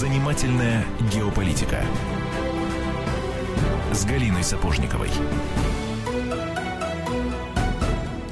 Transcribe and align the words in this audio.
Занимательная 0.00 0.82
геополитика 1.12 1.76
с 3.92 4.06
Галиной 4.06 4.42
Сапожниковой. 4.42 5.10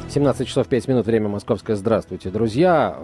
17 0.08 0.48
часов 0.48 0.66
5 0.66 0.88
минут, 0.88 1.04
время 1.04 1.28
московское. 1.28 1.76
Здравствуйте, 1.76 2.30
друзья. 2.30 2.96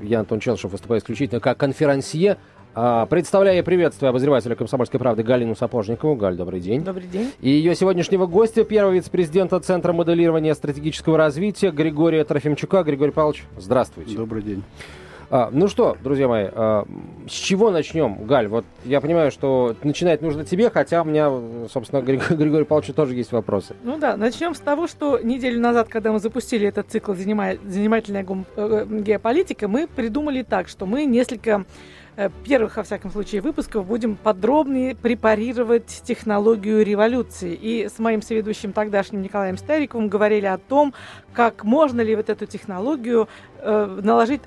Я 0.00 0.20
Антон 0.20 0.38
Челшев, 0.38 0.70
выступаю 0.70 1.00
исключительно 1.00 1.40
как 1.40 1.58
конферансье. 1.58 2.38
А, 2.76 3.06
представляю 3.06 3.58
и 3.58 3.62
приветствую 3.62 4.10
обозревателя 4.10 4.54
«Комсомольской 4.54 5.00
правды» 5.00 5.24
Галину 5.24 5.56
Сапожникову. 5.56 6.14
Галь, 6.14 6.36
добрый 6.36 6.60
день. 6.60 6.84
Добрый 6.84 7.08
день. 7.08 7.32
И 7.40 7.50
ее 7.50 7.74
сегодняшнего 7.74 8.26
гостя, 8.26 8.62
первого 8.62 8.92
вице-президента 8.92 9.58
Центра 9.58 9.92
моделирования 9.92 10.54
стратегического 10.54 11.18
развития 11.18 11.72
Григория 11.72 12.22
Трофимчука. 12.22 12.84
Григорий 12.84 13.10
Павлович, 13.10 13.42
здравствуйте. 13.58 14.16
Добрый 14.16 14.44
день. 14.44 14.62
А, 15.30 15.48
ну 15.52 15.68
что, 15.68 15.96
друзья 16.02 16.28
мои, 16.28 16.46
а, 16.50 16.84
с 17.28 17.32
чего 17.32 17.70
начнем, 17.70 18.24
Галь? 18.24 18.48
Вот 18.48 18.64
я 18.84 19.00
понимаю, 19.00 19.30
что 19.30 19.74
начинать 19.82 20.22
нужно 20.22 20.44
тебе, 20.44 20.70
хотя 20.70 21.02
у 21.02 21.04
меня, 21.04 21.32
собственно, 21.72 22.00
Григорий, 22.02 22.36
Григорий 22.36 22.64
Павловичу 22.64 22.94
тоже 22.94 23.14
есть 23.14 23.32
вопросы. 23.32 23.74
Ну 23.82 23.98
да, 23.98 24.16
начнем 24.16 24.54
с 24.54 24.60
того, 24.60 24.86
что 24.86 25.18
неделю 25.18 25.60
назад, 25.60 25.88
когда 25.88 26.12
мы 26.12 26.18
запустили 26.18 26.68
этот 26.68 26.90
цикл 26.90 27.14
«Занимательная 27.14 28.26
э, 28.56 28.86
геополитика», 28.88 29.68
мы 29.68 29.86
придумали 29.86 30.42
так, 30.42 30.68
что 30.68 30.86
мы 30.86 31.04
несколько 31.04 31.64
Э, 32.16 32.30
первых, 32.44 32.76
во 32.76 32.84
всяком 32.84 33.10
случае, 33.10 33.40
выпусков 33.40 33.86
будем 33.86 34.14
подробнее 34.14 34.94
препарировать 34.94 36.02
технологию 36.04 36.84
революции. 36.84 37.58
И 37.60 37.88
с 37.88 37.98
моим 37.98 38.22
соведущим 38.22 38.72
тогдашним 38.72 39.22
Николаем 39.22 39.56
Стариковым 39.56 40.08
говорили 40.08 40.46
о 40.46 40.58
том, 40.58 40.94
как 41.32 41.64
можно 41.64 42.00
ли 42.00 42.14
вот 42.14 42.30
эту 42.30 42.46
технологию 42.46 43.22
э, 43.22 43.53
наложить 43.64 44.42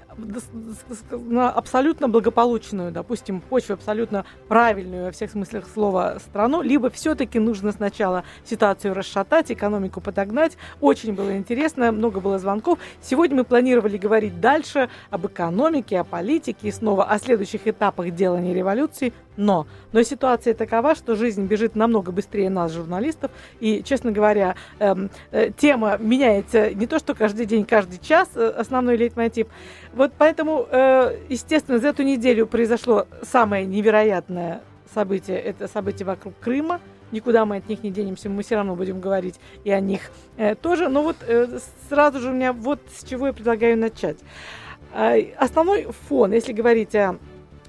на 1.12 1.50
абсолютно 1.50 2.08
благополучную, 2.08 2.92
допустим, 2.92 3.42
почву 3.42 3.74
абсолютно 3.74 4.26
правильную 4.48 5.06
во 5.06 5.12
всех 5.12 5.32
смыслах 5.32 5.66
слова 5.74 6.20
страну, 6.20 6.62
либо 6.62 6.90
все-таки 6.90 7.40
нужно 7.40 7.72
сначала 7.72 8.24
ситуацию 8.46 8.94
расшатать, 8.94 9.52
экономику 9.52 10.02
подогнать. 10.02 10.58
Очень 10.82 11.14
было 11.14 11.36
интересно, 11.36 11.92
много 11.92 12.20
было 12.20 12.38
звонков. 12.40 12.80
Сегодня 13.02 13.38
мы 13.38 13.44
планировали 13.44 13.98
говорить 13.98 14.40
дальше 14.40 14.90
об 15.10 15.26
экономике, 15.26 16.00
о 16.00 16.04
политике 16.04 16.72
снова 16.72 17.06
о 17.06 17.18
следующих 17.20 17.68
этапах 17.68 18.12
делания 18.12 18.54
революции, 18.54 19.14
но, 19.38 19.68
но 19.94 20.04
ситуация 20.04 20.54
такова, 20.54 20.96
что 20.96 21.16
жизнь 21.16 21.46
бежит 21.46 21.76
намного 21.76 22.12
быстрее 22.12 22.50
нас, 22.50 22.74
журналистов, 22.74 23.32
и, 23.60 23.84
честно 23.84 24.12
говоря, 24.12 24.56
эм, 24.80 25.10
э, 25.32 25.52
тема 25.56 25.98
меняется 26.00 26.74
не 26.74 26.88
то, 26.88 27.00
что 27.00 27.16
каждый 27.16 27.46
день, 27.46 27.66
каждый 27.66 28.00
час, 28.00 28.30
э, 28.36 28.48
основной 28.50 28.98
лейтмотив. 28.98 29.48
Вот 29.94 30.12
поэтому, 30.18 30.68
э, 30.70 31.18
естественно, 31.30 31.78
за 31.80 31.90
эту 31.90 32.04
неделю 32.04 32.48
произошло 32.48 33.08
самое 33.22 33.66
невероятное 33.66 34.62
событие, 34.94 35.40
это 35.40 35.68
событие 35.68 36.06
вокруг 36.06 36.34
Крыма, 36.40 36.82
никуда 37.12 37.46
мы 37.46 37.58
от 37.58 37.70
них 37.70 37.84
не 37.84 37.92
денемся, 37.92 38.30
мы 38.30 38.44
все 38.44 38.56
равно 38.56 38.76
будем 38.76 39.00
говорить 39.00 39.36
и 39.64 39.72
о 39.72 39.80
них 39.80 40.12
э, 40.38 40.56
тоже. 40.56 40.90
Но 40.90 41.04
вот 41.04 41.18
э, 41.22 41.60
сразу 41.90 42.20
же 42.20 42.30
у 42.30 42.34
меня 42.34 42.54
вот 42.54 42.80
с 42.96 43.04
чего 43.04 43.28
я 43.28 43.34
предлагаю 43.34 43.78
начать. 43.78 44.18
Э, 44.94 45.34
основной 45.38 45.88
фон, 46.08 46.32
если 46.32 46.54
говорить 46.54 46.96
о 46.96 47.18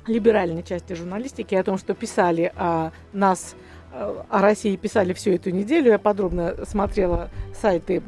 либеральной 0.09 0.63
части 0.63 0.95
журналистики, 0.95 1.55
о 1.55 1.63
том, 1.63 1.79
что 1.79 1.95
писали 1.95 2.53
о 2.57 2.91
нас 3.13 3.55
о 3.99 4.41
России 4.43 4.77
писали 4.77 5.13
всю 5.13 5.33
эту 5.33 5.51
неделю. 5.51 5.91
Я 5.91 5.99
подробно 5.99 6.55
смотрела 6.65 7.31
сайты 7.61 8.03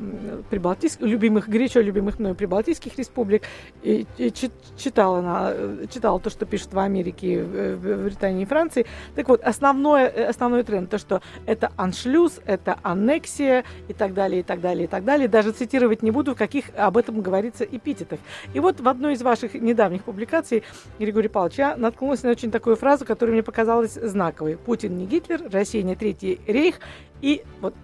прибалтийских, 0.48 1.04
любимых, 1.04 1.48
горячо 1.48 1.80
любимых 1.80 2.18
мной 2.18 2.34
прибалтийских 2.34 2.96
республик, 2.96 3.42
и, 3.82 4.06
и 4.16 4.32
читала, 4.76 5.20
на, 5.20 5.86
читала 5.88 6.20
то, 6.20 6.30
что 6.30 6.46
пишут 6.46 6.72
в 6.72 6.78
Америке, 6.78 7.42
в 7.42 8.04
Британии 8.04 8.42
и 8.42 8.46
Франции. 8.46 8.86
Так 9.16 9.28
вот, 9.28 9.42
основное, 9.42 10.28
основной 10.28 10.62
тренд, 10.62 10.88
то, 10.90 10.98
что 10.98 11.22
это 11.46 11.72
аншлюз, 11.76 12.40
это 12.46 12.78
аннексия 12.82 13.64
и 13.88 13.92
так 13.92 14.14
далее, 14.14 14.40
и 14.40 14.42
так 14.44 14.60
далее, 14.60 14.84
и 14.84 14.88
так 14.88 15.04
далее. 15.04 15.26
Даже 15.26 15.50
цитировать 15.50 16.02
не 16.02 16.10
буду, 16.10 16.34
в 16.34 16.38
каких 16.38 16.66
об 16.76 16.96
этом 16.96 17.20
говорится 17.20 17.64
эпитетах. 17.64 18.20
И 18.54 18.60
вот 18.60 18.80
в 18.80 18.88
одной 18.88 19.14
из 19.14 19.22
ваших 19.22 19.54
недавних 19.54 20.04
публикаций, 20.04 20.62
Григорий 20.98 21.28
Павлович, 21.28 21.58
я 21.58 21.76
наткнулась 21.76 22.22
на 22.22 22.30
очень 22.30 22.50
такую 22.50 22.76
фразу, 22.76 23.04
которая 23.04 23.34
мне 23.34 23.42
показалась 23.42 23.94
знаковой. 23.94 24.56
Путин 24.56 24.96
не 24.96 25.06
Гитлер, 25.06 25.42
Россия 25.50 25.79
не 25.82 25.94
Третий 25.94 26.40
рейх. 26.46 26.80
И 27.20 27.42
вот 27.60 27.74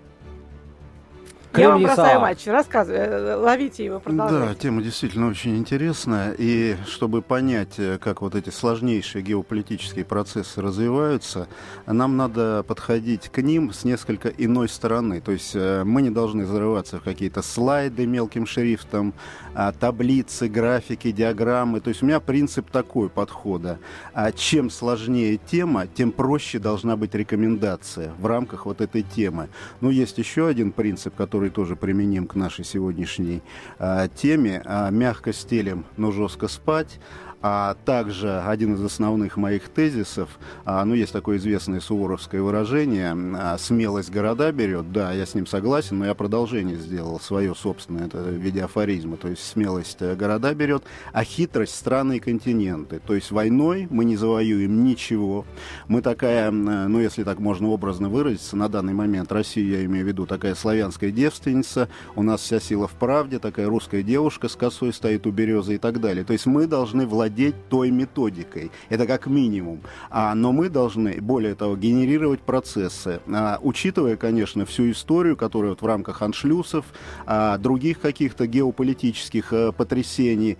я 1.58 1.70
вам 1.70 1.82
бросаю 1.82 2.20
матч, 2.20 2.46
рассказывай, 2.46 2.98
э, 2.98 3.34
ловите 3.34 3.84
его, 3.84 4.00
продолжайте. 4.00 4.46
Да, 4.46 4.54
тема 4.54 4.82
действительно 4.82 5.28
очень 5.28 5.56
интересная. 5.56 6.34
И 6.38 6.76
чтобы 6.86 7.22
понять, 7.22 7.78
э, 7.78 7.98
как 7.98 8.22
вот 8.22 8.34
эти 8.34 8.50
сложнейшие 8.50 9.22
геополитические 9.22 10.04
процессы 10.04 10.60
развиваются, 10.60 11.48
нам 11.86 12.16
надо 12.16 12.64
подходить 12.66 13.28
к 13.28 13.42
ним 13.42 13.72
с 13.72 13.84
несколько 13.84 14.28
иной 14.28 14.68
стороны. 14.68 15.20
То 15.20 15.32
есть 15.32 15.52
э, 15.54 15.84
мы 15.84 16.02
не 16.02 16.10
должны 16.10 16.44
зарываться 16.44 16.98
в 16.98 17.02
какие-то 17.02 17.42
слайды 17.42 18.06
мелким 18.06 18.46
шрифтом, 18.46 19.14
а, 19.54 19.72
таблицы, 19.72 20.48
графики, 20.48 21.10
диаграммы. 21.10 21.80
То 21.80 21.88
есть 21.88 22.02
у 22.02 22.06
меня 22.06 22.20
принцип 22.20 22.70
такой 22.70 23.08
подхода. 23.08 23.78
А 24.12 24.30
чем 24.32 24.70
сложнее 24.70 25.38
тема, 25.38 25.86
тем 25.86 26.12
проще 26.12 26.58
должна 26.58 26.96
быть 26.96 27.14
рекомендация 27.14 28.12
в 28.18 28.26
рамках 28.26 28.66
вот 28.66 28.80
этой 28.80 29.02
темы. 29.02 29.48
Ну, 29.80 29.90
есть 29.90 30.18
еще 30.18 30.46
один 30.46 30.72
принцип, 30.72 31.14
который 31.14 31.45
который 31.46 31.50
тоже 31.50 31.76
применим 31.76 32.26
к 32.26 32.34
нашей 32.34 32.64
сегодняшней 32.64 33.42
а, 33.78 34.08
теме. 34.08 34.62
А, 34.64 34.90
мягко 34.90 35.32
стелем, 35.32 35.84
но 35.96 36.10
жестко 36.10 36.48
спать 36.48 36.98
а 37.48 37.76
также 37.84 38.40
один 38.40 38.74
из 38.74 38.82
основных 38.82 39.36
моих 39.36 39.68
тезисов, 39.68 40.28
а, 40.64 40.84
ну, 40.84 40.94
есть 40.94 41.12
такое 41.12 41.36
известное 41.36 41.78
суворовское 41.78 42.42
выражение, 42.42 43.16
а, 43.38 43.56
смелость 43.56 44.10
города 44.10 44.50
берет, 44.50 44.90
да, 44.90 45.12
я 45.12 45.26
с 45.26 45.34
ним 45.36 45.46
согласен, 45.46 46.00
но 46.00 46.06
я 46.06 46.14
продолжение 46.14 46.76
сделал 46.76 47.20
свое 47.20 47.54
собственное, 47.54 48.06
это 48.06 48.18
в 48.18 48.32
виде 48.32 48.64
афоризма, 48.64 49.16
то 49.16 49.28
есть 49.28 49.46
смелость 49.46 49.98
э, 50.00 50.16
города 50.16 50.52
берет, 50.54 50.82
а 51.12 51.22
хитрость 51.22 51.76
страны 51.76 52.16
и 52.16 52.18
континенты, 52.18 52.98
то 52.98 53.14
есть 53.14 53.30
войной 53.30 53.86
мы 53.90 54.04
не 54.04 54.16
завоюем 54.16 54.82
ничего, 54.82 55.44
мы 55.86 56.02
такая, 56.02 56.50
ну, 56.50 56.98
если 56.98 57.22
так 57.22 57.38
можно 57.38 57.68
образно 57.68 58.08
выразиться, 58.08 58.56
на 58.56 58.68
данный 58.68 58.92
момент 58.92 59.30
Россия, 59.30 59.78
я 59.78 59.84
имею 59.84 60.04
в 60.04 60.08
виду, 60.08 60.26
такая 60.26 60.56
славянская 60.56 61.12
девственница, 61.12 61.88
у 62.16 62.24
нас 62.24 62.40
вся 62.40 62.58
сила 62.58 62.88
в 62.88 62.94
правде, 62.94 63.38
такая 63.38 63.68
русская 63.68 64.02
девушка 64.02 64.48
с 64.48 64.56
косой 64.56 64.92
стоит 64.92 65.28
у 65.28 65.30
березы 65.30 65.76
и 65.76 65.78
так 65.78 66.00
далее, 66.00 66.24
то 66.24 66.32
есть 66.32 66.46
мы 66.46 66.66
должны 66.66 67.06
владеть 67.06 67.35
владеть 67.36 67.68
той 67.68 67.90
методикой. 67.90 68.70
Это 68.88 69.06
как 69.06 69.26
минимум. 69.26 69.80
А, 70.10 70.34
но 70.34 70.52
мы 70.52 70.68
должны, 70.68 71.20
более 71.20 71.54
того, 71.54 71.76
генерировать 71.76 72.40
процессы, 72.40 73.20
а, 73.28 73.58
учитывая, 73.62 74.16
конечно, 74.16 74.64
всю 74.64 74.90
историю, 74.90 75.36
которая 75.36 75.70
вот 75.70 75.82
в 75.82 75.86
рамках 75.86 76.22
аншлюсов, 76.22 76.86
а, 77.26 77.58
других 77.58 78.00
каких-то 78.00 78.46
геополитических 78.46 79.52
а, 79.52 79.72
потрясений, 79.72 80.56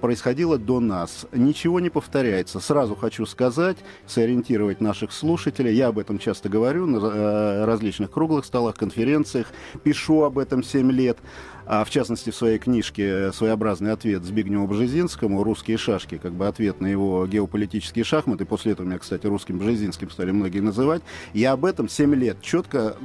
происходило 0.00 0.56
до 0.56 0.78
нас. 0.78 1.26
Ничего 1.32 1.80
не 1.80 1.90
повторяется. 1.90 2.60
Сразу 2.60 2.94
хочу 2.94 3.26
сказать, 3.26 3.76
сориентировать 4.06 4.80
наших 4.80 5.10
слушателей. 5.10 5.74
Я 5.74 5.88
об 5.88 5.98
этом 5.98 6.20
часто 6.20 6.48
говорю 6.48 6.86
на 6.86 6.98
э, 6.98 7.64
различных 7.64 8.12
круглых 8.12 8.44
столах, 8.44 8.76
конференциях. 8.76 9.48
Пишу 9.82 10.22
об 10.22 10.38
этом 10.38 10.62
7 10.62 10.92
лет 10.92 11.18
а 11.68 11.84
в 11.84 11.90
частности 11.90 12.30
в 12.30 12.34
своей 12.34 12.58
книжке 12.58 13.06
э, 13.06 13.32
«Своеобразный 13.32 13.92
ответ» 13.92 14.24
Збигневу 14.24 14.66
Бжезинскому 14.66 15.44
«Русские 15.44 15.76
шашки», 15.76 16.16
как 16.16 16.32
бы 16.32 16.46
ответ 16.46 16.80
на 16.80 16.86
его 16.86 17.26
геополитические 17.26 18.06
шахматы, 18.06 18.46
после 18.46 18.72
этого 18.72 18.86
меня, 18.86 18.98
кстати, 18.98 19.26
русским 19.26 19.58
Бжезинским 19.58 20.10
стали 20.10 20.30
многие 20.30 20.60
называть, 20.60 21.02
я 21.34 21.52
об 21.52 21.66
этом 21.66 21.90
7 21.90 22.14
лет 22.14 22.40
четко, 22.40 22.96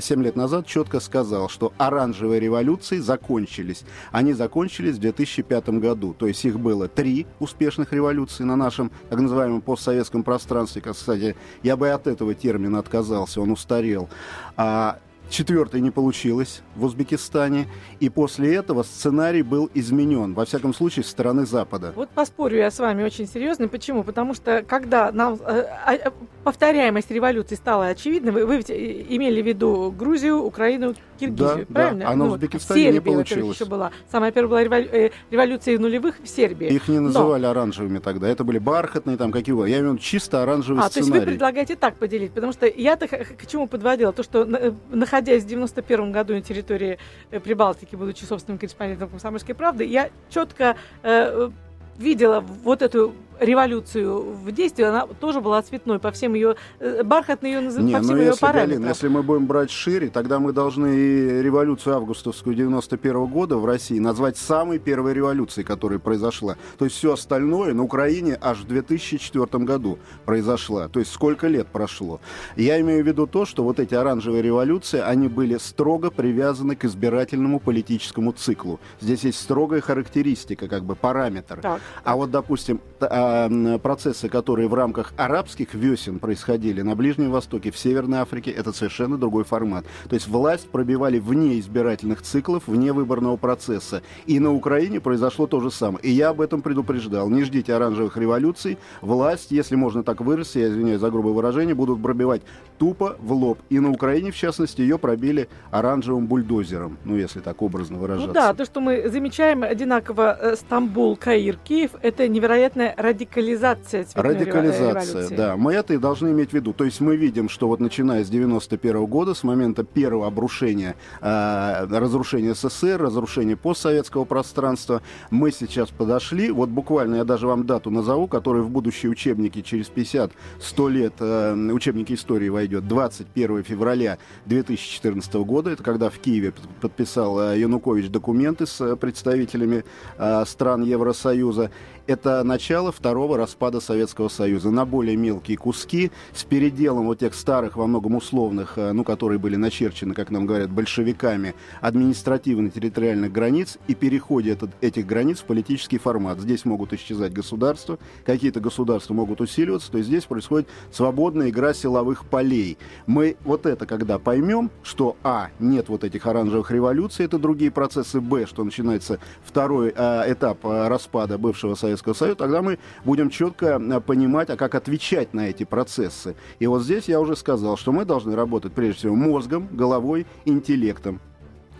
7 0.00 0.20
э, 0.20 0.24
лет 0.24 0.36
назад 0.36 0.68
четко 0.68 1.00
сказал, 1.00 1.48
что 1.48 1.72
оранжевые 1.78 2.38
революции 2.38 2.98
закончились. 2.98 3.82
Они 4.12 4.34
закончились 4.34 4.94
в 4.94 5.00
2005 5.00 5.68
году, 5.70 6.14
то 6.16 6.28
есть 6.28 6.44
их 6.44 6.60
было 6.60 6.86
три 6.86 7.26
успешных 7.40 7.92
революции 7.92 8.44
на 8.44 8.54
нашем 8.54 8.92
так 9.10 9.18
называемом 9.18 9.62
постсоветском 9.62 10.22
пространстве, 10.22 10.80
кстати, 10.80 11.34
я 11.64 11.76
бы 11.76 11.90
от 11.90 12.06
этого 12.06 12.34
термина 12.34 12.78
отказался, 12.78 13.40
он 13.40 13.50
устарел. 13.50 14.08
А 14.56 15.00
Четвертое 15.28 15.80
не 15.80 15.90
получилось 15.90 16.62
в 16.76 16.84
Узбекистане, 16.84 17.66
и 18.00 18.08
после 18.08 18.54
этого 18.54 18.82
сценарий 18.82 19.42
был 19.42 19.68
изменен, 19.74 20.34
во 20.34 20.44
всяком 20.44 20.72
случае, 20.72 21.04
с 21.04 21.08
стороны 21.08 21.46
Запада. 21.46 21.92
Вот 21.96 22.10
поспорю 22.10 22.58
я 22.58 22.70
с 22.70 22.78
вами 22.78 23.02
очень 23.02 23.26
серьезно. 23.26 23.68
Почему? 23.68 24.04
Потому 24.04 24.34
что 24.34 24.62
когда 24.66 25.10
нам 25.10 25.38
э, 25.44 25.64
э, 25.88 26.10
повторяемость 26.44 27.10
революции 27.10 27.54
стала 27.54 27.86
очевидной, 27.86 28.32
вы, 28.32 28.46
вы 28.46 28.58
ведь 28.58 28.70
э, 28.70 29.06
имели 29.08 29.42
в 29.42 29.46
виду 29.46 29.90
Грузию, 29.96 30.42
Украину, 30.42 30.94
Киргизию, 31.18 31.66
да, 31.68 31.74
правильно? 31.74 32.00
Да, 32.04 32.10
а 32.10 32.16
на 32.16 32.24
ну, 32.26 32.32
Узбекистане 32.32 32.82
Сербия, 32.82 32.98
не 32.98 33.00
получилось. 33.00 33.56
еще 33.56 33.64
была. 33.64 33.90
Самая 34.10 34.30
первая 34.30 34.68
была 34.68 34.78
револю... 34.78 34.88
э, 34.92 35.10
революция 35.30 35.78
нулевых 35.78 36.16
в 36.22 36.28
Сербии. 36.28 36.68
Их 36.68 36.88
не 36.88 37.00
называли 37.00 37.42
Но... 37.42 37.50
оранжевыми 37.50 37.98
тогда. 37.98 38.28
Это 38.28 38.44
были 38.44 38.58
бархатные, 38.58 39.16
там 39.16 39.32
какие 39.32 39.54
угодно. 39.54 39.70
Я 39.70 39.78
имею 39.78 39.92
в 39.92 39.94
виду 39.94 40.04
чисто 40.04 40.42
оранжевый 40.42 40.82
а, 40.82 40.88
сценарий. 40.88 41.10
то 41.10 41.16
есть 41.16 41.26
вы 41.26 41.32
предлагаете 41.32 41.76
так 41.76 41.96
поделить? 41.96 42.32
Потому 42.32 42.52
что 42.52 42.66
я-то 42.66 43.08
к 43.08 43.46
чему 43.46 43.66
подводила? 43.66 44.12
То, 44.12 44.22
что 44.22 44.42
э, 44.42 44.72
находясь 45.16 45.44
в 45.44 45.46
91 45.46 46.12
году 46.12 46.34
на 46.34 46.42
территории 46.42 46.98
э, 47.30 47.40
Прибалтики, 47.40 47.96
будучи 47.96 48.24
собственным 48.24 48.58
корреспондентом 48.58 49.08
«Комсомольской 49.08 49.54
правды», 49.54 49.84
я 49.84 50.10
четко 50.28 50.76
э, 51.02 51.50
видела 51.96 52.40
вот 52.40 52.82
эту 52.82 53.14
революцию 53.40 54.32
в 54.32 54.52
действии, 54.52 54.84
она 54.84 55.06
тоже 55.20 55.40
была 55.40 55.62
цветной 55.62 55.98
по 55.98 56.10
всем 56.10 56.34
ее, 56.34 56.56
э, 56.78 57.02
бархатной 57.02 57.52
ее 57.52 57.60
называют, 57.60 57.92
по 57.92 58.00
всем 58.00 58.16
ну 58.16 58.22
ее 58.22 58.28
если, 58.28 58.40
параметрам. 58.40 58.70
Галина, 58.70 58.88
если 58.88 59.08
мы 59.08 59.22
будем 59.22 59.46
брать 59.46 59.70
шире, 59.70 60.08
тогда 60.08 60.38
мы 60.38 60.52
должны 60.52 60.96
и 60.96 61.42
революцию 61.42 61.96
августовскую 61.96 62.54
91 62.56 63.26
года 63.26 63.56
в 63.56 63.64
России 63.64 63.98
назвать 63.98 64.36
самой 64.36 64.78
первой 64.78 65.14
революцией, 65.14 65.64
которая 65.64 65.98
произошла. 65.98 66.56
То 66.78 66.84
есть 66.84 66.96
все 66.96 67.12
остальное 67.12 67.74
на 67.74 67.82
Украине 67.82 68.38
аж 68.40 68.58
в 68.58 68.66
2004 68.66 69.64
году 69.64 69.98
произошла. 70.24 70.88
То 70.88 71.00
есть 71.00 71.12
сколько 71.12 71.46
лет 71.48 71.66
прошло. 71.68 72.20
Я 72.56 72.80
имею 72.80 73.04
в 73.04 73.06
виду 73.06 73.26
то, 73.26 73.44
что 73.44 73.62
вот 73.64 73.80
эти 73.80 73.94
оранжевые 73.94 74.42
революции, 74.42 75.00
они 75.00 75.28
были 75.28 75.58
строго 75.58 76.10
привязаны 76.10 76.76
к 76.76 76.84
избирательному 76.84 77.60
политическому 77.60 78.32
циклу. 78.32 78.80
Здесь 79.00 79.24
есть 79.24 79.40
строгая 79.40 79.80
характеристика, 79.80 80.68
как 80.68 80.84
бы 80.84 80.94
параметр. 80.94 81.60
Так. 81.60 81.80
А 82.04 82.16
вот, 82.16 82.30
допустим, 82.30 82.80
т- 82.98 83.06
а, 83.26 83.48
м, 83.48 83.80
процессы, 83.80 84.28
которые 84.28 84.68
в 84.68 84.74
рамках 84.74 85.12
арабских 85.16 85.74
весен 85.74 86.18
происходили 86.20 86.82
на 86.82 86.94
Ближнем 86.94 87.32
Востоке, 87.32 87.70
в 87.70 87.78
Северной 87.78 88.20
Африке, 88.20 88.52
это 88.52 88.72
совершенно 88.72 89.18
другой 89.18 89.44
формат. 89.44 89.84
То 90.08 90.14
есть 90.14 90.28
власть 90.28 90.70
пробивали 90.70 91.18
вне 91.18 91.58
избирательных 91.58 92.22
циклов, 92.22 92.64
вне 92.66 92.92
выборного 92.92 93.36
процесса. 93.36 94.02
И 94.26 94.38
на 94.38 94.52
Украине 94.52 95.00
произошло 95.00 95.46
то 95.46 95.60
же 95.60 95.70
самое. 95.70 96.04
И 96.04 96.10
я 96.10 96.28
об 96.28 96.40
этом 96.40 96.62
предупреждал. 96.62 97.28
Не 97.28 97.42
ждите 97.42 97.74
оранжевых 97.74 98.16
революций. 98.16 98.78
Власть, 99.00 99.50
если 99.50 99.74
можно 99.74 100.04
так 100.04 100.20
выразиться, 100.20 100.60
я 100.60 100.68
извиняюсь 100.68 101.00
за 101.00 101.10
грубое 101.10 101.32
выражение, 101.32 101.74
будут 101.74 102.00
пробивать 102.00 102.42
тупо 102.78 103.16
в 103.18 103.32
лоб. 103.32 103.58
И 103.70 103.80
на 103.80 103.90
Украине, 103.90 104.30
в 104.30 104.36
частности, 104.36 104.82
ее 104.82 104.98
пробили 104.98 105.48
оранжевым 105.70 106.26
бульдозером. 106.26 106.98
Ну, 107.04 107.16
если 107.16 107.40
так 107.40 107.60
образно 107.62 107.98
выражаться. 107.98 108.28
Ну 108.28 108.34
да, 108.34 108.54
то, 108.54 108.64
что 108.64 108.80
мы 108.80 109.08
замечаем 109.08 109.64
одинаково 109.64 110.38
э, 110.40 110.56
Стамбул, 110.56 111.16
Каир, 111.16 111.56
Киев, 111.56 111.92
это 112.02 112.28
невероятная 112.28 112.94
радикализация 113.16 114.04
цветной 114.04 114.34
Радикализация, 114.34 114.90
революции. 114.90 115.36
да. 115.36 115.56
Мы 115.56 115.72
это 115.72 115.94
и 115.94 115.98
должны 115.98 116.28
иметь 116.28 116.50
в 116.50 116.52
виду. 116.52 116.72
То 116.72 116.84
есть 116.84 117.00
мы 117.00 117.16
видим, 117.16 117.48
что 117.48 117.68
вот 117.68 117.80
начиная 117.80 118.24
с 118.24 118.28
91 118.28 119.06
года, 119.06 119.34
с 119.34 119.42
момента 119.42 119.84
первого 119.84 120.26
обрушения, 120.26 120.96
э, 121.20 121.86
разрушения 121.90 122.54
СССР, 122.54 123.00
разрушения 123.00 123.56
постсоветского 123.56 124.24
пространства, 124.24 125.02
мы 125.30 125.50
сейчас 125.50 125.90
подошли, 125.90 126.50
вот 126.50 126.68
буквально 126.68 127.16
я 127.16 127.24
даже 127.24 127.46
вам 127.46 127.66
дату 127.66 127.90
назову, 127.90 128.26
которая 128.26 128.62
в 128.62 128.70
будущие 128.70 129.10
учебники 129.10 129.62
через 129.62 129.88
50-100 129.88 130.88
лет, 130.88 131.14
э, 131.20 131.54
учебники 131.72 132.12
истории 132.12 132.48
войдет, 132.48 132.86
21 132.86 133.62
февраля 133.62 134.18
2014 134.46 135.44
года, 135.44 135.70
это 135.70 135.82
когда 135.82 136.10
в 136.10 136.18
Киеве 136.18 136.52
подписал 136.80 137.40
э, 137.40 137.58
Янукович 137.58 138.10
документы 138.10 138.66
с 138.66 138.80
э, 138.80 138.96
представителями 138.96 139.84
э, 140.18 140.44
стран 140.46 140.82
Евросоюза. 140.82 141.70
Это 142.06 142.44
начало 142.44 142.92
второго 142.92 143.36
распада 143.36 143.80
Советского 143.80 144.28
Союза 144.28 144.70
на 144.70 144.86
более 144.86 145.16
мелкие 145.16 145.56
куски 145.56 146.12
с 146.32 146.44
переделом 146.44 147.06
вот 147.06 147.18
тех 147.18 147.34
старых, 147.34 147.76
во 147.76 147.88
многом 147.88 148.14
условных, 148.14 148.78
э, 148.78 148.92
ну, 148.92 149.02
которые 149.02 149.40
были 149.40 149.56
начерчены, 149.56 150.14
как 150.14 150.30
нам 150.30 150.46
говорят, 150.46 150.70
большевиками, 150.70 151.56
административно-территориальных 151.80 153.32
границ 153.32 153.78
и 153.88 153.96
переходе 153.96 154.52
этот- 154.52 154.70
этих 154.80 155.04
границ 155.04 155.40
в 155.40 155.46
политический 155.46 155.98
формат. 155.98 156.38
Здесь 156.38 156.64
могут 156.64 156.92
исчезать 156.92 157.32
государства, 157.32 157.98
какие-то 158.24 158.60
государства 158.60 159.12
могут 159.12 159.40
усиливаться, 159.40 159.90
то 159.90 159.98
есть 159.98 160.08
здесь 160.08 160.24
происходит 160.26 160.68
свободная 160.92 161.50
игра 161.50 161.74
силовых 161.74 162.24
полей. 162.26 162.78
Мы 163.08 163.36
вот 163.42 163.66
это 163.66 163.84
когда 163.84 164.20
поймем, 164.20 164.70
что 164.84 165.16
а, 165.24 165.48
нет 165.58 165.88
вот 165.88 166.04
этих 166.04 166.24
оранжевых 166.26 166.70
революций, 166.70 167.24
это 167.24 167.40
другие 167.40 167.72
процессы, 167.72 168.20
б, 168.20 168.46
что 168.46 168.62
начинается 168.62 169.18
второй 169.44 169.92
э, 169.92 170.32
этап 170.32 170.64
э, 170.64 170.86
распада 170.86 171.36
бывшего 171.36 171.74
Советского 171.96 172.14
Союза, 172.14 172.36
тогда 172.36 172.62
мы 172.62 172.78
будем 173.04 173.30
четко 173.30 173.80
э, 173.80 174.00
понимать, 174.00 174.50
а 174.50 174.56
как 174.56 174.74
отвечать 174.74 175.34
на 175.34 175.48
эти 175.48 175.64
процессы. 175.64 176.36
И 176.58 176.66
вот 176.66 176.82
здесь 176.82 177.08
я 177.08 177.20
уже 177.20 177.36
сказал, 177.36 177.76
что 177.76 177.92
мы 177.92 178.04
должны 178.04 178.36
работать 178.36 178.72
прежде 178.72 178.98
всего 178.98 179.14
мозгом, 179.14 179.68
головой, 179.72 180.26
интеллектом. 180.44 181.20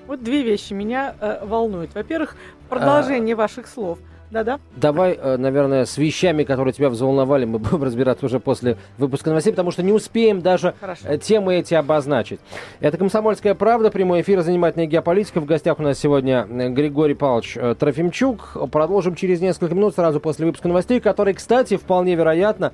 Вот 0.07 0.23
две 0.23 0.43
вещи 0.43 0.73
меня 0.73 1.15
э, 1.21 1.45
волнуют. 1.45 1.95
Во-первых, 1.95 2.37
продолжение 2.69 3.35
А. 3.35 3.39
ваших 3.39 3.67
слов. 3.67 3.99
Да-да. 4.37 4.61
Давай, 4.77 5.19
э, 5.19 5.39
наверное, 5.39 5.87
с 5.87 5.97
вещами, 5.97 6.45
которые 6.45 6.75
тебя 6.75 6.91
взволновали, 6.91 7.47
мы 7.47 7.59
будем 7.59 7.83
разбираться 7.83 8.27
уже 8.27 8.39
после 8.39 8.77
выпуска 8.99 9.31
новостей, 9.31 9.53
потому 9.53 9.71
что 9.71 9.83
не 9.83 9.93
успеем 9.93 10.43
даже 10.43 10.75
Хорошо. 10.79 11.01
э, 11.05 11.17
темы 11.17 11.55
эти 11.55 11.73
обозначить. 11.73 12.39
Это 12.81 12.99
«Комсомольская 12.99 13.55
правда», 13.55 13.91
прямой 13.91 14.21
эфир, 14.21 14.43
занимательная 14.43 14.87
геополитика. 14.87 15.41
В 15.41 15.47
гостях 15.47 15.79
у 15.79 15.83
нас 15.83 15.99
сегодня 15.99 16.47
э, 16.51 16.69
Григорий 16.69 17.15
Павлович 17.15 17.57
Трофимчук. 17.79 18.59
Продолжим 18.71 19.15
через 19.15 19.41
несколько 19.41 19.75
минут, 19.75 19.95
сразу 19.95 20.21
после 20.21 20.45
выпуска 20.45 20.69
новостей, 20.69 21.01
которые, 21.01 21.35
кстати, 21.35 21.79
вполне 21.79 22.15
вероятно, 22.15 22.73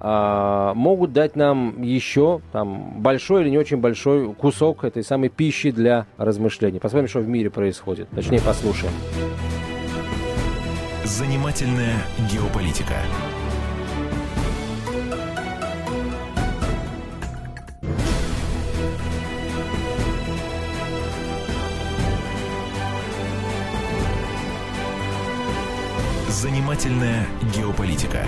а, 0.00 0.74
могут 0.74 1.12
дать 1.12 1.36
нам 1.36 1.82
еще 1.82 2.40
там 2.52 3.00
большой 3.00 3.42
или 3.42 3.50
не 3.50 3.58
очень 3.58 3.78
большой 3.78 4.32
кусок 4.34 4.84
этой 4.84 5.02
самой 5.02 5.30
пищи 5.30 5.70
для 5.70 6.06
размышлений. 6.18 6.78
Посмотрим, 6.78 7.08
что 7.08 7.20
в 7.20 7.28
мире 7.28 7.50
происходит. 7.50 8.08
Точнее, 8.10 8.40
послушаем. 8.40 8.92
Занимательная 11.08 11.96
геополитика. 12.30 12.94
Занимательная 26.28 27.26
геополитика. 27.56 28.26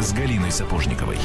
С 0.00 0.12
Галиной 0.12 0.50
Сапожниковой. 0.50 1.18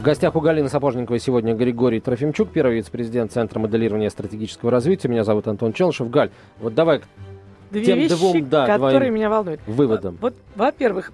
В 0.00 0.02
гостях 0.02 0.34
у 0.34 0.40
Галины 0.40 0.70
Сапожниковой 0.70 1.20
сегодня 1.20 1.54
Григорий 1.54 2.00
Трофимчук, 2.00 2.48
первый 2.48 2.76
вице-президент 2.76 3.32
Центра 3.32 3.58
моделирования 3.60 4.08
стратегического 4.08 4.70
развития. 4.70 5.08
Меня 5.08 5.24
зовут 5.24 5.46
Антон 5.46 5.74
Челшев. 5.74 6.08
Галь, 6.08 6.30
вот 6.58 6.74
давай 6.74 7.02
Две 7.70 7.84
Тем 7.84 7.98
вещи, 7.98 8.14
двум, 8.14 8.48
да, 8.48 8.64
которые 8.66 9.10
меня 9.10 9.28
волнуют. 9.28 9.60
выводам. 9.66 10.16
Вот, 10.22 10.32
во-первых, 10.56 11.12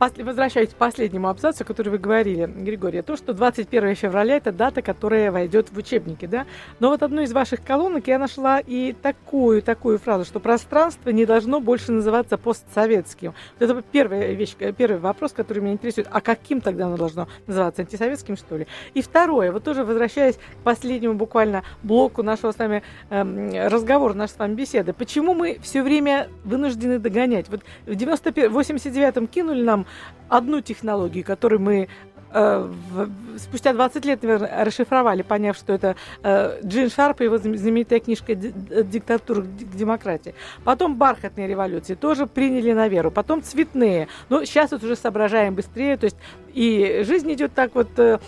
возвращаясь 0.00 0.70
к 0.70 0.74
последнему 0.74 1.28
абзацу, 1.28 1.64
который 1.64 1.90
вы 1.90 1.98
говорили, 1.98 2.46
Григорий, 2.46 3.02
то, 3.02 3.16
что 3.16 3.34
21 3.34 3.94
февраля 3.94 4.36
это 4.36 4.50
дата, 4.50 4.80
которая 4.80 5.30
войдет 5.30 5.70
в 5.70 5.76
учебники, 5.76 6.26
да. 6.26 6.46
Но 6.78 6.88
вот 6.88 7.02
одну 7.02 7.20
из 7.20 7.32
ваших 7.32 7.62
колонок 7.62 8.08
я 8.08 8.18
нашла 8.18 8.60
и 8.60 8.94
такую, 8.94 9.62
такую 9.62 9.98
фразу, 9.98 10.24
что 10.24 10.40
пространство 10.40 11.10
не 11.10 11.26
должно 11.26 11.60
больше 11.60 11.92
называться 11.92 12.38
постсоветским. 12.38 13.34
Вот 13.58 13.70
это 13.70 13.82
первая 13.92 14.32
вещь, 14.32 14.56
э, 14.58 14.72
первый 14.72 14.98
вопрос, 14.98 15.32
который 15.32 15.58
меня 15.58 15.74
интересует. 15.74 16.08
А 16.10 16.20
каким 16.20 16.60
тогда 16.62 16.86
оно 16.86 16.96
должно 16.96 17.28
называться? 17.46 17.82
Антисоветским, 17.82 18.36
что 18.36 18.56
ли? 18.56 18.66
И 18.94 19.02
второе, 19.02 19.52
вот 19.52 19.64
тоже 19.64 19.84
возвращаясь 19.84 20.36
к 20.36 20.64
последнему 20.64 21.14
буквально 21.14 21.62
блоку 21.82 22.22
нашего 22.22 22.52
с 22.52 22.58
вами 22.58 22.82
эм, 23.10 23.50
разговора, 23.68 24.14
нашей 24.14 24.32
с 24.32 24.38
вами 24.38 24.54
беседы. 24.54 24.94
Почему 24.94 25.34
мы 25.34 25.58
все 25.62 25.82
время 25.82 26.28
вынуждены 26.44 26.98
догонять? 26.98 27.48
Вот 27.50 27.60
в 27.84 27.94
91 27.94 28.50
89-м 28.50 29.26
кинули 29.26 29.62
нам 29.62 29.86
одну 30.28 30.60
технологию, 30.60 31.24
которую 31.24 31.60
мы 31.60 31.88
спустя 33.38 33.72
20 33.72 34.04
лет, 34.04 34.22
наверное, 34.22 34.64
расшифровали, 34.64 35.22
поняв, 35.22 35.56
что 35.56 35.72
это 35.72 35.96
э, 36.22 36.60
Джин 36.64 36.90
Шарп 36.90 37.20
и 37.20 37.24
его 37.24 37.38
знам- 37.38 37.56
знаменитая 37.56 38.00
книжка 38.00 38.34
«Ди- 38.34 38.54
э, 38.70 38.84
«Диктатура 38.84 39.42
к 39.42 39.76
демократии». 39.76 40.34
Потом 40.64 40.96
бархатные 40.96 41.48
революции 41.48 41.94
тоже 41.94 42.26
приняли 42.26 42.72
на 42.72 42.88
веру. 42.88 43.10
Потом 43.10 43.42
цветные. 43.42 44.08
Но 44.28 44.44
сейчас 44.44 44.70
вот 44.70 44.84
уже 44.84 44.96
соображаем 44.96 45.54
быстрее. 45.54 45.96
То 45.96 46.04
есть 46.04 46.16
и 46.52 47.02
жизнь 47.06 47.32
идет 47.32 47.52
так 47.54 47.74
вот, 47.74 47.88
э, 47.98 48.18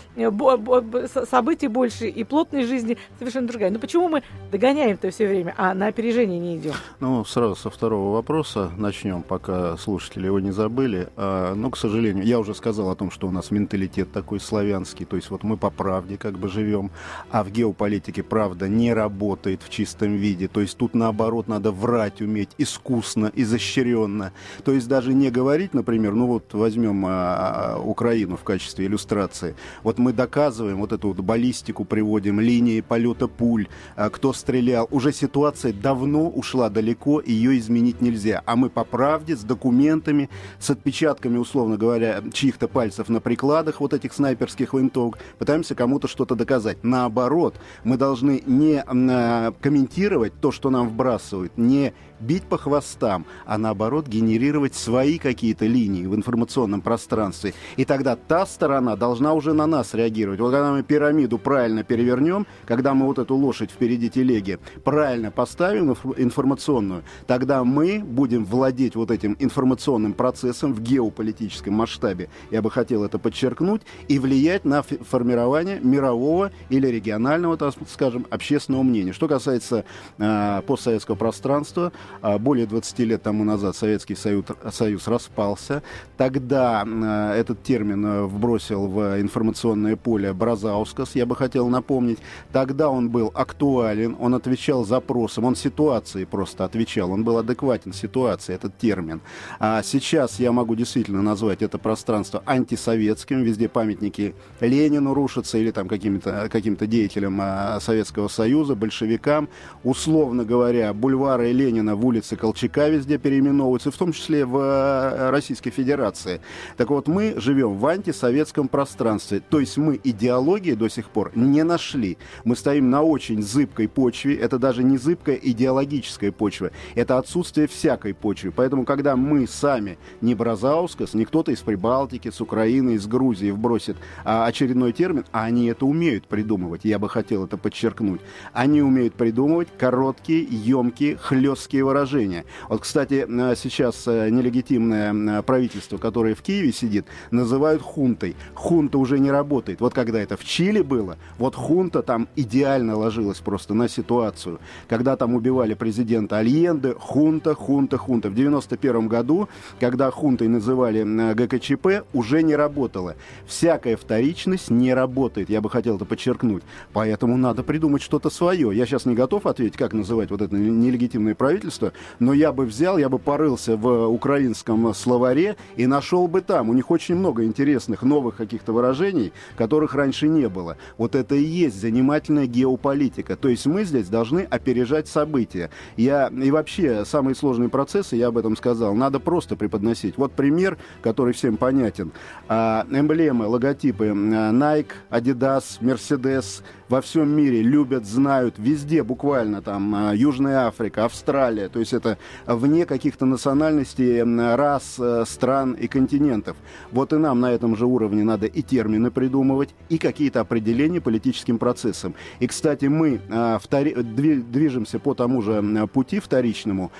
событий 1.29 1.67
больше, 1.67 2.07
и 2.07 2.23
плотной 2.23 2.63
жизни 2.63 2.97
совершенно 3.19 3.47
другая. 3.47 3.69
Но 3.69 3.79
почему 3.79 4.09
мы 4.09 4.23
догоняем-то 4.51 5.11
все 5.11 5.27
время, 5.27 5.53
а 5.57 5.73
на 5.73 5.87
опережение 5.87 6.39
не 6.39 6.57
идем? 6.57 6.73
Ну, 6.99 7.23
сразу 7.25 7.55
со 7.55 7.69
второго 7.69 8.13
вопроса 8.13 8.71
начнем, 8.77 9.23
пока 9.23 9.77
слушатели 9.77 10.25
его 10.25 10.39
не 10.39 10.51
забыли. 10.51 11.09
А, 11.15 11.53
ну, 11.53 11.69
к 11.69 11.77
сожалению, 11.77 12.25
я 12.25 12.39
уже 12.39 12.53
сказал 12.55 12.89
о 12.89 12.95
том, 12.95 13.11
что 13.11 13.27
у 13.27 13.31
нас 13.31 13.51
менталитет 13.51 13.92
такой 14.01 14.39
славянский, 14.39 15.05
то 15.05 15.15
есть 15.15 15.29
вот 15.29 15.43
мы 15.43 15.57
по 15.57 15.69
правде 15.69 16.17
как 16.17 16.37
бы 16.39 16.49
живем, 16.49 16.91
а 17.29 17.43
в 17.43 17.51
геополитике 17.51 18.23
правда 18.23 18.67
не 18.67 18.93
работает 18.93 19.61
в 19.63 19.69
чистом 19.69 20.15
виде, 20.15 20.47
то 20.47 20.61
есть 20.61 20.77
тут 20.77 20.93
наоборот 20.93 21.47
надо 21.47 21.71
врать 21.71 22.21
уметь 22.21 22.49
искусно, 22.57 23.31
изощренно, 23.33 24.33
то 24.63 24.71
есть 24.71 24.87
даже 24.87 25.13
не 25.13 25.29
говорить, 25.29 25.73
например, 25.73 26.13
ну 26.13 26.27
вот 26.27 26.53
возьмем 26.53 27.05
а, 27.07 27.79
Украину 27.83 28.37
в 28.37 28.43
качестве 28.43 28.87
иллюстрации, 28.87 29.55
вот 29.83 29.99
мы 29.99 30.13
доказываем 30.13 30.77
вот 30.77 30.91
эту 30.91 31.09
вот 31.09 31.19
баллистику, 31.19 31.85
приводим 31.85 32.39
линии 32.39 32.81
полета 32.81 33.27
пуль, 33.27 33.67
а, 33.95 34.09
кто 34.09 34.33
стрелял, 34.33 34.87
уже 34.91 35.13
ситуация 35.13 35.73
давно 35.73 36.29
ушла 36.29 36.69
далеко, 36.69 37.21
ее 37.21 37.57
изменить 37.59 38.01
нельзя. 38.01 38.41
А 38.45 38.55
мы 38.55 38.69
по 38.69 38.83
правде, 38.83 39.35
с 39.35 39.43
документами, 39.43 40.29
с 40.59 40.69
отпечатками, 40.69 41.37
условно 41.37 41.77
говоря, 41.77 42.23
чьих-то 42.33 42.67
пальцев 42.67 43.09
на 43.09 43.19
прикладах 43.19 43.81
вот 43.83 43.93
этих 43.93 44.13
снайперских 44.13 44.73
винтовок, 44.73 45.19
пытаемся 45.37 45.75
кому-то 45.75 46.07
что-то 46.07 46.35
доказать. 46.35 46.77
Наоборот, 46.83 47.55
мы 47.83 47.97
должны 47.97 48.41
не 48.45 48.83
э, 48.85 49.51
комментировать 49.61 50.33
то, 50.39 50.51
что 50.51 50.69
нам 50.69 50.89
вбрасывают, 50.89 51.57
не 51.57 51.93
бить 52.23 52.43
по 52.43 52.57
хвостам, 52.57 53.25
а 53.45 53.57
наоборот 53.57 54.07
генерировать 54.07 54.75
свои 54.75 55.17
какие-то 55.17 55.65
линии 55.65 56.05
в 56.05 56.15
информационном 56.15 56.81
пространстве. 56.81 57.53
И 57.75 57.85
тогда 57.85 58.15
та 58.15 58.45
сторона 58.45 58.95
должна 58.95 59.33
уже 59.33 59.53
на 59.53 59.67
нас 59.67 59.93
реагировать. 59.93 60.39
Вот 60.39 60.51
когда 60.51 60.71
мы 60.71 60.83
пирамиду 60.83 61.37
правильно 61.37 61.83
перевернем, 61.83 62.47
когда 62.65 62.93
мы 62.93 63.05
вот 63.05 63.19
эту 63.19 63.35
лошадь 63.35 63.71
впереди 63.71 64.09
телеги 64.09 64.59
правильно 64.83 65.31
поставим 65.31 65.95
информационную, 66.17 67.03
тогда 67.27 67.63
мы 67.63 67.99
будем 67.99 68.45
владеть 68.45 68.95
вот 68.95 69.11
этим 69.11 69.35
информационным 69.39 70.13
процессом 70.13 70.73
в 70.73 70.81
геополитическом 70.81 71.73
масштабе. 71.73 72.29
Я 72.51 72.61
бы 72.61 72.71
хотел 72.71 73.03
это 73.03 73.19
подчеркнуть 73.19 73.72
и 74.07 74.19
влиять 74.19 74.65
на 74.65 74.83
формирование 74.83 75.79
мирового 75.79 76.51
или 76.69 76.87
регионального, 76.87 77.57
так 77.57 77.73
скажем, 77.89 78.25
общественного 78.29 78.83
мнения. 78.83 79.13
Что 79.13 79.27
касается 79.27 79.85
э, 80.17 80.61
постсоветского 80.65 81.15
пространства, 81.15 81.91
а, 82.21 82.37
более 82.37 82.65
20 82.65 82.99
лет 82.99 83.23
тому 83.23 83.43
назад 83.43 83.75
Советский 83.75 84.15
Союз, 84.15 84.45
Союз 84.71 85.07
распался. 85.07 85.83
Тогда 86.17 86.83
э, 86.85 87.39
этот 87.39 87.63
термин 87.63 88.05
э, 88.05 88.23
вбросил 88.23 88.87
в 88.87 89.21
информационное 89.21 89.95
поле 89.95 90.33
Бразаускас, 90.33 91.15
я 91.15 91.25
бы 91.25 91.35
хотел 91.35 91.67
напомнить. 91.69 92.19
Тогда 92.51 92.89
он 92.89 93.09
был 93.09 93.31
актуален, 93.33 94.15
он 94.19 94.35
отвечал 94.35 94.85
запросам, 94.85 95.45
он 95.45 95.55
ситуации 95.55 96.25
просто 96.25 96.65
отвечал, 96.65 97.11
он 97.11 97.23
был 97.23 97.37
адекватен 97.37 97.93
ситуации, 97.93 98.55
этот 98.55 98.77
термин. 98.77 99.21
А 99.59 99.81
сейчас 99.83 100.39
я 100.39 100.51
могу 100.51 100.75
действительно 100.75 101.21
назвать 101.21 101.61
это 101.61 101.77
пространство 101.77 102.43
антисоветским, 102.45 103.41
везде 103.41 103.62
памятники 103.67 104.35
Ленину 104.59 105.13
рушатся 105.13 105.57
или 105.57 105.71
там 105.71 105.87
каким-то 105.87 106.49
каким 106.51 106.75
деятелям 106.75 107.39
а, 107.41 107.79
Советского 107.79 108.27
Союза, 108.27 108.75
большевикам. 108.75 109.49
Условно 109.83 110.45
говоря, 110.45 110.93
бульвары 110.93 111.51
Ленина 111.51 111.95
в 111.95 112.05
улице 112.05 112.35
Колчака 112.35 112.89
везде 112.89 113.17
переименовываются, 113.17 113.91
в 113.91 113.97
том 113.97 114.11
числе 114.11 114.45
в 114.45 114.57
э, 114.57 115.29
Российской 115.29 115.71
Федерации. 115.71 116.41
Так 116.77 116.89
вот, 116.89 117.07
мы 117.07 117.35
живем 117.37 117.77
в 117.77 117.85
антисоветском 117.85 118.67
пространстве. 118.67 119.41
То 119.49 119.59
есть 119.59 119.77
мы 119.77 119.99
идеологии 120.03 120.73
до 120.73 120.89
сих 120.89 121.09
пор 121.09 121.31
не 121.35 121.63
нашли. 121.63 122.17
Мы 122.43 122.55
стоим 122.55 122.89
на 122.89 123.01
очень 123.01 123.41
зыбкой 123.41 123.87
почве. 123.87 124.35
Это 124.35 124.59
даже 124.59 124.83
не 124.83 124.97
зыбкая 124.97 125.35
идеологическая 125.35 126.31
почва. 126.31 126.71
Это 126.95 127.17
отсутствие 127.17 127.67
всякой 127.67 128.13
почвы. 128.13 128.51
Поэтому, 128.55 128.85
когда 128.85 129.15
мы 129.15 129.47
сами, 129.47 129.97
не 130.21 130.35
Бразаускас, 130.35 131.13
не 131.13 131.25
кто-то 131.25 131.51
из 131.51 131.59
Прибалтики, 131.59 132.29
с 132.29 132.41
Украины, 132.41 132.91
из 132.91 133.07
Грузии 133.07 133.51
вбросит 133.53 133.97
а, 134.23 134.45
очередной 134.45 134.91
термин, 134.91 135.25
а 135.31 135.43
они 135.43 135.67
это 135.67 135.85
умеют 135.85 136.27
придумывать. 136.27 136.81
Я 136.83 136.99
бы 136.99 137.09
хотел 137.09 137.45
это 137.45 137.57
подчеркнуть. 137.57 138.21
Они 138.51 138.81
умеют 138.81 139.13
придумывать 139.15 139.69
короткие, 139.77 140.45
емкие, 140.49 141.17
хлесткие 141.17 141.85
выражения. 141.85 142.45
Вот, 142.69 142.81
кстати, 142.81 143.25
э, 143.27 143.55
сейчас 143.55 144.03
э, 144.07 144.29
нелегитимное 144.29 145.41
правительство, 145.41 145.97
которое 145.97 146.35
в 146.35 146.41
Киеве 146.41 146.71
сидит, 146.71 147.05
называют 147.31 147.81
хунтой. 147.81 148.35
Хунта 148.53 148.97
уже 148.97 149.19
не 149.19 149.31
работает. 149.31 149.81
Вот 149.81 149.93
когда 149.93 150.19
это 150.19 150.37
в 150.37 150.43
Чили 150.43 150.81
было, 150.81 151.17
вот 151.37 151.55
хунта 151.55 152.01
там 152.01 152.27
идеально 152.35 152.97
ложилась 152.97 153.39
просто 153.39 153.73
на 153.73 153.87
ситуацию. 153.87 154.59
Когда 154.87 155.15
там 155.15 155.35
убивали 155.35 155.73
президента 155.73 156.37
Альенде, 156.37 156.95
хунта, 156.99 157.55
хунта, 157.55 157.97
хунта. 157.97 158.29
В 158.29 158.35
91 158.35 159.07
году, 159.07 159.49
когда 159.79 160.11
хунтой 160.11 160.47
называли 160.47 161.03
ГКЧП, 161.33 162.05
уже 162.13 162.43
не 162.43 162.55
работало. 162.55 163.15
Всякая 163.45 163.97
вторичность 163.97 164.69
не 164.69 164.93
работает. 164.93 165.49
Я 165.49 165.61
бы 165.61 165.69
хотел 165.69 165.97
это 165.97 166.05
подчеркнуть. 166.05 166.63
Поэтому 166.93 167.37
надо 167.37 167.63
придумать 167.63 168.01
что-то 168.01 168.29
свое. 168.29 168.71
Я 168.73 168.85
сейчас 168.85 169.05
не 169.05 169.15
готов 169.15 169.45
ответить, 169.45 169.77
как 169.77 169.93
называть 169.93 170.31
вот 170.31 170.41
это 170.41 170.55
нелегитимное 170.55 171.35
правительство, 171.35 171.93
но 172.19 172.33
я 172.33 172.51
бы 172.51 172.65
взял, 172.65 172.97
я 172.97 173.09
бы 173.09 173.19
порылся 173.19 173.75
в 173.75 174.07
украинском 174.07 174.93
словаре 174.93 175.57
и 175.75 175.87
нашел 175.87 176.27
бы 176.27 176.41
там. 176.41 176.69
У 176.69 176.73
них 176.73 176.89
очень 176.89 177.15
много 177.15 177.43
интересных 177.43 178.03
новых 178.03 178.37
каких-то 178.37 178.73
выражений, 178.73 179.33
которых 179.57 179.93
раньше 179.95 180.27
не 180.27 180.47
было. 180.47 180.77
Вот 180.97 181.15
это 181.15 181.35
и 181.35 181.43
есть 181.43 181.79
занимательная 181.79 182.47
геополитика. 182.47 183.35
То 183.35 183.49
есть 183.49 183.65
мы 183.65 183.83
здесь 183.83 184.07
должны 184.07 184.41
опережать 184.41 185.07
события. 185.07 185.69
Я, 185.97 186.27
и 186.27 186.51
вообще 186.51 187.05
самые 187.05 187.35
сложные 187.35 187.69
процессы, 187.69 188.15
я 188.15 188.27
об 188.27 188.37
этом 188.37 188.55
сказал, 188.55 188.93
надо 188.95 189.19
просто 189.19 189.55
преподносить. 189.55 190.17
Вот 190.17 190.33
пример, 190.33 190.77
который 191.01 191.33
всем 191.33 191.57
понятен. 191.57 192.11
А, 192.47 192.85
эмблемы, 193.23 193.47
логотипы 193.47 194.07
Nike, 194.07 194.93
Adidas, 195.09 195.77
Mercedes 195.81 196.61
во 196.93 197.01
всем 197.01 197.27
мире 197.35 197.63
любят, 197.63 198.05
знают, 198.05 198.59
везде 198.59 199.01
буквально 199.01 199.63
там 199.63 200.13
Южная 200.13 200.67
Африка, 200.67 201.05
Австралия. 201.05 201.67
То 201.67 201.79
есть 201.79 201.91
это 201.91 202.19
вне 202.45 202.85
каких-то 202.85 203.25
национальностей, 203.25 204.21
рас, 204.55 204.97
э, 204.99 205.23
стран 205.25 205.71
и 205.71 205.87
континентов. 205.87 206.55
Вот 206.91 207.11
и 207.11 207.17
нам 207.17 207.39
на 207.39 207.51
этом 207.51 207.75
же 207.75 207.87
уровне 207.87 208.23
надо 208.23 208.45
и 208.45 208.61
термины 208.61 209.09
придумывать, 209.09 209.73
и 209.89 209.97
какие-то 209.97 210.41
определения 210.41 211.01
политическим 211.01 211.57
процессам. 211.57 212.13
И, 212.39 212.45
кстати, 212.45 212.85
мы 212.85 213.21
втори... 213.59 213.95
движемся 213.95 214.99
по 214.99 215.15
тому 215.15 215.41
же 215.41 215.87
пути 215.91 216.19
вторичному, 216.19 216.91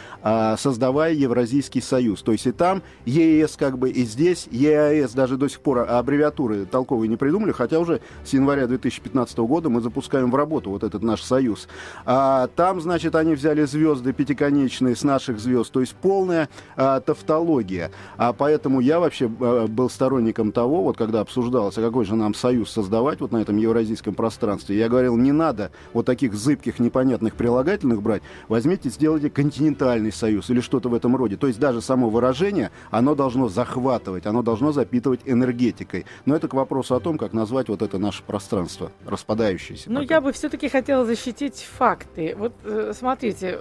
создавая 0.58 1.14
Евразийский 1.14 1.82
союз. 1.82 2.24
То 2.24 2.32
есть 2.32 2.48
и 2.48 2.52
там 2.52 2.82
ЕС 3.06 3.58
как 3.58 3.78
бы, 3.78 3.92
и 3.92 4.06
здесь 4.06 4.48
ЕАЭС 4.50 5.14
даже 5.14 5.38
до 5.38 5.48
сих 5.50 5.60
пор 5.60 5.86
аббревиатуры 5.88 6.66
толковые 6.66 7.10
не 7.10 7.18
придумали, 7.18 7.52
хотя 7.52 7.78
уже 7.78 8.02
с 8.26 8.34
января 8.34 8.66
2015 8.66 9.38
года 9.38 9.70
мы 9.70 9.83
запускаем 9.84 10.32
в 10.32 10.36
работу 10.36 10.72
вот 10.72 10.84
этот 10.84 11.04
наш 11.04 11.22
союз. 11.22 11.68
А 12.06 12.48
там, 12.48 12.82
значит, 12.82 13.16
они 13.16 13.36
взяли 13.36 13.64
звезды 13.66 14.14
пятиконечные 14.14 14.96
с 14.96 15.04
наших 15.04 15.40
звезд, 15.40 15.72
то 15.72 15.82
есть 15.82 15.94
полная 15.94 16.50
а, 16.76 17.00
тавтология. 17.00 17.92
А 18.18 18.34
поэтому 18.34 18.80
я 18.80 19.00
вообще 19.00 19.30
а, 19.40 19.68
был 19.68 19.90
сторонником 19.90 20.52
того, 20.52 20.84
вот 20.84 20.98
когда 20.98 21.22
обсуждалось, 21.22 21.78
а 21.78 21.82
какой 21.82 22.06
же 22.06 22.16
нам 22.16 22.34
союз 22.34 22.72
создавать 22.72 23.22
вот 23.22 23.32
на 23.32 23.38
этом 23.38 23.58
евразийском 23.58 24.16
пространстве, 24.16 24.78
я 24.78 24.90
говорил, 24.90 25.16
не 25.18 25.32
надо 25.32 25.72
вот 25.94 26.06
таких 26.06 26.34
зыбких, 26.34 26.80
непонятных 26.80 27.36
прилагательных 27.36 28.02
брать, 28.02 28.24
возьмите, 28.48 28.90
сделайте 28.90 29.30
континентальный 29.30 30.12
союз 30.12 30.50
или 30.50 30.62
что-то 30.62 30.90
в 30.90 30.94
этом 30.94 31.16
роде. 31.16 31.38
То 31.38 31.48
есть 31.48 31.60
даже 31.60 31.82
само 31.82 32.10
выражение, 32.10 32.72
оно 32.92 33.16
должно 33.16 33.50
захватывать, 33.50 34.26
оно 34.26 34.42
должно 34.42 34.72
запитывать 34.72 35.22
энергетикой. 35.26 36.06
Но 36.26 36.36
это 36.36 36.48
к 36.48 36.54
вопросу 36.54 36.96
о 36.96 37.00
том, 37.00 37.18
как 37.18 37.34
назвать 37.34 37.70
вот 37.70 37.82
это 37.82 37.98
наше 37.98 38.24
пространство, 38.24 38.92
распадающееся. 39.06 39.63
Ну, 39.86 40.02
я 40.02 40.22
бы 40.22 40.32
все-таки 40.32 40.70
хотела 40.70 41.06
защитить 41.06 41.68
факты. 41.78 42.36
Вот 42.38 42.54
э, 42.64 42.94
смотрите, 42.98 43.60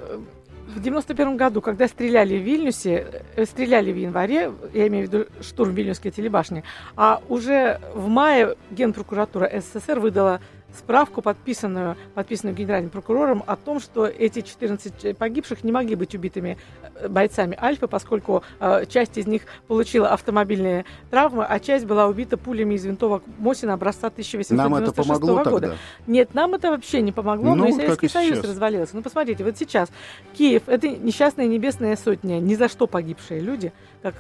в 0.67 0.81
91 0.81 1.37
году, 1.37 1.61
когда 1.61 1.89
стреляли 1.89 2.39
в 2.39 2.43
Вильнюсе, 2.43 3.23
э, 3.37 3.45
стреляли 3.45 3.93
в 3.93 3.97
январе, 3.97 4.53
я 4.73 4.89
имею 4.89 5.09
в 5.09 5.13
виду 5.13 5.27
штурм 5.41 5.75
Вильнюсской 5.75 6.11
телебашни, 6.11 6.65
а 6.97 7.21
уже 7.29 7.81
в 7.95 8.09
мае 8.09 8.57
Генпрокуратура 8.71 9.51
СССР 9.61 10.01
выдала 10.01 10.41
справку, 10.77 11.23
подписанную, 11.23 11.97
подписанную 12.15 12.57
генеральным 12.57 12.91
прокурором, 12.91 13.43
о 13.47 13.57
том, 13.57 13.81
что 13.81 14.07
эти 14.07 14.41
14 14.41 15.17
погибших 15.17 15.65
не 15.65 15.73
могли 15.73 15.95
быть 15.95 16.15
убитыми 16.15 16.59
э, 16.95 17.09
бойцами 17.09 17.57
Альфы, 17.61 17.87
поскольку 17.87 18.43
э, 18.61 18.87
часть 18.87 19.19
из 19.19 19.27
них 19.27 19.43
получила 19.69 20.09
автомобильные 20.09 20.85
травмы, 21.11 21.45
а 21.45 21.59
часть 21.61 21.87
была 21.87 22.07
убита 22.07 22.37
пулями 22.37 22.75
из 22.75 22.85
винтовок 22.85 23.23
Мосина 23.39 23.75
образца 23.75 24.09
1896 24.09 24.51
нам 24.57 24.75
это 24.75 24.93
помогло 24.93 25.45
года. 25.45 25.61
Тогда? 25.61 25.77
Нет, 26.07 26.35
нам 26.35 26.55
это 26.55 26.71
вообще 26.71 27.03
не 27.03 27.13
помогло, 27.13 27.55
ну, 27.55 27.65
но 27.65 27.67
и 27.69 27.73
Советский 27.73 28.09
Союз 28.09 28.39
сейчас. 28.39 28.51
развалился. 28.51 28.97
Ну, 28.97 29.03
посмотрите, 29.03 29.45
вот 29.45 29.57
сейчас 29.57 29.91
Киев, 30.37 30.63
это 30.67 30.89
несчастная 30.89 31.47
небесная 31.47 31.97
сотня, 31.97 32.41
ни 32.41 32.55
за 32.55 32.69
что 32.69 32.87
погибшие 32.87 33.41
люди, 33.41 33.73
как 34.03 34.15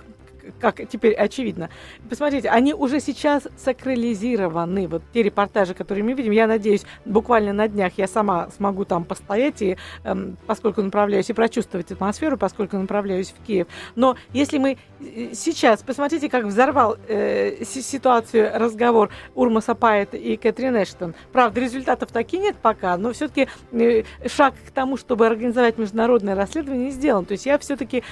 как 0.60 0.86
теперь 0.88 1.14
очевидно. 1.14 1.70
Посмотрите, 2.08 2.48
они 2.48 2.74
уже 2.74 3.00
сейчас 3.00 3.48
сакрализированы. 3.56 4.88
Вот 4.88 5.02
те 5.12 5.22
репортажи, 5.22 5.74
которые 5.74 6.04
мы 6.04 6.12
видим, 6.12 6.32
я 6.32 6.46
надеюсь, 6.46 6.84
буквально 7.04 7.52
на 7.52 7.68
днях 7.68 7.92
я 7.96 8.06
сама 8.06 8.48
смогу 8.50 8.84
там 8.84 9.04
постоять, 9.04 9.62
и, 9.62 9.76
эм, 10.04 10.36
поскольку 10.46 10.82
направляюсь, 10.82 11.30
и 11.30 11.32
прочувствовать 11.32 11.90
атмосферу, 11.90 12.36
поскольку 12.36 12.76
направляюсь 12.76 13.30
в 13.30 13.44
Киев. 13.44 13.66
Но 13.94 14.16
если 14.32 14.58
мы 14.58 14.78
э, 15.00 15.30
сейчас, 15.34 15.82
посмотрите, 15.82 16.28
как 16.28 16.44
взорвал 16.44 16.96
э, 17.08 17.64
ситуацию 17.64 18.50
разговор 18.54 19.10
Урма 19.34 19.60
Сапает 19.60 20.14
и 20.14 20.36
Кэтрин 20.36 20.76
Эштон. 20.82 21.14
Правда, 21.32 21.60
результатов 21.60 22.10
таки 22.12 22.38
нет 22.38 22.56
пока, 22.60 22.96
но 22.96 23.12
все-таки 23.12 23.48
э, 23.72 24.02
шаг 24.26 24.54
к 24.66 24.70
тому, 24.70 24.96
чтобы 24.96 25.26
организовать 25.26 25.78
международное 25.78 26.34
расследование, 26.34 26.90
сделан. 26.90 27.24
То 27.24 27.32
есть 27.32 27.46
я 27.46 27.58
все-таки 27.58 28.02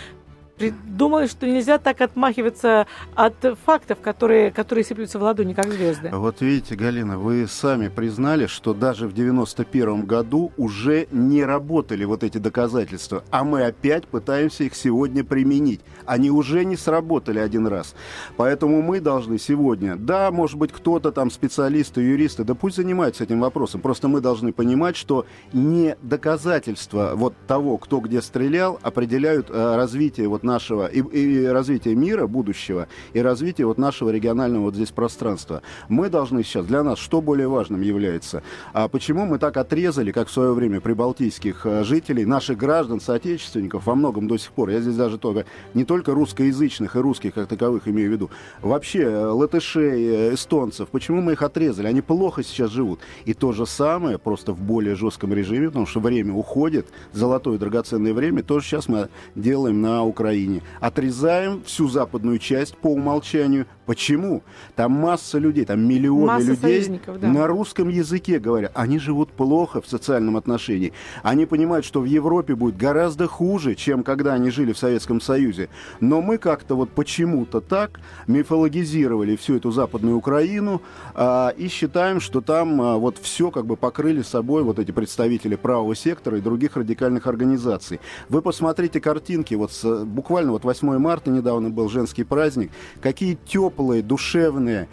придумали, 0.61 1.27
что 1.27 1.47
нельзя 1.47 1.79
так 1.79 2.03
отмахиваться 2.03 2.87
от 3.15 3.35
фактов, 3.65 3.99
которые, 4.03 4.51
которые 4.51 4.85
сыплются 4.85 5.19
в 5.19 5.23
ладони, 5.23 5.55
как 5.55 5.73
звезды. 5.73 6.11
Вот 6.13 6.43
видите, 6.43 6.77
Галина, 6.77 7.19
вы 7.19 7.47
сами 7.49 7.89
признали, 7.89 8.47
что 8.47 8.75
даже 8.75 9.09
в 9.09 9.15
91 9.15 10.05
году 10.05 10.53
уже 10.59 11.09
не 11.11 11.45
работали 11.45 12.05
вот 12.05 12.23
эти 12.23 12.37
доказательства, 12.37 13.25
а 13.31 13.43
мы 13.43 13.65
опять 13.65 14.07
пытаемся 14.07 14.65
их 14.65 14.75
сегодня 14.75 15.25
применить. 15.25 15.81
Они 16.05 16.31
уже 16.31 16.67
не 16.67 16.77
сработали 16.77 17.39
один 17.39 17.67
раз. 17.67 17.95
Поэтому 18.37 18.83
мы 18.83 19.01
должны 19.01 19.39
сегодня, 19.39 19.97
да, 19.97 20.31
может 20.31 20.59
быть, 20.59 20.73
кто-то 20.73 21.11
там, 21.11 21.31
специалисты, 21.31 22.03
юристы, 22.03 22.45
да 22.45 22.55
пусть 22.55 22.77
занимаются 22.77 23.25
этим 23.25 23.41
вопросом, 23.41 23.81
просто 23.81 24.09
мы 24.09 24.21
должны 24.21 24.53
понимать, 24.53 24.97
что 24.97 25.25
не 25.55 25.97
доказательства 26.03 27.13
вот 27.15 27.35
того, 27.47 27.79
кто 27.79 28.01
где 28.01 28.21
стрелял, 28.21 28.79
определяют 28.83 29.49
э, 29.49 29.77
развитие 29.77 30.29
вот 30.29 30.43
нашего 30.51 30.87
и, 30.87 31.01
и 31.01 31.47
развитие 31.47 31.95
мира 31.95 32.27
будущего 32.27 32.89
и 33.13 33.21
развитие 33.21 33.67
вот 33.67 33.79
нашего 33.79 34.11
регионального 34.11 34.65
вот 34.65 34.75
здесь 34.75 34.91
пространства. 34.91 35.63
Мы 35.89 36.11
должны 36.11 36.43
сейчас 36.43 36.67
для 36.67 36.83
нас 36.83 36.99
что 36.99 37.21
более 37.21 37.49
важным 37.49 37.83
является? 37.83 38.43
А 38.73 38.89
почему 38.89 39.27
мы 39.27 39.39
так 39.39 39.57
отрезали, 39.57 40.13
как 40.13 40.29
в 40.29 40.33
свое 40.33 40.53
время 40.53 40.81
прибалтийских 40.81 41.67
э, 41.67 41.85
жителей, 41.85 42.25
наших 42.25 42.59
граждан, 42.59 43.01
соотечественников 43.01 43.87
во 43.87 43.95
многом 43.95 44.27
до 44.29 44.39
сих 44.39 44.51
пор? 44.53 44.71
Я 44.71 44.81
здесь 44.81 44.97
даже 44.97 45.19
только 45.19 45.45
не 45.75 45.85
только 45.85 46.13
русскоязычных 46.13 46.97
и 46.97 46.99
русских 46.99 47.35
как 47.35 47.47
таковых 47.47 47.87
имею 47.89 48.11
в 48.11 48.13
виду, 48.13 48.31
вообще 48.61 49.03
э, 49.03 49.27
латышей, 49.27 50.07
э, 50.07 50.35
эстонцев. 50.35 50.89
Почему 50.89 51.21
мы 51.21 51.33
их 51.33 51.43
отрезали? 51.43 51.87
Они 51.87 52.01
плохо 52.01 52.43
сейчас 52.43 52.71
живут. 52.71 53.01
И 53.25 53.35
то 53.35 53.53
же 53.53 53.67
самое, 53.67 54.19
просто 54.19 54.53
в 54.53 54.61
более 54.61 54.97
жестком 54.97 55.33
режиме, 55.33 55.69
потому 55.69 55.87
что 55.87 56.01
время 56.01 56.35
уходит, 56.35 56.87
золотое 57.13 57.59
драгоценное 57.59 58.13
время, 58.13 58.43
тоже 58.43 58.67
сейчас 58.67 58.89
мы 58.89 59.09
делаем 59.35 59.81
на 59.81 60.05
Украине. 60.05 60.40
Украине. 60.41 60.63
Отрезаем 60.81 61.63
всю 61.65 61.89
западную 61.89 62.39
часть 62.39 62.77
по 62.77 62.89
умолчанию. 62.89 63.67
Почему? 63.91 64.45
Там 64.77 64.93
масса 64.93 65.39
людей, 65.39 65.65
там 65.65 65.81
миллионы 65.81 66.27
масса 66.27 66.51
людей 66.51 67.01
да. 67.09 67.27
на 67.27 67.49
русском 67.49 67.89
языке 67.89 68.39
говорят. 68.39 68.71
Они 68.77 69.01
живут 69.01 69.33
плохо 69.33 69.83
в 69.83 69.89
социальном 69.89 70.37
отношении. 70.37 70.93
Они 71.25 71.45
понимают, 71.45 71.85
что 71.85 72.01
в 72.01 72.05
Европе 72.05 72.55
будет 72.55 72.77
гораздо 72.77 73.27
хуже, 73.27 73.75
чем 73.75 74.05
когда 74.05 74.35
они 74.35 74.51
жили 74.51 74.73
в 74.73 74.79
Советском 74.79 75.21
Союзе. 75.21 75.71
Но 75.99 76.23
мы 76.23 76.39
как-то 76.39 76.77
вот 76.77 76.91
почему-то 76.91 77.61
так 77.61 77.99
мифологизировали 78.29 79.35
всю 79.35 79.57
эту 79.57 79.73
западную 79.73 80.17
Украину 80.17 80.83
а, 81.17 81.49
и 81.49 81.67
считаем, 81.67 82.21
что 82.21 82.43
там 82.43 82.81
а, 82.81 82.97
вот 82.97 83.19
все 83.21 83.51
как 83.51 83.67
бы 83.67 83.75
покрыли 83.75 84.23
собой 84.23 84.63
вот 84.63 84.79
эти 84.79 84.93
представители 84.93 85.57
правого 85.57 85.97
сектора 85.97 86.39
и 86.39 86.41
других 86.41 86.77
радикальных 86.77 87.27
организаций. 87.27 87.99
Вы 88.29 88.41
посмотрите 88.41 89.01
картинки 89.01 89.55
вот 89.55 89.73
с 89.73 90.05
буквально 90.05 90.53
вот 90.53 90.63
8 90.63 90.97
марта 90.99 91.33
недавно 91.33 91.71
был 91.71 91.89
женский 91.89 92.23
праздник, 92.23 92.71
какие 93.01 93.37
теплые, 93.47 93.80
душевные, 94.03 94.03
а, 94.03 94.87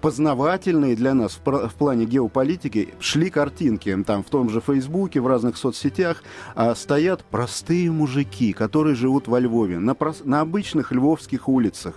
познавательные 0.00 0.96
для 0.96 1.14
нас 1.14 1.40
в, 1.44 1.68
в 1.68 1.74
плане 1.74 2.04
геополитики 2.04 2.94
шли 3.00 3.30
картинки. 3.30 3.96
Там 4.06 4.22
в 4.22 4.30
том 4.30 4.50
же 4.50 4.60
Фейсбуке, 4.60 5.20
в 5.20 5.26
разных 5.26 5.56
соцсетях 5.56 6.22
а, 6.54 6.74
стоят 6.74 7.24
простые 7.24 7.90
мужики, 7.90 8.52
которые 8.52 8.94
живут 8.94 9.28
во 9.28 9.40
Львове, 9.40 9.78
на, 9.78 9.96
на 10.24 10.40
обычных 10.40 10.92
львовских 10.92 11.48
улицах, 11.48 11.94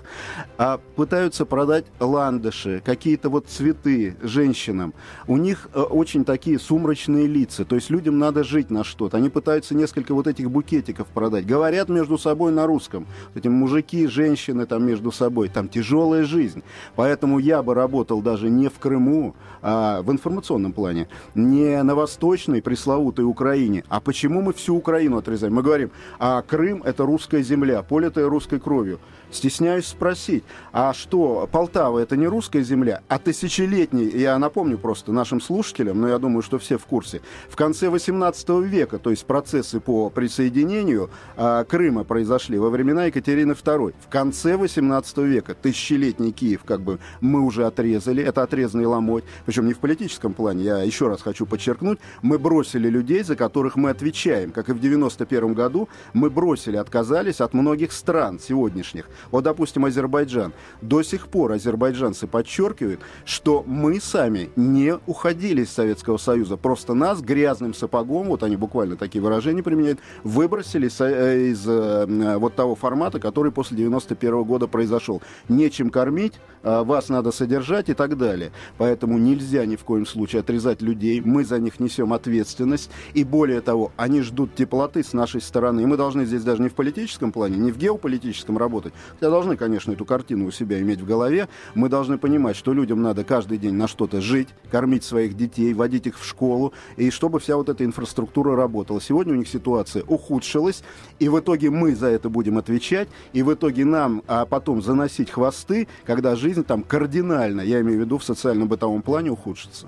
а, 0.58 0.80
пытаются 0.96 1.46
продать 1.46 1.86
ландыши, 2.00 2.82
какие-то 2.84 3.30
вот 3.30 3.48
цветы 3.48 4.16
женщинам. 4.22 4.94
У 5.28 5.38
них 5.38 5.70
а, 5.74 5.84
очень 5.84 6.26
такие 6.26 6.60
сумрачные 6.60 7.28
лица, 7.28 7.66
то 7.66 7.76
есть 7.76 7.90
людям 7.90 8.18
надо 8.18 8.44
жить 8.44 8.70
на 8.70 8.84
что-то. 8.84 9.18
Они 9.18 9.30
пытаются 9.30 9.76
несколько 9.76 10.14
вот 10.14 10.28
этих 10.28 10.50
букетиков 10.50 11.08
продать. 11.08 11.46
Говорят 11.46 11.90
между 11.90 12.18
собой 12.18 12.52
на 12.52 12.66
русском. 12.66 13.06
Эти 13.36 13.48
мужики, 13.48 14.08
женщины 14.08 14.66
там 14.66 14.86
между 14.86 15.12
собой. 15.12 15.50
Там 15.50 15.70
тяжелая 15.70 16.24
жизнь. 16.24 16.64
Поэтому 16.96 17.40
я 17.40 17.62
бы 17.68 17.74
работал 17.74 18.22
даже 18.22 18.50
не 18.50 18.70
в 18.70 18.80
Крыму, 18.80 19.36
а 19.62 20.02
в 20.02 20.12
информационном 20.12 20.74
плане, 20.74 21.08
не 21.36 21.84
на 21.84 21.94
восточной 21.94 22.62
пресловутой 22.62 23.26
Украине. 23.26 23.84
А 23.90 24.00
почему 24.00 24.42
мы 24.42 24.54
всю 24.54 24.76
Украину 24.76 25.18
отрезаем? 25.18 25.54
Мы 25.54 25.62
говорим, 25.62 25.92
а 26.18 26.42
Крым 26.42 26.82
это 26.84 27.06
русская 27.06 27.44
земля, 27.44 27.84
политая 27.84 28.28
русской 28.28 28.60
кровью. 28.60 29.00
Стесняюсь 29.30 29.88
спросить, 29.88 30.46
а 30.72 30.94
что, 30.94 31.50
Полтава 31.52 32.00
это 32.00 32.16
не 32.16 32.28
русская 32.28 32.62
земля, 32.62 33.02
а 33.10 33.20
тысячелетний, 33.20 34.10
я 34.10 34.40
напомню 34.40 34.78
просто 34.78 35.12
нашим 35.12 35.42
слушателям, 35.42 36.00
но 36.00 36.08
я 36.08 36.18
думаю, 36.18 36.42
что 36.42 36.58
все 36.60 36.78
в 36.78 36.86
курсе, 36.86 37.22
в 37.50 37.58
конце 37.58 37.90
18 37.90 38.50
века, 38.62 39.00
то 39.00 39.10
есть 39.10 39.26
процессы 39.26 39.82
по 39.82 40.10
присоединению 40.10 41.10
а, 41.36 41.65
Крыма 41.65 42.06
произошли 42.06 42.58
во 42.58 42.70
времена 42.70 43.06
Екатерины 43.06 43.52
II. 43.52 43.94
В 44.00 44.08
конце 44.08 44.56
18 44.56 45.18
века 45.18 45.56
тысячелетний 45.56 46.32
Киев 46.32 46.62
как 46.63 46.80
бы 46.80 47.00
мы 47.20 47.41
уже 47.41 47.57
отрезали, 47.65 48.24
это 48.24 48.43
отрезанный 48.43 48.86
ломоть, 48.86 49.24
причем 49.46 49.67
не 49.67 49.74
в 49.74 49.80
политическом 49.80 50.34
плане, 50.34 50.63
я 50.63 50.78
еще 50.84 51.08
раз 51.08 51.22
хочу 51.22 51.46
подчеркнуть, 51.46 52.00
мы 52.22 52.38
бросили 52.38 52.89
людей, 52.89 53.24
за 53.24 53.36
которых 53.36 53.76
мы 53.76 53.89
отвечаем, 53.89 54.52
как 54.52 54.70
и 54.70 54.74
в 54.74 54.80
91 54.80 55.54
году 55.54 55.89
мы 56.13 56.30
бросили, 56.30 56.78
отказались 56.78 57.41
от 57.41 57.54
многих 57.54 57.91
стран 57.91 58.39
сегодняшних, 58.39 59.10
вот, 59.32 59.43
допустим, 59.43 59.86
Азербайджан. 59.86 60.54
До 60.82 61.02
сих 61.04 61.28
пор 61.28 61.54
азербайджанцы 61.54 62.28
подчеркивают, 62.28 63.02
что 63.26 63.63
мы 63.65 64.00
сами 64.00 64.50
не 64.56 64.98
уходили 65.06 65.63
из 65.63 65.72
Советского 65.72 66.17
Союза. 66.17 66.58
Просто 66.58 66.93
нас 66.93 67.22
грязным 67.22 67.74
сапогом, 67.74 68.28
вот 68.28 68.43
они 68.43 68.56
буквально 68.56 68.96
такие 68.96 69.22
выражения 69.22 69.63
применяют, 69.63 70.00
выбросили 70.24 70.89
э, 71.00 71.48
из 71.48 71.67
э, 71.67 72.38
вот 72.38 72.56
того 72.56 72.76
формата, 72.76 73.20
который 73.20 73.52
после 73.52 73.78
91 73.78 74.43
года 74.43 74.67
произошел. 74.67 75.22
Нечем 75.50 75.89
кормить, 75.89 76.34
а 76.63 76.84
вас 76.84 77.10
надо 77.10 77.32
содержать 77.32 77.47
и 77.90 77.94
так 77.94 78.18
далее. 78.18 78.52
Поэтому 78.78 79.18
нельзя 79.18 79.66
ни 79.66 79.76
в 79.76 79.84
коем 79.84 80.06
случае 80.06 80.42
отрезать 80.42 80.82
людей. 80.82 81.22
Мы 81.22 81.44
за 81.44 81.60
них 81.60 81.80
несем 81.80 82.14
ответственность. 82.14 82.90
И 83.14 83.24
более 83.24 83.62
того, 83.62 83.92
они 83.98 84.22
ждут 84.22 84.56
теплоты 84.56 85.04
с 85.04 85.14
нашей 85.14 85.42
стороны. 85.42 85.82
И 85.82 85.86
мы 85.86 85.98
должны 85.98 86.26
здесь 86.26 86.44
даже 86.44 86.62
не 86.62 86.70
в 86.70 86.74
политическом 86.74 87.32
плане, 87.32 87.58
не 87.58 87.72
в 87.72 87.78
геополитическом 87.78 88.58
работать, 88.58 88.94
Хотя 89.14 89.30
должны, 89.30 89.58
конечно, 89.58 89.92
эту 89.92 90.06
картину 90.06 90.48
у 90.48 90.52
себя 90.52 90.80
иметь 90.82 91.02
в 91.02 91.06
голове. 91.06 91.48
Мы 91.76 91.90
должны 91.90 92.18
понимать, 92.18 92.56
что 92.56 92.74
людям 92.74 93.02
надо 93.02 93.24
каждый 93.24 93.58
день 93.58 93.74
на 93.74 93.88
что-то 93.88 94.22
жить, 94.22 94.50
кормить 94.72 95.04
своих 95.04 95.36
детей, 95.36 95.74
водить 95.74 96.08
их 96.08 96.20
в 96.20 96.26
школу, 96.26 96.74
и 96.98 97.10
чтобы 97.10 97.40
вся 97.40 97.58
вот 97.58 97.70
эта 97.70 97.84
инфраструктура 97.84 98.56
работала. 98.56 99.02
Сегодня 99.02 99.34
у 99.34 99.38
них 99.38 99.48
ситуация 99.48 100.04
ухудшилась, 100.04 100.84
и 101.20 101.30
в 101.30 101.40
итоге 101.40 101.70
мы 101.70 101.96
за 101.96 102.08
это 102.08 102.30
будем 102.30 102.58
отвечать, 102.58 103.08
и 103.34 103.44
в 103.44 103.54
итоге 103.54 103.86
нам 103.86 104.24
а 104.28 104.46
потом 104.46 104.82
заносить 104.82 105.30
хвосты, 105.30 105.88
когда 106.06 106.36
жизнь 106.36 106.64
там 106.64 106.84
кардинально, 106.84 107.37
я 107.45 107.82
имею 107.82 108.00
в 108.00 108.02
виду 108.02 108.17
в 108.17 108.23
социально-бытовом 108.23 109.02
плане, 109.02 109.32
ухудшится. 109.32 109.88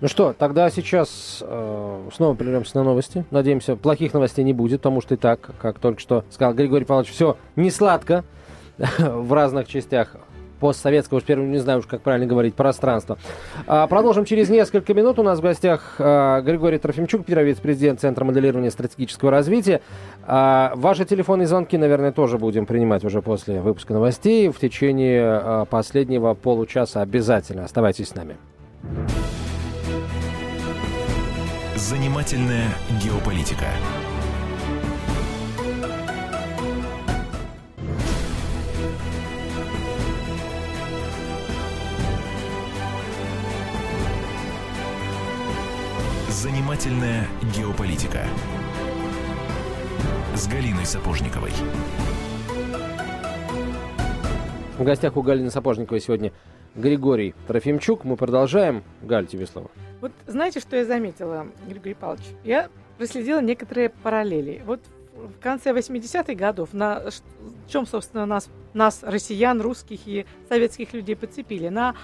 Ну 0.00 0.08
что, 0.08 0.32
тогда 0.32 0.68
сейчас 0.70 1.38
э, 1.40 2.08
снова 2.14 2.34
прервемся 2.34 2.76
на 2.76 2.84
новости. 2.84 3.24
Надеемся, 3.30 3.76
плохих 3.76 4.12
новостей 4.12 4.44
не 4.44 4.52
будет, 4.52 4.80
потому 4.80 5.00
что 5.00 5.14
и 5.14 5.16
так, 5.16 5.50
как 5.60 5.78
только 5.78 6.00
что 6.00 6.24
сказал 6.30 6.54
Григорий 6.54 6.84
Павлович, 6.84 7.10
все 7.10 7.36
не 7.56 7.70
сладко 7.70 8.24
в 8.98 9.32
разных 9.32 9.68
частях 9.68 10.16
постсоветского, 10.62 11.18
уж 11.18 11.24
первым, 11.24 11.50
не 11.50 11.58
знаю 11.58 11.80
уж, 11.80 11.86
как 11.86 12.02
правильно 12.02 12.24
говорить, 12.24 12.54
пространства. 12.54 13.18
А, 13.66 13.88
продолжим 13.88 14.24
через 14.24 14.48
несколько 14.48 14.94
минут. 14.94 15.18
У 15.18 15.24
нас 15.24 15.40
в 15.40 15.42
гостях 15.42 15.96
а, 15.98 16.40
Григорий 16.40 16.78
Трофимчук, 16.78 17.26
первый 17.26 17.46
вице-президент 17.46 18.00
Центра 18.00 18.24
моделирования 18.24 18.70
стратегического 18.70 19.32
развития. 19.32 19.82
А, 20.24 20.72
ваши 20.76 21.04
телефонные 21.04 21.48
звонки, 21.48 21.76
наверное, 21.76 22.12
тоже 22.12 22.38
будем 22.38 22.66
принимать 22.66 23.04
уже 23.04 23.22
после 23.22 23.60
выпуска 23.60 23.92
новостей. 23.92 24.50
В 24.50 24.60
течение 24.60 25.66
последнего 25.68 26.34
получаса 26.34 27.02
обязательно. 27.02 27.64
Оставайтесь 27.64 28.10
с 28.10 28.14
нами. 28.14 28.36
Занимательная 31.74 32.68
геополитика. 33.02 33.66
Занимательная 46.42 47.28
геополитика. 47.56 48.24
С 50.34 50.48
Галиной 50.48 50.84
Сапожниковой. 50.84 51.52
В 54.76 54.82
гостях 54.82 55.16
у 55.16 55.22
Галины 55.22 55.52
Сапожниковой 55.52 56.00
сегодня 56.00 56.32
Григорий 56.74 57.36
Трофимчук. 57.46 58.02
Мы 58.02 58.16
продолжаем. 58.16 58.82
Галь, 59.02 59.28
тебе 59.28 59.46
слово. 59.46 59.70
Вот 60.00 60.10
знаете, 60.26 60.58
что 60.58 60.74
я 60.74 60.84
заметила, 60.84 61.46
Григорий 61.68 61.94
Павлович? 61.94 62.24
Я 62.42 62.70
проследила 62.98 63.40
некоторые 63.40 63.90
параллели. 63.90 64.64
Вот 64.66 64.80
в 65.14 65.40
конце 65.40 65.70
80-х 65.70 66.34
годов, 66.34 66.72
на 66.72 67.04
чем, 67.68 67.86
собственно, 67.86 68.26
нас, 68.26 68.48
нас, 68.74 69.04
россиян, 69.04 69.60
русских 69.60 70.00
и 70.06 70.26
советских 70.48 70.92
людей 70.92 71.14
подцепили? 71.14 71.68
На 71.68 71.94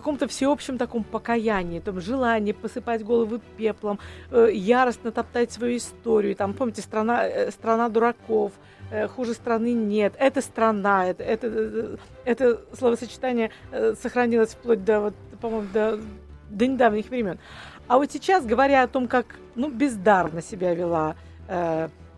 каком-то 0.00 0.26
всеобщем 0.28 0.78
таком 0.78 1.04
покаянии, 1.04 1.80
там, 1.80 2.00
желании 2.00 2.52
посыпать 2.52 3.04
головы 3.04 3.40
пеплом, 3.56 3.98
э, 4.30 4.50
яростно 4.52 5.12
топтать 5.12 5.52
свою 5.52 5.76
историю. 5.76 6.34
Там, 6.36 6.54
помните, 6.54 6.82
страна, 6.82 7.26
э, 7.26 7.50
страна 7.50 7.88
дураков, 7.88 8.52
э, 8.90 9.08
хуже 9.08 9.34
страны 9.34 9.72
нет, 9.72 10.14
это 10.18 10.40
страна, 10.40 11.06
это, 11.06 11.22
это, 11.22 11.98
это 12.24 12.60
словосочетание 12.72 13.50
сохранилось 14.02 14.50
вплоть 14.50 14.84
до, 14.84 15.00
вот, 15.00 15.14
по-моему, 15.40 15.68
до, 15.72 15.98
до 16.50 16.66
недавних 16.66 17.08
времен. 17.08 17.38
А 17.88 17.98
вот 17.98 18.10
сейчас, 18.10 18.44
говоря 18.44 18.82
о 18.82 18.88
том, 18.88 19.08
как 19.08 19.26
ну, 19.54 19.70
бездарно 19.70 20.42
себя 20.42 20.74
вела 20.74 21.14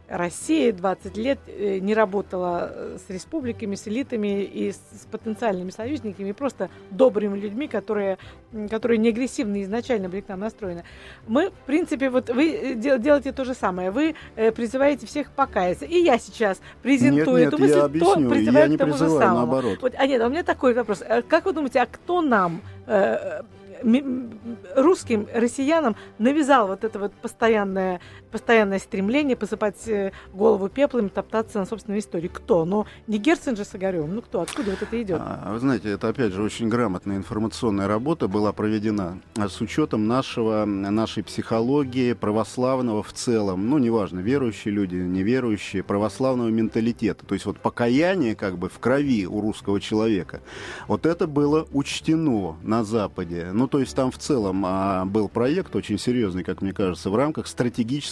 Россия 0.09 0.73
20 0.73 1.17
лет 1.19 1.39
э, 1.47 1.79
не 1.79 1.95
работала 1.95 2.71
э, 2.73 2.99
с 3.07 3.11
республиками, 3.11 3.75
с 3.75 3.87
элитами 3.87 4.43
и 4.43 4.73
с 4.73 5.07
потенциальными 5.11 5.71
союзниками, 5.71 6.33
просто 6.33 6.71
добрыми 6.91 7.39
людьми, 7.39 7.69
которые, 7.69 8.17
которые 8.71 8.99
не 8.99 9.11
агрессивны 9.11 9.63
изначально 9.63 10.09
были 10.09 10.23
к 10.23 10.29
нам 10.29 10.41
настроены. 10.41 10.85
Мы, 11.27 11.51
в 11.51 11.67
принципе, 11.67 12.09
вот 12.09 12.31
вы 12.31 12.51
э, 12.51 12.75
делаете 12.75 13.33
то 13.33 13.45
же 13.45 13.55
самое. 13.55 13.91
Вы 13.91 14.15
призываете 14.35 15.07
всех 15.07 15.31
покаяться. 15.31 15.85
И 15.85 15.99
я 15.99 16.19
сейчас 16.19 16.61
презентую 16.83 17.37
нет, 17.37 17.39
нет, 17.39 17.49
эту 17.49 17.59
мысль, 17.59 17.77
я 17.77 17.85
объясню, 17.85 18.15
то 18.15 18.29
призываю 18.31 18.65
я 18.65 18.71
не 18.71 18.77
к 18.77 18.79
тому 18.79 18.93
призываю, 18.93 19.19
же 19.19 19.27
самому. 19.27 19.39
наоборот. 19.39 19.79
Вот, 19.83 19.95
а 19.97 20.07
нет, 20.07 20.23
у 20.23 20.29
меня 20.29 20.43
такой 20.43 20.75
вопрос. 20.75 21.03
Как 21.29 21.45
вы 21.45 21.53
думаете, 21.53 21.81
а 21.81 21.87
кто 21.87 22.23
нам 22.23 22.63
русским 24.75 25.27
россиянам 25.33 25.97
навязал 26.19 26.69
вот 26.69 26.85
это 26.85 26.99
вот 26.99 27.13
постоянное, 27.13 28.01
постоянное 28.31 28.79
стремление 28.79 29.37
посыпать 29.37 29.87
э, 29.89 30.13
голову 30.33 30.69
пеплом, 30.69 31.09
топтаться 31.09 31.59
на 31.59 31.67
собственной 31.67 31.99
истории. 32.01 32.29
Кто? 32.29 32.65
Ну, 32.65 32.87
не 33.07 33.19
Герцен 33.19 33.57
же 33.57 33.65
с 33.65 33.75
Огаревым. 33.75 34.15
Ну, 34.15 34.23
кто? 34.23 34.41
Откуда 34.41 34.71
вот 34.71 34.83
это 34.83 35.03
идет? 35.03 35.21
А, 35.21 35.53
вы 35.53 35.59
знаете, 35.59 35.91
это, 35.91 36.09
опять 36.09 36.33
же, 36.33 36.43
очень 36.43 36.69
грамотная 36.69 37.17
информационная 37.17 37.89
работа 37.89 38.29
была 38.29 38.53
проведена 38.53 39.21
а, 39.37 39.49
с 39.49 39.61
учетом 39.61 40.07
нашего, 40.07 40.65
нашей 40.65 41.23
психологии, 41.23 42.13
православного 42.13 43.03
в 43.03 43.13
целом, 43.13 43.69
ну, 43.69 43.79
неважно, 43.79 44.21
верующие 44.21 44.73
люди, 44.73 44.97
неверующие, 44.97 45.83
православного 45.83 46.49
менталитета. 46.49 47.25
То 47.27 47.35
есть 47.35 47.47
вот 47.47 47.59
покаяние 47.59 48.35
как 48.35 48.59
бы 48.59 48.69
в 48.69 48.79
крови 48.79 49.27
у 49.27 49.41
русского 49.41 49.81
человека. 49.81 50.41
Вот 50.87 51.07
это 51.07 51.27
было 51.27 51.67
учтено 51.73 52.57
на 52.63 52.85
Западе. 52.85 53.51
Ну, 53.53 53.69
то 53.69 53.81
есть 53.81 53.95
там 53.95 54.11
в 54.11 54.19
целом 54.19 54.65
а, 54.67 55.05
был 55.05 55.29
проект 55.29 55.75
очень 55.77 55.99
серьезный, 55.99 56.45
как 56.45 56.63
мне 56.63 56.73
кажется, 56.73 57.11
в 57.11 57.17
рамках 57.17 57.47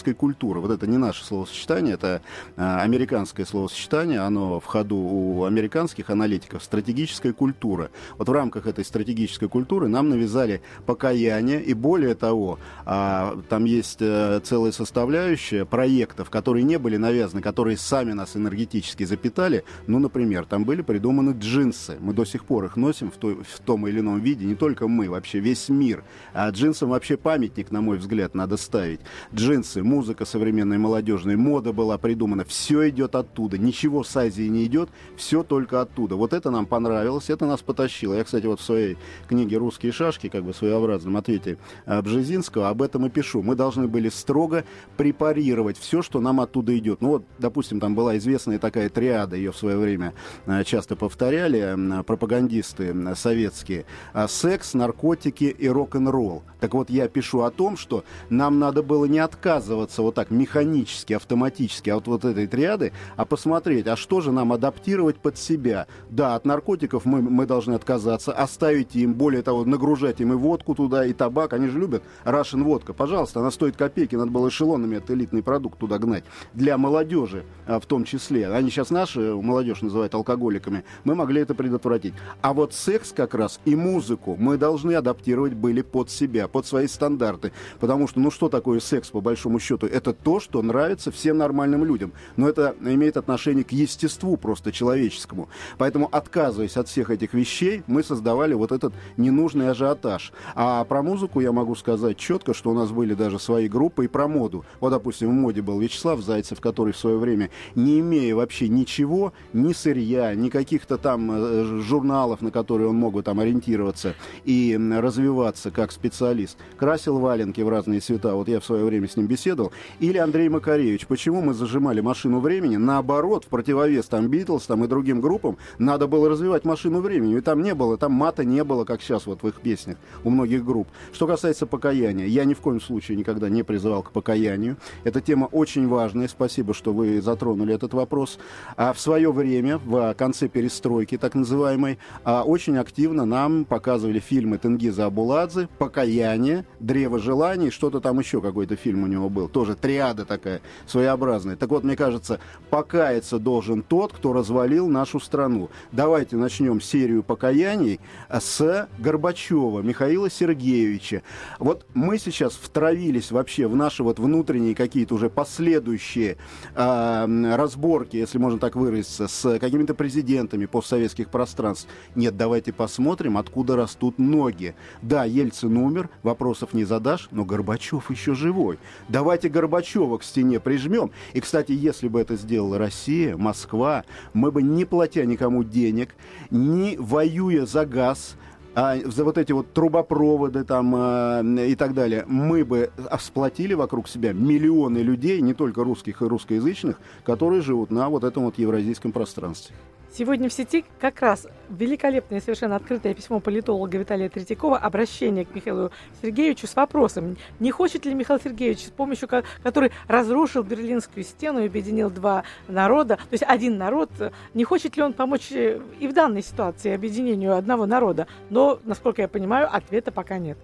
стратегической 0.07 0.15
культуры. 0.15 0.61
Вот 0.61 0.71
это 0.71 0.87
не 0.87 0.99
наше 0.99 1.25
словосочетание, 1.25 1.95
это 1.95 2.23
а, 2.57 2.83
американское 2.83 3.47
словосочетание, 3.47 4.21
оно 4.21 4.61
в 4.61 4.65
ходу 4.65 4.97
у 4.97 5.45
американских 5.45 6.11
аналитиков, 6.11 6.63
стратегическая 6.63 7.33
культура. 7.33 7.91
Вот 8.19 8.29
в 8.29 8.33
рамках 8.33 8.67
этой 8.67 8.85
стратегической 8.85 9.49
культуры 9.49 9.89
нам 9.89 10.09
навязали 10.09 10.61
покаяние, 10.87 11.63
и 11.63 11.75
более 11.75 12.15
того, 12.15 12.59
а, 12.85 13.39
там 13.49 13.65
есть 13.65 13.99
а, 14.01 14.41
целая 14.41 14.73
составляющая 14.73 15.65
проектов, 15.65 16.31
которые 16.31 16.65
не 16.65 16.79
были 16.79 16.97
навязаны, 16.97 17.43
которые 17.43 17.77
сами 17.77 18.15
нас 18.15 18.37
энергетически 18.37 19.07
запитали. 19.07 19.65
Ну, 19.87 19.99
например, 19.99 20.45
там 20.45 20.65
были 20.65 20.83
придуманы 20.83 21.35
джинсы. 21.39 21.97
Мы 22.01 22.13
до 22.13 22.25
сих 22.25 22.45
пор 22.45 22.67
их 22.67 22.77
носим 22.77 23.11
в, 23.11 23.17
той, 23.17 23.35
в 23.35 23.59
том 23.61 23.87
или 23.87 24.01
ином 24.01 24.21
виде, 24.21 24.47
не 24.47 24.55
только 24.55 24.89
мы, 24.89 25.09
вообще 25.09 25.41
весь 25.41 25.69
мир. 25.69 26.05
А 26.33 26.51
джинсам 26.51 26.91
вообще 26.91 27.17
памятник, 27.17 27.71
на 27.71 27.81
мой 27.81 27.99
взгляд, 27.99 28.35
надо 28.35 28.57
ставить. 28.57 29.01
Джинсы, 29.35 29.83
музыка 29.97 30.27
современная, 30.27 30.77
молодежная, 30.77 31.39
мода 31.39 31.73
была 31.73 31.97
придумана. 31.97 32.45
Все 32.45 32.91
идет 32.91 33.15
оттуда. 33.15 33.57
Ничего 33.57 34.05
с 34.05 34.15
Азии 34.15 34.47
не 34.47 34.67
идет, 34.67 34.91
все 35.17 35.43
только 35.43 35.81
оттуда. 35.81 36.17
Вот 36.17 36.35
это 36.35 36.51
нам 36.51 36.67
понравилось, 36.67 37.31
это 37.31 37.47
нас 37.47 37.63
потащило. 37.63 38.13
Я, 38.13 38.25
кстати, 38.25 38.45
вот 38.45 38.61
в 38.61 38.63
своей 38.63 38.99
книге 39.27 39.57
«Русские 39.57 39.93
шашки», 39.93 40.29
как 40.29 40.45
бы 40.45 40.53
в 40.53 40.57
своеобразном 40.57 41.17
ответе 41.17 41.57
а, 41.87 42.03
Бжезинского, 42.03 42.69
об 42.69 42.83
этом 42.83 43.07
и 43.07 43.09
пишу. 43.09 43.41
Мы 43.41 43.55
должны 43.55 43.89
были 43.89 44.11
строго 44.11 44.65
препарировать 44.99 45.79
все, 45.79 46.03
что 46.03 46.21
нам 46.21 46.41
оттуда 46.43 46.77
идет. 46.77 47.01
Ну 47.01 47.09
вот, 47.09 47.25
допустим, 47.39 47.81
там 47.81 47.95
была 47.95 48.19
известная 48.19 48.59
такая 48.59 48.91
триада, 48.91 49.37
ее 49.37 49.51
в 49.51 49.57
свое 49.57 49.79
время 49.79 50.13
а, 50.45 50.63
часто 50.63 50.95
повторяли 50.95 51.75
пропагандисты 52.03 52.95
советские. 53.15 53.87
Секс, 54.29 54.75
наркотики 54.75 55.45
и 55.45 55.69
рок-н-ролл. 55.69 56.43
Так 56.61 56.75
вот, 56.75 56.91
я 56.91 57.09
пишу 57.09 57.41
о 57.41 57.51
том, 57.51 57.79
что 57.79 58.05
нам 58.29 58.59
надо 58.59 58.83
было 58.83 59.07
не 59.07 59.21
отказываться 59.21 59.86
вот 59.99 60.15
так 60.15 60.31
механически, 60.31 61.13
автоматически 61.13 61.91
от 61.91 62.07
вот 62.07 62.25
этой 62.25 62.47
триады, 62.47 62.93
а 63.17 63.25
посмотреть, 63.25 63.87
а 63.87 63.97
что 63.97 64.21
же 64.21 64.33
нам 64.33 64.53
адаптировать 64.53 65.17
под 65.17 65.39
себя. 65.39 65.87
Да, 66.11 66.35
от 66.35 66.45
наркотиков 66.45 67.05
мы, 67.05 67.23
мы 67.23 67.47
должны 67.47 67.75
отказаться, 67.75 68.33
оставить 68.33 68.95
им, 68.97 69.15
более 69.15 69.43
того, 69.43 69.65
нагружать 69.65 70.21
им 70.21 70.33
и 70.33 70.37
водку 70.37 70.75
туда, 70.75 71.05
и 71.07 71.13
табак. 71.13 71.53
Они 71.53 71.69
же 71.69 71.79
любят 71.79 72.03
Russian 72.25 72.63
водка. 72.63 72.93
Пожалуйста, 72.93 73.41
она 73.41 73.51
стоит 73.51 73.77
копейки, 73.77 74.17
надо 74.17 74.31
было 74.31 74.49
эшелонами 74.49 74.97
этот 74.97 75.11
элитный 75.11 75.43
продукт 75.43 75.79
туда 75.79 75.99
гнать. 75.99 76.25
Для 76.55 76.79
молодежи 76.79 77.45
а, 77.67 77.81
в 77.81 77.87
том 77.87 78.05
числе. 78.05 78.49
Они 78.49 78.71
сейчас 78.71 78.91
наши, 78.91 79.21
молодежь 79.35 79.83
называют 79.83 80.15
алкоголиками. 80.15 80.85
Мы 81.05 81.15
могли 81.15 81.43
это 81.43 81.55
предотвратить. 81.55 82.15
А 82.41 82.53
вот 82.53 82.73
секс 82.73 83.13
как 83.13 83.35
раз 83.35 83.61
и 83.65 83.75
музыку 83.75 84.37
мы 84.39 84.57
должны 84.57 84.93
адаптировать 84.95 85.55
были 85.55 85.83
под 85.83 86.11
себя, 86.11 86.49
под 86.49 86.67
свои 86.67 86.87
стандарты. 86.87 87.53
Потому 87.81 88.09
что, 88.09 88.21
ну 88.21 88.31
что 88.31 88.49
такое 88.49 88.81
секс, 88.81 89.11
по 89.11 89.21
большому 89.21 89.59
счету? 89.59 89.76
Это 89.85 90.13
то, 90.13 90.41
что 90.41 90.63
нравится 90.63 91.11
всем 91.11 91.39
нормальным 91.39 91.85
людям. 91.85 92.13
Но 92.37 92.49
это 92.49 92.75
имеет 92.81 93.17
отношение 93.17 93.65
к 93.65 93.73
естеству 93.73 94.37
просто 94.37 94.73
человеческому. 94.73 95.49
Поэтому, 95.79 96.09
отказываясь 96.11 96.77
от 96.77 96.89
всех 96.89 97.11
этих 97.11 97.35
вещей, 97.35 97.83
мы 97.87 98.03
создавали 98.03 98.55
вот 98.55 98.73
этот 98.73 98.95
ненужный 99.17 99.71
ажиотаж. 99.71 100.33
А 100.55 100.85
про 100.85 101.03
музыку 101.03 101.41
я 101.41 101.53
могу 101.53 101.75
сказать 101.75 102.17
четко, 102.17 102.55
что 102.55 102.71
у 102.71 102.75
нас 102.75 102.91
были 102.91 103.15
даже 103.15 103.39
свои 103.39 103.69
группы 103.69 104.05
и 104.05 104.09
про 104.09 104.29
моду. 104.29 104.65
Вот, 104.81 104.91
допустим, 104.91 105.31
в 105.31 105.33
моде 105.33 105.63
был 105.63 105.81
Вячеслав 105.81 106.21
Зайцев, 106.21 106.61
который 106.61 106.93
в 106.93 106.99
свое 106.99 107.19
время, 107.19 107.51
не 107.75 108.01
имея 108.01 108.35
вообще 108.35 108.69
ничего, 108.69 109.33
ни 109.53 109.73
сырья, 109.73 110.35
ни 110.35 110.49
каких-то 110.49 110.99
там 110.99 111.31
э, 111.31 111.83
журналов, 111.83 112.41
на 112.43 112.51
которые 112.51 112.89
он 112.89 112.97
мог 112.97 113.15
бы 113.15 113.23
там 113.23 113.41
ориентироваться 113.41 114.15
и 114.45 114.79
развиваться 114.79 115.71
как 115.71 115.93
специалист. 115.93 116.57
Красил 116.77 117.19
валенки 117.19 117.61
в 117.61 117.69
разные 117.69 118.01
цвета. 118.01 118.35
Вот 118.35 118.49
я 118.49 118.61
в 118.61 118.65
свое 118.65 118.85
время 118.85 119.09
с 119.09 119.17
ним 119.17 119.27
беседовал. 119.27 119.66
Или 120.01 120.19
Андрей 120.19 120.49
Макаревич. 120.49 121.07
Почему 121.07 121.41
мы 121.41 121.55
зажимали 121.55 122.01
машину 122.01 122.41
времени? 122.41 122.77
Наоборот, 122.77 123.45
в 123.45 123.49
противовес 123.49 124.07
там 124.07 124.29
Битлз 124.29 124.67
там, 124.67 124.85
и 124.85 124.89
другим 124.89 125.21
группам 125.21 125.59
надо 125.79 126.07
было 126.07 126.29
развивать 126.29 126.65
машину 126.65 127.01
времени. 127.01 127.37
И 127.37 127.41
там 127.41 127.63
не 127.63 127.75
было, 127.75 127.97
там 127.97 128.13
мата 128.13 128.45
не 128.45 128.65
было, 128.65 128.85
как 128.85 129.03
сейчас 129.03 129.27
вот 129.27 129.43
в 129.43 129.49
их 129.49 129.61
песнях 129.61 129.97
у 130.25 130.31
многих 130.31 130.65
групп. 130.65 130.89
Что 131.13 131.27
касается 131.27 131.67
покаяния, 131.67 132.27
я 132.27 132.45
ни 132.45 132.55
в 132.55 132.61
коем 132.61 132.81
случае 132.81 133.17
никогда 133.17 133.49
не 133.49 133.63
призывал 133.63 134.03
к 134.03 134.13
покаянию. 134.13 134.77
Эта 135.05 135.21
тема 135.21 135.47
очень 135.47 135.89
важная. 135.89 136.29
Спасибо, 136.29 136.75
что 136.75 136.93
вы 136.93 137.21
затронули 137.21 137.75
этот 137.75 137.95
вопрос. 137.95 138.39
А 138.77 138.93
в 138.93 139.01
свое 139.01 139.33
время, 139.33 139.79
в 139.79 140.15
конце 140.15 140.49
перестройки, 140.49 141.19
так 141.19 141.35
называемой, 141.35 141.99
а, 142.25 142.43
очень 142.43 142.77
активно 142.79 143.25
нам 143.25 143.65
показывали 143.65 144.19
фильмы 144.19 144.59
Тенгиза 144.59 145.07
Абуладзе 145.07 145.69
«Покаяние», 145.79 146.65
«Древо 146.81 147.19
желаний», 147.19 147.71
что-то 147.71 148.01
там 148.01 148.19
еще 148.19 148.41
какой-то 148.41 148.77
фильм 148.77 149.05
у 149.05 149.07
него 149.07 149.29
был, 149.29 149.49
тоже 149.57 149.75
триада 149.75 150.27
такая 150.27 150.61
своеобразная. 150.87 151.57
Так 151.57 151.71
вот, 151.71 151.83
мне 151.83 151.97
кажется, 151.97 152.41
покаяться 152.69 153.39
должен 153.39 153.83
тот, 153.83 154.13
кто 154.13 154.35
развалил 154.35 154.87
нашу 154.87 155.19
страну. 155.19 155.71
Давайте 155.93 156.37
начнем 156.37 156.79
серию 156.79 157.23
покаяний 157.23 157.99
с 158.29 158.87
Горбачева, 158.99 159.81
Михаила 159.81 160.29
Сергеевича. 160.29 161.23
Вот 161.59 161.87
мы 161.95 162.19
сейчас 162.19 162.53
втравились 162.53 163.31
вообще 163.31 163.67
в 163.67 163.75
наши 163.75 164.03
вот 164.03 164.19
внутренние 164.19 164.75
какие-то 164.75 165.15
уже 165.15 165.31
последующие 165.31 166.37
э, 166.75 167.55
разборки, 167.57 168.19
если 168.19 168.37
можно 168.37 168.59
так 168.59 168.77
выразиться, 168.77 169.27
с 169.27 169.59
какими-то 169.59 169.95
президентами 169.95 170.67
постсоветских 170.67 171.31
пространств. 171.31 171.89
Нет, 172.15 172.37
давайте 172.37 172.75
посмотрим, 172.75 173.39
откуда 173.39 173.75
растут 173.75 174.19
ноги. 174.19 174.75
Да, 175.01 175.25
Ельцин 175.25 175.79
умер, 175.79 176.11
вопросов 176.23 176.75
не 176.75 176.85
задашь, 176.85 177.29
но 177.31 177.47
Горбачев 177.47 178.11
еще 178.11 178.35
живой. 178.35 178.79
Давайте 179.09 179.46
Горбачева 179.49 180.19
к 180.19 180.25
стене 180.25 180.61
прижмем. 180.61 181.11
И, 181.33 181.41
кстати, 181.41 181.73
если 181.73 182.09
бы 182.09 182.21
это 182.21 182.37
сделала 182.37 182.79
Россия, 182.79 183.37
Москва, 183.37 184.05
мы 184.33 184.51
бы 184.51 184.63
не 184.63 184.85
платя 184.85 185.25
никому 185.25 185.65
денег, 185.65 186.15
не 186.51 186.97
воюя 186.99 187.67
за 187.67 187.87
газ, 187.87 188.37
а, 188.75 188.97
за 189.03 189.25
вот 189.25 189.39
эти 189.39 189.53
вот 189.53 189.73
трубопроводы 189.73 190.63
там 190.63 190.95
а, 190.95 191.43
и 191.43 191.75
так 191.75 191.95
далее, 191.95 192.25
мы 192.27 192.63
бы 192.63 192.91
сплотили 193.19 193.73
вокруг 193.73 194.07
себя 194.07 194.35
миллионы 194.35 194.99
людей, 194.99 195.41
не 195.41 195.55
только 195.55 195.83
русских 195.83 196.21
и 196.21 196.27
русскоязычных, 196.27 197.01
которые 197.25 197.63
живут 197.63 197.91
на 197.91 198.11
вот 198.11 198.23
этом 198.23 198.45
вот 198.45 198.59
евразийском 198.59 199.13
пространстве. 199.13 199.75
Сегодня 200.17 200.49
в 200.49 200.53
сети 200.55 200.83
как 200.99 201.21
раз 201.21 201.47
великолепное, 201.69 202.41
совершенно 202.41 202.77
открытое 202.77 203.13
письмо 203.13 203.39
политолога 203.39 203.99
Виталия 203.99 204.31
Третьякова, 204.31 204.79
обращение 204.79 205.45
к 205.45 205.55
Михаилу 205.55 205.91
Сергеевичу 206.23 206.67
с 206.67 206.75
вопросом, 206.75 207.37
не 207.61 207.71
хочет 207.71 208.07
ли 208.07 208.15
Михаил 208.15 208.41
Сергеевич, 208.43 208.87
с 208.87 208.91
помощью 208.91 209.29
который 209.63 209.93
разрушил 210.09 210.63
Берлинскую 210.63 211.23
стену 211.23 211.61
и 211.61 211.67
объединил 211.67 212.09
два 212.09 212.45
народа, 212.67 213.17
то 213.17 213.33
есть 213.33 213.45
один 213.47 213.77
народ, 213.77 214.11
не 214.55 214.65
хочет 214.65 214.97
ли 214.97 215.03
он 215.03 215.13
помочь 215.13 215.53
э, 215.53 215.83
и 216.01 216.09
в 216.09 216.15
данной 216.15 216.43
ситуации 216.43 216.95
объединению 216.95 217.55
одного 217.55 217.85
народа? 217.85 218.27
Но, 218.49 218.81
насколько 218.85 219.21
я 219.21 219.29
понимаю, 219.29 219.69
ответа 219.71 220.13
пока 220.13 220.39
нет. 220.39 220.57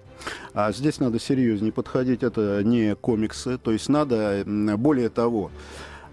А 0.55 0.73
здесь 0.73 0.99
надо 0.99 1.21
серьезнее 1.21 1.73
подходить, 1.73 2.23
это 2.23 2.63
не 2.65 2.95
комиксы, 2.95 3.59
то 3.59 3.71
есть 3.71 3.91
надо, 3.91 4.45
более 4.47 5.11
того, 5.11 5.51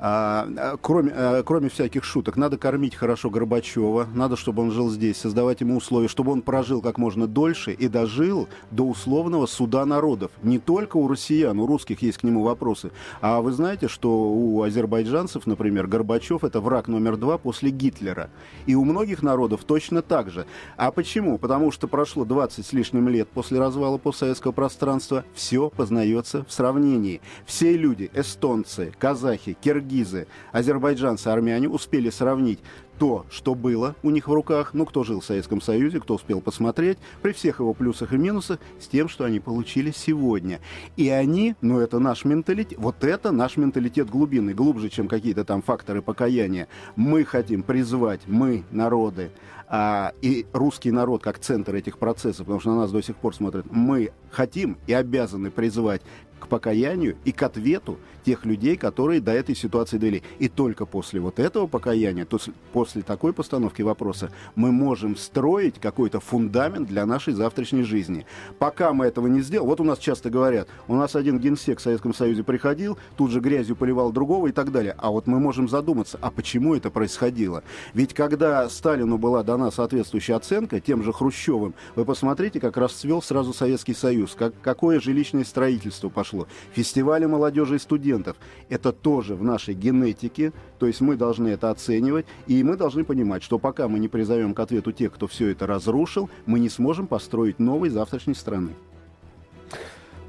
а, 0.02 0.48
а, 0.58 0.78
кроме, 0.82 1.12
а, 1.14 1.44
кроме 1.44 1.70
всяких 1.70 2.06
шуток, 2.06 2.38
надо 2.38 2.58
кормить 2.58 2.96
хорошо 2.96 3.30
Горбачева, 3.30 4.08
надо, 4.14 4.38
чтобы 4.38 4.64
он 4.64 4.72
жил 4.72 4.90
здесь, 4.90 5.18
создавать 5.18 5.60
ему 5.60 5.76
условия, 5.76 6.08
чтобы 6.08 6.32
он 6.32 6.42
прожил 6.42 6.82
как 6.82 6.98
можно 6.98 7.28
дольше 7.28 7.74
и 7.74 7.90
дожил 7.90 8.48
до 8.72 8.84
условного 8.84 9.46
суда 9.46 9.86
народов. 9.86 10.32
Не 10.42 10.58
только 10.58 10.96
у 10.98 11.08
россиян, 11.08 11.60
у 11.60 11.68
русских 11.68 12.02
есть 12.02 12.20
к 12.20 12.24
нему 12.24 12.44
вопросы. 12.44 12.92
А 13.20 13.42
вы 13.42 13.52
знаете, 13.52 13.90
что 13.90 14.10
у 14.10 14.64
азербайджанцев, 14.64 15.46
например, 15.46 15.88
Горбачев 15.88 16.46
это 16.46 16.62
враг 16.62 16.88
номер 16.88 17.18
два 17.18 17.38
после 17.38 17.70
Гитлера. 17.70 18.30
И 18.68 18.76
у 18.76 18.86
многих 18.86 19.22
народов 19.22 19.66
точно 19.66 20.02
так 20.02 20.30
же. 20.32 20.46
А 20.78 20.92
почему? 20.92 21.38
Потому 21.38 21.72
что 21.72 21.88
прошло 21.90 22.24
20 22.24 22.66
с 22.66 22.72
лишним 22.72 23.10
лет 23.10 23.28
после 23.28 23.60
развала 23.60 23.98
постсоветского 23.98 24.54
пространства, 24.54 25.26
все 25.34 25.70
познается 25.70 26.46
в 26.46 26.54
сравнении. 26.54 27.20
Все 27.46 27.76
люди, 27.76 28.10
эстонцы, 28.14 28.94
казахи, 28.98 29.58
киргизы, 29.60 29.89
киргизы, 29.90 30.28
азербайджанцы, 30.52 31.28
армяне 31.28 31.68
успели 31.68 32.10
сравнить 32.10 32.60
то, 33.00 33.26
что 33.30 33.56
было 33.56 33.96
у 34.04 34.10
них 34.10 34.28
в 34.28 34.34
руках, 34.34 34.72
ну, 34.74 34.86
кто 34.86 35.04
жил 35.04 35.22
в 35.22 35.26
Советском 35.26 35.62
Союзе, 35.62 36.00
кто 36.00 36.16
успел 36.16 36.42
посмотреть, 36.42 36.98
при 37.22 37.32
всех 37.32 37.60
его 37.60 37.74
плюсах 37.74 38.14
и 38.14 38.18
минусах, 38.18 38.60
с 38.80 38.88
тем, 38.88 39.08
что 39.08 39.24
они 39.24 39.40
получили 39.40 39.92
сегодня. 39.92 40.60
И 40.98 41.10
они, 41.10 41.56
ну, 41.62 41.80
это 41.80 42.00
наш 42.00 42.26
менталитет, 42.26 42.78
вот 42.78 43.04
это 43.04 43.32
наш 43.32 43.58
менталитет 43.58 44.10
глубинный, 44.10 44.54
глубже, 44.54 44.90
чем 44.90 45.08
какие-то 45.08 45.46
там 45.46 45.62
факторы 45.62 46.02
покаяния. 46.02 46.68
Мы 46.98 47.24
хотим 47.24 47.64
призвать, 47.64 48.22
мы, 48.28 48.64
народы, 48.70 49.32
а, 49.72 50.14
и 50.22 50.48
русский 50.52 50.92
народ 50.92 51.22
как 51.22 51.40
центр 51.40 51.76
этих 51.76 52.00
процессов, 52.00 52.40
потому 52.40 52.60
что 52.60 52.72
на 52.72 52.78
нас 52.82 52.92
до 52.92 53.02
сих 53.02 53.16
пор 53.16 53.36
смотрят, 53.36 53.68
мы 53.70 54.12
хотим 54.32 54.78
и 54.88 54.94
обязаны 54.94 55.52
призывать 55.52 56.02
к 56.40 56.48
покаянию 56.48 57.18
и 57.26 57.32
к 57.32 57.44
ответу 57.44 57.98
тех 58.26 58.46
людей, 58.46 58.78
которые 58.78 59.22
до 59.22 59.32
этой 59.32 59.56
ситуации 59.56 59.98
довели. 59.98 60.24
И 60.40 60.50
только 60.50 60.86
после 60.86 61.20
вот 61.20 61.40
этого 61.40 61.68
покаяния, 61.68 62.26
то 62.26 62.38
после 62.74 63.02
такой 63.02 63.34
постановки 63.34 63.82
вопроса, 63.82 64.32
мы 64.56 64.72
можем 64.72 65.16
строить 65.16 65.80
какой-то 65.80 66.20
фундамент 66.20 66.88
для 66.88 67.06
нашей 67.06 67.34
завтрашней 67.34 67.84
жизни. 67.84 68.26
Пока 68.60 68.94
мы 68.94 69.06
этого 69.06 69.28
не 69.28 69.42
сделаем, 69.42 69.70
вот 69.70 69.80
у 69.80 69.84
нас 69.84 70.00
часто 70.00 70.30
говорят, 70.30 70.68
у 70.88 70.96
нас 70.96 71.16
один 71.16 71.40
генсек 71.40 71.80
в 71.80 71.82
Советском 71.82 72.14
Союзе 72.14 72.44
приходил, 72.44 72.98
тут 73.18 73.32
же 73.32 73.40
грязью 73.40 73.76
поливал 73.76 74.12
другого 74.12 74.48
и 74.48 74.52
так 74.52 74.72
далее. 74.72 74.96
А 74.98 75.10
вот 75.10 75.26
мы 75.26 75.40
можем 75.40 75.68
задуматься, 75.68 76.20
а 76.22 76.30
почему 76.30 76.76
это 76.76 76.92
происходило? 76.92 77.64
Ведь 77.94 78.14
когда 78.14 78.70
Сталину 78.70 79.18
была 79.18 79.44
дана 79.44 79.72
соответствующая 79.72 80.36
оценка, 80.36 80.80
тем 80.80 81.04
же 81.04 81.14
Хрущевым, 81.14 81.74
вы 81.96 82.06
посмотрите, 82.06 82.60
как 82.60 82.78
расцвел 82.78 83.22
сразу 83.22 83.54
Советский 83.54 83.94
Союз, 83.94 84.36
как, 84.38 84.54
какое 84.62 85.00
жилищное 85.00 85.44
строительство 85.44 86.10
пошло, 86.10 86.29
фестивали 86.74 87.26
молодежи 87.26 87.76
и 87.76 87.80
студентов. 87.80 88.38
Это 88.70 88.92
тоже 88.92 89.36
в 89.36 89.44
нашей 89.44 89.74
генетике, 89.74 90.54
то 90.78 90.88
есть 90.88 91.02
мы 91.02 91.16
должны 91.16 91.50
это 91.50 91.70
оценивать, 91.70 92.26
и 92.48 92.64
мы 92.64 92.78
должны 92.78 93.04
понимать, 93.04 93.44
что 93.44 93.60
пока 93.60 93.88
мы 93.88 94.00
не 94.00 94.08
призовем 94.08 94.54
к 94.54 94.60
ответу 94.60 94.92
тех, 94.92 95.14
кто 95.14 95.28
все 95.28 95.50
это 95.50 95.68
разрушил, 95.68 96.30
мы 96.46 96.60
не 96.60 96.70
сможем 96.70 97.08
построить 97.08 97.60
новой 97.60 97.90
завтрашней 97.90 98.36
страны. 98.36 98.76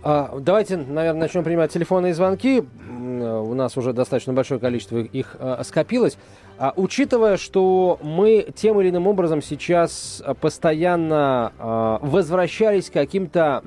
А, 0.02 0.38
давайте, 0.40 0.78
наверное, 0.78 1.20
начнем 1.20 1.44
принимать 1.44 1.72
телефонные 1.72 2.14
звонки. 2.14 2.64
У 2.90 3.54
нас 3.54 3.76
уже 3.76 3.92
достаточно 3.92 4.32
большое 4.32 4.58
количество 4.58 4.98
их 4.98 5.36
а, 5.38 5.62
скопилось. 5.62 6.16
А, 6.58 6.72
учитывая, 6.76 7.36
что 7.36 7.98
мы 8.02 8.46
тем 8.54 8.80
или 8.80 8.88
иным 8.88 9.06
образом 9.06 9.42
сейчас 9.42 10.22
постоянно 10.40 11.52
а, 11.58 11.98
возвращались 12.00 12.88
к 12.88 12.94
каким-то 12.94 13.62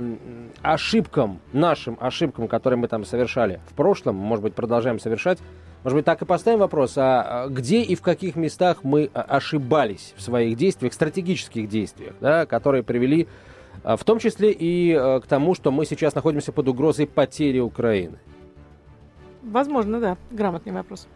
ошибкам, 0.63 1.39
нашим 1.51 1.97
ошибкам, 1.99 2.47
которые 2.47 2.79
мы 2.79 2.87
там 2.87 3.05
совершали 3.05 3.59
в 3.69 3.73
прошлом, 3.73 4.15
может 4.15 4.43
быть, 4.43 4.55
продолжаем 4.55 4.99
совершать, 4.99 5.37
может 5.83 5.97
быть, 5.97 6.05
так 6.05 6.21
и 6.21 6.25
поставим 6.25 6.59
вопрос, 6.59 6.93
а 6.95 7.47
где 7.49 7.81
и 7.81 7.93
в 7.93 8.01
каких 8.01 8.35
местах 8.35 8.83
мы 8.83 9.11
ошибались 9.13 10.13
в 10.17 10.21
своих 10.21 10.57
действиях, 10.57 10.93
стратегических 10.93 11.67
действиях, 11.67 12.13
да, 12.21 12.45
которые 12.45 12.83
привели 12.83 13.27
а, 13.27 13.52
в 13.83 14.03
том 14.03 14.19
числе 14.19 14.51
и 14.51 14.93
э, 14.93 15.19
к 15.19 15.27
тому, 15.27 15.55
что 15.55 15.71
мы 15.71 15.85
сейчас 15.85 16.15
находимся 16.15 16.51
под 16.51 16.67
угрозой 16.69 17.07
потери 17.07 17.59
Украины. 17.59 18.17
Возможно, 19.43 19.99
да. 19.99 20.17
Грамотный 20.31 20.71
вопрос. 20.71 21.07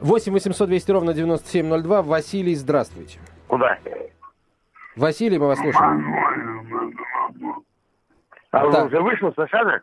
8 0.00 0.32
800 0.32 0.68
200 0.68 0.90
ровно 0.92 1.14
9702. 1.14 2.02
Василий, 2.02 2.54
здравствуйте. 2.54 3.18
Куда? 3.48 3.78
Василий, 4.96 5.38
мы 5.38 5.48
вас 5.48 5.58
слушаем. 5.58 6.14
А 8.50 8.70
так. 8.70 8.86
уже 8.86 9.00
вышел 9.00 9.32
совершенно? 9.34 9.82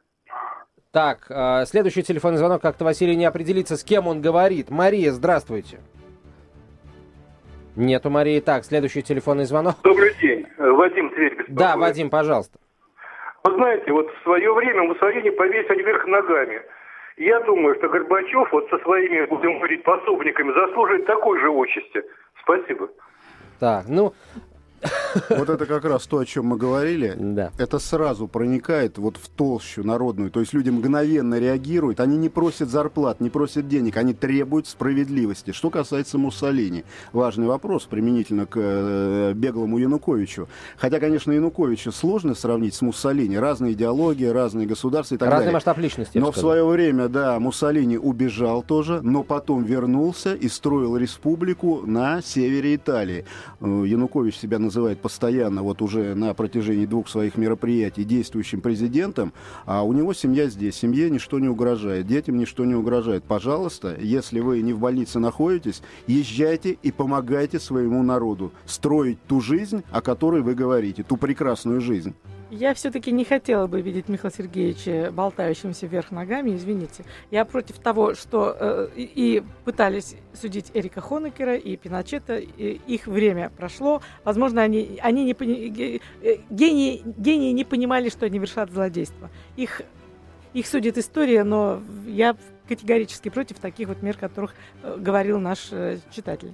Так, 0.91 1.27
э, 1.29 1.65
следующий 1.65 2.03
телефонный 2.03 2.37
звонок. 2.37 2.61
Как-то 2.61 2.85
Василий 2.85 3.15
не 3.15 3.25
определится, 3.25 3.75
с 3.75 3.83
кем 3.83 4.07
он 4.07 4.21
говорит. 4.21 4.69
Мария, 4.69 5.11
здравствуйте. 5.11 5.79
Нету 7.75 8.09
Марии. 8.09 8.39
Так, 8.39 8.65
следующий 8.65 9.01
телефонный 9.01 9.45
звонок. 9.45 9.75
Добрый 9.83 10.13
день. 10.21 10.30
Вадим 10.61 11.09
Тверь 11.11 11.35
беспокоит. 11.35 11.57
Да, 11.57 11.77
Вадим, 11.77 12.09
пожалуйста. 12.09 12.59
Вы 13.43 13.55
знаете, 13.55 13.91
вот 13.91 14.07
в 14.11 14.23
свое 14.23 14.53
время 14.53 14.83
Муссолини 14.83 15.31
повесили 15.31 15.81
вверх 15.81 16.05
ногами. 16.05 16.61
Я 17.17 17.39
думаю, 17.41 17.75
что 17.75 17.89
Горбачев 17.89 18.51
вот 18.51 18.69
со 18.69 18.77
своими, 18.79 19.25
будем 19.25 19.57
говорить, 19.57 19.83
пособниками 19.83 20.53
заслуживает 20.53 21.05
такой 21.05 21.39
же 21.39 21.49
участи. 21.49 22.03
Спасибо. 22.43 22.89
Так, 23.59 23.85
ну, 23.87 24.13
вот 25.29 25.49
это 25.49 25.65
как 25.65 25.85
раз 25.85 26.07
то, 26.07 26.19
о 26.19 26.25
чем 26.25 26.47
мы 26.47 26.57
говорили. 26.57 27.15
Да. 27.17 27.51
Это 27.57 27.79
сразу 27.79 28.27
проникает 28.27 28.97
вот 28.97 29.17
в 29.17 29.29
толщу 29.29 29.83
народную. 29.83 30.31
То 30.31 30.39
есть 30.39 30.53
люди 30.53 30.69
мгновенно 30.69 31.39
реагируют. 31.39 31.99
Они 31.99 32.17
не 32.17 32.29
просят 32.29 32.69
зарплат, 32.69 33.19
не 33.19 33.29
просят 33.29 33.67
денег. 33.67 33.97
Они 33.97 34.13
требуют 34.13 34.67
справедливости. 34.67 35.51
Что 35.51 35.69
касается 35.69 36.17
Муссолини. 36.17 36.83
Важный 37.13 37.47
вопрос 37.47 37.85
применительно 37.85 38.45
к 38.45 38.57
э, 38.57 39.33
беглому 39.35 39.77
Януковичу. 39.77 40.47
Хотя, 40.77 40.99
конечно, 40.99 41.31
Януковича 41.31 41.91
сложно 41.91 42.35
сравнить 42.35 42.73
с 42.73 42.81
Муссолини. 42.81 43.37
Разные 43.37 43.73
идеологии, 43.73 44.25
разные 44.25 44.67
государства 44.67 45.15
и 45.15 45.17
так 45.17 45.27
Разный 45.27 45.45
далее. 45.45 45.53
масштаб 45.53 45.77
личности. 45.77 46.17
Но 46.17 46.31
в 46.31 46.37
свое 46.37 46.65
время, 46.65 47.07
да, 47.07 47.39
Муссолини 47.39 47.97
убежал 47.97 48.63
тоже, 48.63 49.01
но 49.01 49.23
потом 49.23 49.63
вернулся 49.63 50.33
и 50.33 50.47
строил 50.47 50.97
республику 50.97 51.81
на 51.85 52.21
севере 52.21 52.75
Италии. 52.75 53.25
Э, 53.59 53.83
Янукович 53.85 54.37
себя 54.37 54.59
называл 54.59 54.70
называет 54.71 55.01
постоянно, 55.01 55.63
вот 55.63 55.81
уже 55.81 56.15
на 56.15 56.33
протяжении 56.33 56.85
двух 56.85 57.09
своих 57.09 57.35
мероприятий, 57.35 58.05
действующим 58.05 58.61
президентом, 58.61 59.33
а 59.65 59.83
у 59.83 59.91
него 59.91 60.13
семья 60.13 60.47
здесь. 60.47 60.75
Семье 60.75 61.09
ничто 61.09 61.39
не 61.39 61.49
угрожает, 61.49 62.07
детям 62.07 62.37
ничто 62.37 62.63
не 62.63 62.73
угрожает. 62.73 63.25
Пожалуйста, 63.25 63.97
если 63.99 64.39
вы 64.39 64.61
не 64.61 64.71
в 64.71 64.79
больнице 64.79 65.19
находитесь, 65.19 65.81
езжайте 66.07 66.77
и 66.81 66.91
помогайте 66.91 67.59
своему 67.59 68.01
народу 68.01 68.53
строить 68.65 69.21
ту 69.27 69.41
жизнь, 69.41 69.83
о 69.91 70.01
которой 70.01 70.41
вы 70.41 70.55
говорите, 70.55 71.03
ту 71.03 71.17
прекрасную 71.17 71.81
жизнь. 71.81 72.15
Я 72.51 72.73
все-таки 72.73 73.13
не 73.13 73.23
хотела 73.23 73.65
бы 73.67 73.79
видеть 73.79 74.09
Михаила 74.09 74.35
Сергеевича 74.35 75.09
болтающимся 75.13 75.87
вверх 75.87 76.11
ногами, 76.11 76.53
извините. 76.57 77.05
Я 77.31 77.45
против 77.45 77.79
того, 77.79 78.13
что 78.13 78.55
э, 78.59 78.89
и 78.97 79.41
пытались 79.63 80.17
судить 80.33 80.69
Эрика 80.73 80.99
Хонекера 80.99 81.55
и 81.55 81.77
Пиночета, 81.77 82.35
и 82.35 82.81
их 82.87 83.07
время 83.07 83.51
прошло. 83.55 84.01
Возможно, 84.25 84.61
они, 84.61 84.99
они 85.01 85.23
не 85.23 85.33
пони... 85.33 86.01
Э, 86.21 86.37
гении, 86.49 87.01
гении 87.05 87.53
не 87.53 87.63
понимали, 87.63 88.09
что 88.09 88.25
они 88.25 88.37
вершат 88.37 88.69
злодейство. 88.69 89.29
Их, 89.55 89.81
их 90.53 90.67
судит 90.67 90.97
история, 90.97 91.45
но 91.45 91.81
я 92.05 92.35
категорически 92.67 93.29
против 93.29 93.59
таких 93.59 93.87
вот 93.87 94.01
мер, 94.01 94.17
которых 94.17 94.55
э, 94.83 94.97
говорил 94.99 95.39
наш 95.39 95.69
э, 95.71 95.99
читатель. 96.13 96.53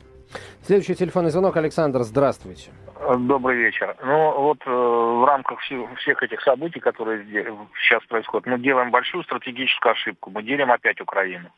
Следующий 0.64 0.94
телефонный 0.94 1.32
звонок. 1.32 1.58
Александр, 1.58 2.04
здравствуйте. 2.04 2.70
Добрый 3.00 3.58
вечер. 3.58 3.96
Ну 4.04 4.42
вот 4.42 4.60
э, 4.66 4.70
в 4.70 5.26
рамках 5.26 5.60
всех 5.62 6.24
этих 6.24 6.42
событий, 6.42 6.80
которые 6.80 7.26
сейчас 7.82 8.04
происходят, 8.06 8.48
мы 8.48 8.60
делаем 8.60 8.92
большую 8.92 9.24
стратегическую 9.24 9.92
ошибку. 9.92 10.32
Мы 10.32 10.44
делим 10.44 10.72
опять 10.72 11.00
Украину. 11.00 11.50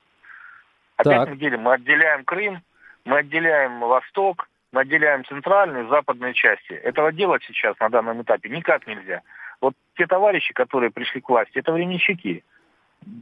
Опять 0.98 1.18
так. 1.18 1.30
мы 1.30 1.38
делим. 1.38 1.62
Мы 1.62 1.74
отделяем 1.74 2.26
Крым, 2.26 2.62
мы 3.06 3.20
отделяем 3.20 3.80
Восток, 3.80 4.50
мы 4.72 4.82
отделяем 4.82 5.24
центральные 5.26 5.88
западные 5.88 6.34
части. 6.34 6.74
Этого 6.74 7.12
делать 7.12 7.44
сейчас 7.44 7.80
на 7.80 7.90
данном 7.90 8.22
этапе 8.22 8.50
никак 8.50 8.86
нельзя. 8.86 9.22
Вот 9.62 9.74
те 9.96 10.08
товарищи, 10.08 10.54
которые 10.54 10.92
пришли 10.92 11.22
к 11.22 11.30
власти, 11.30 11.58
это 11.58 11.72
временщики. 11.72 12.44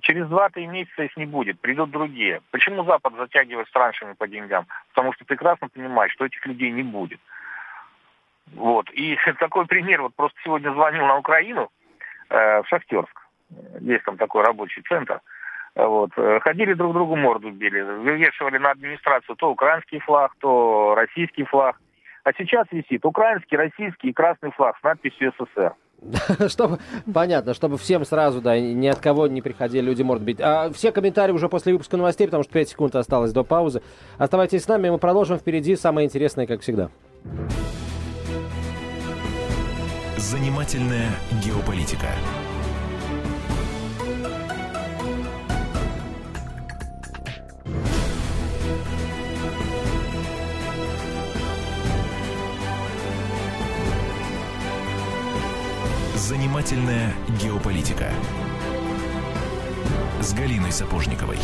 Через 0.02 0.26
2-3 0.26 0.66
месяца 0.66 1.04
их 1.04 1.16
не 1.18 1.26
будет, 1.26 1.60
придут 1.60 1.92
другие. 1.92 2.42
Почему 2.52 2.84
Запад 2.84 3.14
затягивает 3.16 3.68
с 3.68 3.72
траншами 3.72 4.14
по 4.14 4.28
деньгам? 4.28 4.66
Потому 4.90 5.14
что 5.14 5.24
прекрасно 5.24 5.70
понимает, 5.70 6.12
что 6.12 6.26
этих 6.26 6.44
людей 6.48 6.72
не 6.72 6.84
будет. 6.84 7.20
Вот. 8.56 8.90
И 8.92 9.18
такой 9.40 9.66
пример, 9.66 10.02
вот 10.02 10.16
просто 10.16 10.38
сегодня 10.44 10.72
звонил 10.72 11.06
на 11.06 11.18
Украину, 11.18 11.70
э, 12.30 12.62
в 12.62 12.68
Шахтерск. 12.68 13.28
Есть 13.80 14.04
там 14.04 14.18
такой 14.18 14.44
рабочий 14.44 14.82
центр. 14.88 15.22
Вот. 15.76 16.12
Э, 16.18 16.40
ходили 16.42 16.74
друг 16.74 16.94
другу 16.94 17.16
морду 17.16 17.52
били, 17.52 17.82
вывешивали 17.82 18.58
на 18.58 18.72
администрацию 18.72 19.36
то 19.36 19.52
украинский 19.52 20.00
флаг, 20.00 20.34
то 20.40 20.96
российский 20.96 21.44
флаг. 21.44 21.78
А 22.24 22.34
сейчас 22.34 22.68
висит 22.72 23.06
украинский, 23.06 23.58
российский 23.58 24.10
и 24.10 24.14
красный 24.14 24.52
флаг 24.52 24.78
с 24.80 24.84
надписью 24.84 25.34
СССР. 25.38 25.74
чтобы, 26.48 26.80
понятно, 27.12 27.54
чтобы 27.54 27.78
всем 27.78 28.06
сразу, 28.06 28.42
да, 28.42 28.60
ни 28.60 28.88
от 28.88 29.00
кого 29.00 29.28
не 29.28 29.42
приходили 29.42 29.86
люди 29.86 30.04
морд 30.04 30.22
бить. 30.22 30.40
А 30.42 30.72
все 30.72 30.92
комментарии 30.92 31.32
уже 31.32 31.50
после 31.50 31.74
выпуска 31.74 31.98
новостей, 31.98 32.28
потому 32.28 32.44
что 32.44 32.54
5 32.54 32.70
секунд 32.70 32.96
осталось 32.96 33.34
до 33.34 33.44
паузы. 33.44 33.82
Оставайтесь 34.18 34.64
с 34.64 34.68
нами, 34.68 34.90
мы 34.90 35.00
продолжим 35.00 35.38
впереди 35.38 35.76
самое 35.76 36.06
интересное, 36.06 36.46
как 36.46 36.62
всегда. 36.62 36.90
Занимательная 40.18 41.12
геополитика. 41.44 42.10
Занимательная 56.16 57.14
геополитика 57.40 58.12
с 60.20 60.34
Галиной 60.34 60.72
Сапожниковой. 60.72 61.38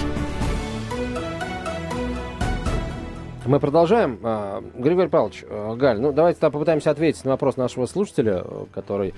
Мы 3.45 3.59
продолжаем. 3.59 4.19
А, 4.23 4.63
Григорий 4.75 5.09
Павлович, 5.09 5.43
а, 5.49 5.75
Галь, 5.75 5.99
ну 5.99 6.13
давайте 6.13 6.39
попытаемся 6.39 6.91
ответить 6.91 7.25
на 7.25 7.31
вопрос 7.31 7.57
нашего 7.57 7.85
слушателя, 7.85 8.45
который 8.73 9.13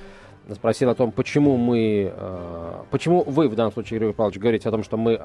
спросил 0.51 0.89
о 0.89 0.95
том, 0.95 1.11
почему 1.11 1.57
мы, 1.57 2.11
а, 2.11 2.85
почему 2.89 3.23
вы 3.23 3.47
в 3.47 3.55
данном 3.55 3.71
случае, 3.71 3.99
Григорий 3.99 4.15
Павлович, 4.15 4.39
говорите 4.39 4.69
о 4.69 4.71
том, 4.71 4.83
что 4.83 4.97
мы 4.97 5.21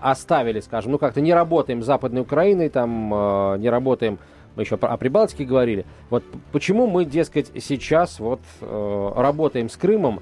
оставили, 0.00 0.60
скажем, 0.60 0.92
ну 0.92 0.98
как-то 0.98 1.20
не 1.20 1.34
работаем 1.34 1.82
с 1.82 1.86
Западной 1.86 2.22
Украиной, 2.22 2.70
там 2.70 3.60
не 3.60 3.68
работаем 3.68 4.18
мы 4.56 4.62
еще 4.62 4.74
о 4.74 4.96
Прибалтике 4.96 5.44
говорили. 5.44 5.86
Вот 6.10 6.24
почему 6.50 6.88
мы, 6.88 7.04
дескать, 7.04 7.52
сейчас 7.62 8.18
вот 8.18 8.40
э, 8.60 9.12
работаем 9.14 9.68
с 9.68 9.76
Крымом 9.76 10.20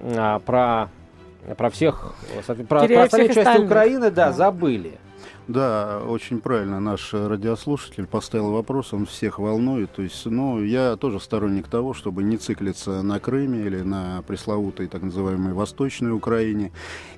э, 0.00 0.40
про 0.44 0.88
про 1.56 1.70
всех, 1.70 2.12
про, 2.68 2.88
про 2.88 3.02
остальные 3.04 3.32
части 3.32 3.62
Украины, 3.62 4.10
да, 4.10 4.26
да, 4.26 4.32
забыли. 4.32 4.98
Да, 5.48 6.02
очень 6.04 6.40
правильно 6.40 6.80
наш 6.80 7.14
радиослушатель 7.14 8.06
поставил 8.06 8.50
вопрос, 8.50 8.92
он 8.92 9.06
всех 9.06 9.38
волнует. 9.38 9.92
То 9.92 10.02
есть, 10.02 10.26
ну, 10.26 10.60
я 10.60 10.96
тоже 10.96 11.20
сторонник 11.20 11.68
того, 11.68 11.94
чтобы 11.94 12.24
не 12.24 12.36
циклиться 12.36 13.02
на 13.02 13.20
Крыме 13.20 13.64
или 13.64 13.82
на 13.82 14.22
пресловутой 14.26 14.88
так 14.88 15.02
называемой 15.02 15.52
Восточной 15.52 16.10
Украине. 16.10 16.72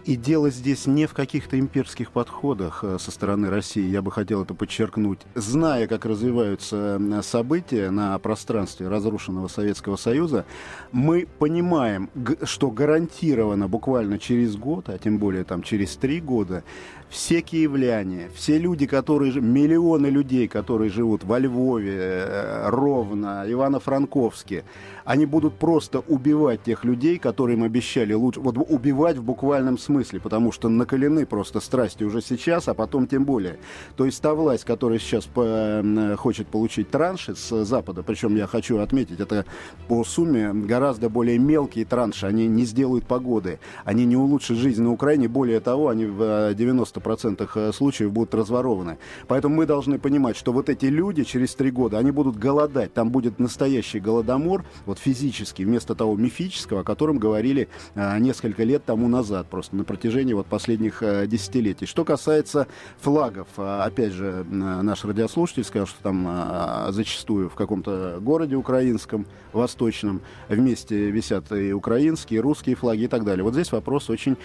И 0.05 0.15
дело 0.15 0.51
здесь 0.51 0.87
не 0.87 1.07
в 1.07 1.15
каких-то 1.15 1.59
имперских 1.59 2.13
подходах 2.13 2.81
э, 2.83 2.99
со 2.99 3.11
стороны 3.11 3.49
России, 3.49 3.87
я 3.89 4.03
бы 4.03 4.13
хотел 4.13 4.43
это 4.43 4.53
подчеркнуть. 4.53 5.21
Зная, 5.35 5.87
как 5.87 6.05
развиваются 6.05 7.01
события 7.23 7.91
на 7.91 8.19
пространстве 8.19 8.89
разрушенного 8.89 9.49
Советского 9.49 9.97
Союза, 9.97 10.45
мы 10.93 11.27
понимаем, 11.39 12.11
что 12.43 12.71
гарантированно 12.71 13.69
буквально 13.69 14.19
через 14.19 14.57
год, 14.57 14.91
а 14.91 14.99
тем 14.99 15.19
более 15.19 15.45
там 15.45 15.63
через 15.63 15.97
три 15.97 16.21
года, 16.21 16.63
все 17.11 17.41
киевляне, 17.41 18.31
все 18.35 18.59
люди, 18.59 18.87
которые, 18.87 19.33
миллионы 19.41 20.09
людей, 20.09 20.49
которые 20.49 20.91
живут 20.91 21.25
во 21.25 21.39
Львове, 21.39 21.97
э, 21.97 22.69
Ровно, 22.69 23.45
Ивано-Франковске, 23.47 24.65
они 25.09 25.25
будут 25.25 25.55
просто 25.55 26.01
убивать 26.01 26.63
тех 26.65 26.85
людей, 26.85 27.17
которые 27.17 27.57
им 27.57 27.65
обещали 27.65 28.13
лучше, 28.13 28.41
вот 28.41 28.59
убивать 28.59 29.17
в 29.17 29.23
буквальном 29.23 29.79
смысле, 29.79 30.21
потому 30.21 30.53
что 30.53 30.69
накалены 30.69 31.25
просто 31.25 31.61
страсти 31.61 32.05
уже 32.05 32.21
сейчас, 32.21 32.69
а 32.69 32.75
потом 32.75 33.07
тем 33.07 33.25
более. 33.25 33.59
То 33.97 34.05
есть 34.05 34.21
та 34.21 34.35
власть, 34.35 34.65
которая 34.65 34.99
сейчас 34.99 35.25
по, 35.25 35.83
хочет 36.19 36.49
получить 36.49 36.91
транши 36.91 37.35
с 37.35 37.65
Запада, 37.65 38.03
причем 38.03 38.37
я 38.37 38.47
хочу 38.47 38.81
отметить, 38.81 39.19
это 39.19 39.47
по 39.89 40.05
сумме 40.05 40.53
гораздо 40.53 41.09
более 41.09 41.39
мелкие 41.39 41.87
транши, 41.87 42.27
они 42.27 42.47
не 42.47 42.67
сделают 42.67 43.07
погоды, 43.07 43.61
они 43.87 44.05
не 44.05 44.17
улучшат 44.17 44.59
жизнь 44.59 44.83
на 44.83 44.93
Украине, 44.93 45.27
более 45.27 45.61
того, 45.61 45.89
они 45.89 46.05
в 46.05 46.53
90% 46.53 47.49
э, 47.55 47.73
случаев 47.73 48.13
будут 48.13 48.35
разворованы. 48.35 48.99
Поэтому 49.27 49.55
мы 49.55 49.65
должны 49.65 49.99
понимать, 49.99 50.37
что 50.37 50.53
вот 50.53 50.69
эти 50.69 50.85
люди 50.85 51.25
через 51.25 51.55
три 51.55 51.71
года, 51.71 51.97
они 51.97 52.11
будут 52.11 52.37
голодать, 52.37 52.93
там 52.93 53.09
будет 53.09 53.39
настоящий 53.39 54.01
голодомор, 54.01 54.67
вот 54.85 54.98
вот 54.99 55.03
физически, 55.03 55.63
вместо 55.63 55.95
того 55.95 56.17
мифического, 56.17 56.81
о 56.81 56.85
котором 56.85 57.19
говорили 57.19 57.69
а, 57.95 58.19
несколько 58.19 58.65
лет 58.65 58.85
тому 58.85 59.09
назад, 59.09 59.47
просто 59.49 59.77
на 59.77 59.85
протяжении 59.85 60.33
вот 60.33 60.47
последних 60.47 61.03
а, 61.03 61.27
десятилетий. 61.27 61.87
Что 61.87 62.05
касается 62.05 62.67
флагов, 63.01 63.49
а, 63.57 63.85
опять 63.85 64.13
же, 64.13 64.45
наш 64.51 65.05
радиослушатель 65.05 65.65
сказал, 65.65 65.87
что 65.87 66.03
там 66.03 66.25
а, 66.29 66.89
зачастую 66.91 67.49
в 67.49 67.55
каком-то 67.55 68.19
городе 68.21 68.57
украинском, 68.57 69.27
восточном, 69.53 70.21
вместе 70.49 71.11
висят 71.11 71.51
и 71.53 71.73
украинские, 71.73 72.39
и 72.39 72.41
русские 72.41 72.77
флаги 72.77 73.03
и 73.05 73.09
так 73.09 73.25
далее. 73.25 73.45
Вот 73.45 73.55
здесь 73.55 73.73
вопрос 73.73 74.11
очень 74.11 74.37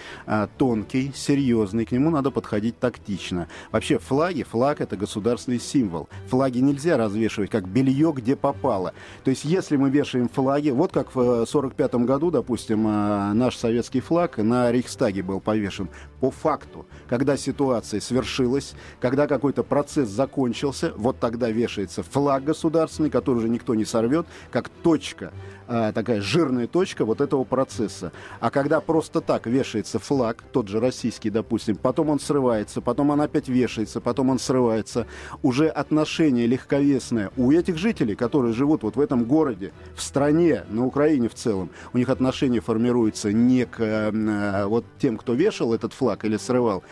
тонкий, 0.56 1.12
серьезный, 1.14 1.84
к 1.84 1.92
нему 1.92 2.10
надо 2.10 2.30
подходить 2.30 2.78
тактично. 2.78 3.48
Вообще 3.70 3.98
флаги, 3.98 4.42
флаг 4.42 4.80
это 4.80 4.96
государственный 4.96 5.60
символ. 5.60 6.08
Флаги 6.28 6.58
нельзя 6.58 6.96
развешивать 6.96 7.50
как 7.50 7.68
белье, 7.68 8.12
где 8.16 8.34
попало. 8.34 8.94
То 9.24 9.30
есть 9.30 9.44
если 9.44 9.76
мы 9.76 9.90
вешаем 9.90 10.28
флаг 10.28 10.43
флаги. 10.44 10.68
Вот 10.70 10.92
как 10.92 11.14
в 11.14 11.18
1945 11.18 11.94
году, 12.04 12.30
допустим, 12.30 12.86
э, 12.86 13.32
наш 13.32 13.56
советский 13.56 14.00
флаг 14.00 14.36
на 14.36 14.70
Рейхстаге 14.70 15.22
был 15.22 15.40
повешен. 15.40 15.88
По 16.20 16.30
факту, 16.30 16.84
когда 17.08 17.38
ситуация 17.38 18.00
свершилась, 18.00 18.74
когда 19.00 19.26
какой-то 19.26 19.62
процесс 19.62 20.10
закончился, 20.10 20.92
вот 20.96 21.18
тогда 21.18 21.50
вешается 21.50 22.02
флаг 22.02 22.44
государственный, 22.44 23.08
который 23.08 23.38
уже 23.38 23.48
никто 23.48 23.74
не 23.74 23.86
сорвет, 23.86 24.26
как 24.50 24.68
точка 24.68 25.32
а, 25.66 25.92
такая 25.92 26.20
жирная 26.20 26.66
точка 26.66 27.04
вот 27.04 27.20
этого 27.20 27.44
процесса. 27.44 28.12
А 28.40 28.50
когда 28.50 28.80
просто 28.80 29.20
так 29.20 29.46
вешается 29.46 29.98
флаг, 29.98 30.42
тот 30.52 30.68
же 30.68 30.80
российский, 30.80 31.30
допустим, 31.30 31.76
потом 31.76 32.10
он 32.10 32.20
срывается, 32.20 32.80
потом 32.80 33.10
он 33.10 33.20
опять 33.20 33.48
вешается, 33.48 34.00
потом 34.00 34.30
он 34.30 34.38
срывается, 34.38 35.06
уже 35.42 35.68
отношение 35.68 36.46
легковесное 36.46 37.30
у 37.36 37.50
этих 37.50 37.78
жителей, 37.78 38.14
которые 38.14 38.52
живут 38.52 38.82
вот 38.82 38.96
в 38.96 39.00
этом 39.00 39.24
городе, 39.24 39.72
в 39.96 40.02
стране, 40.02 40.64
на 40.68 40.84
Украине 40.84 41.28
в 41.28 41.34
целом, 41.34 41.70
у 41.92 41.98
них 41.98 42.08
отношение 42.08 42.60
формируется 42.60 43.32
не 43.32 43.64
к 43.64 43.80
э, 43.80 44.66
вот 44.66 44.84
тем, 44.98 45.16
кто 45.16 45.34
вешал 45.34 45.72
этот 45.72 45.92
флаг 45.92 46.24
или 46.24 46.36
срывал, 46.36 46.82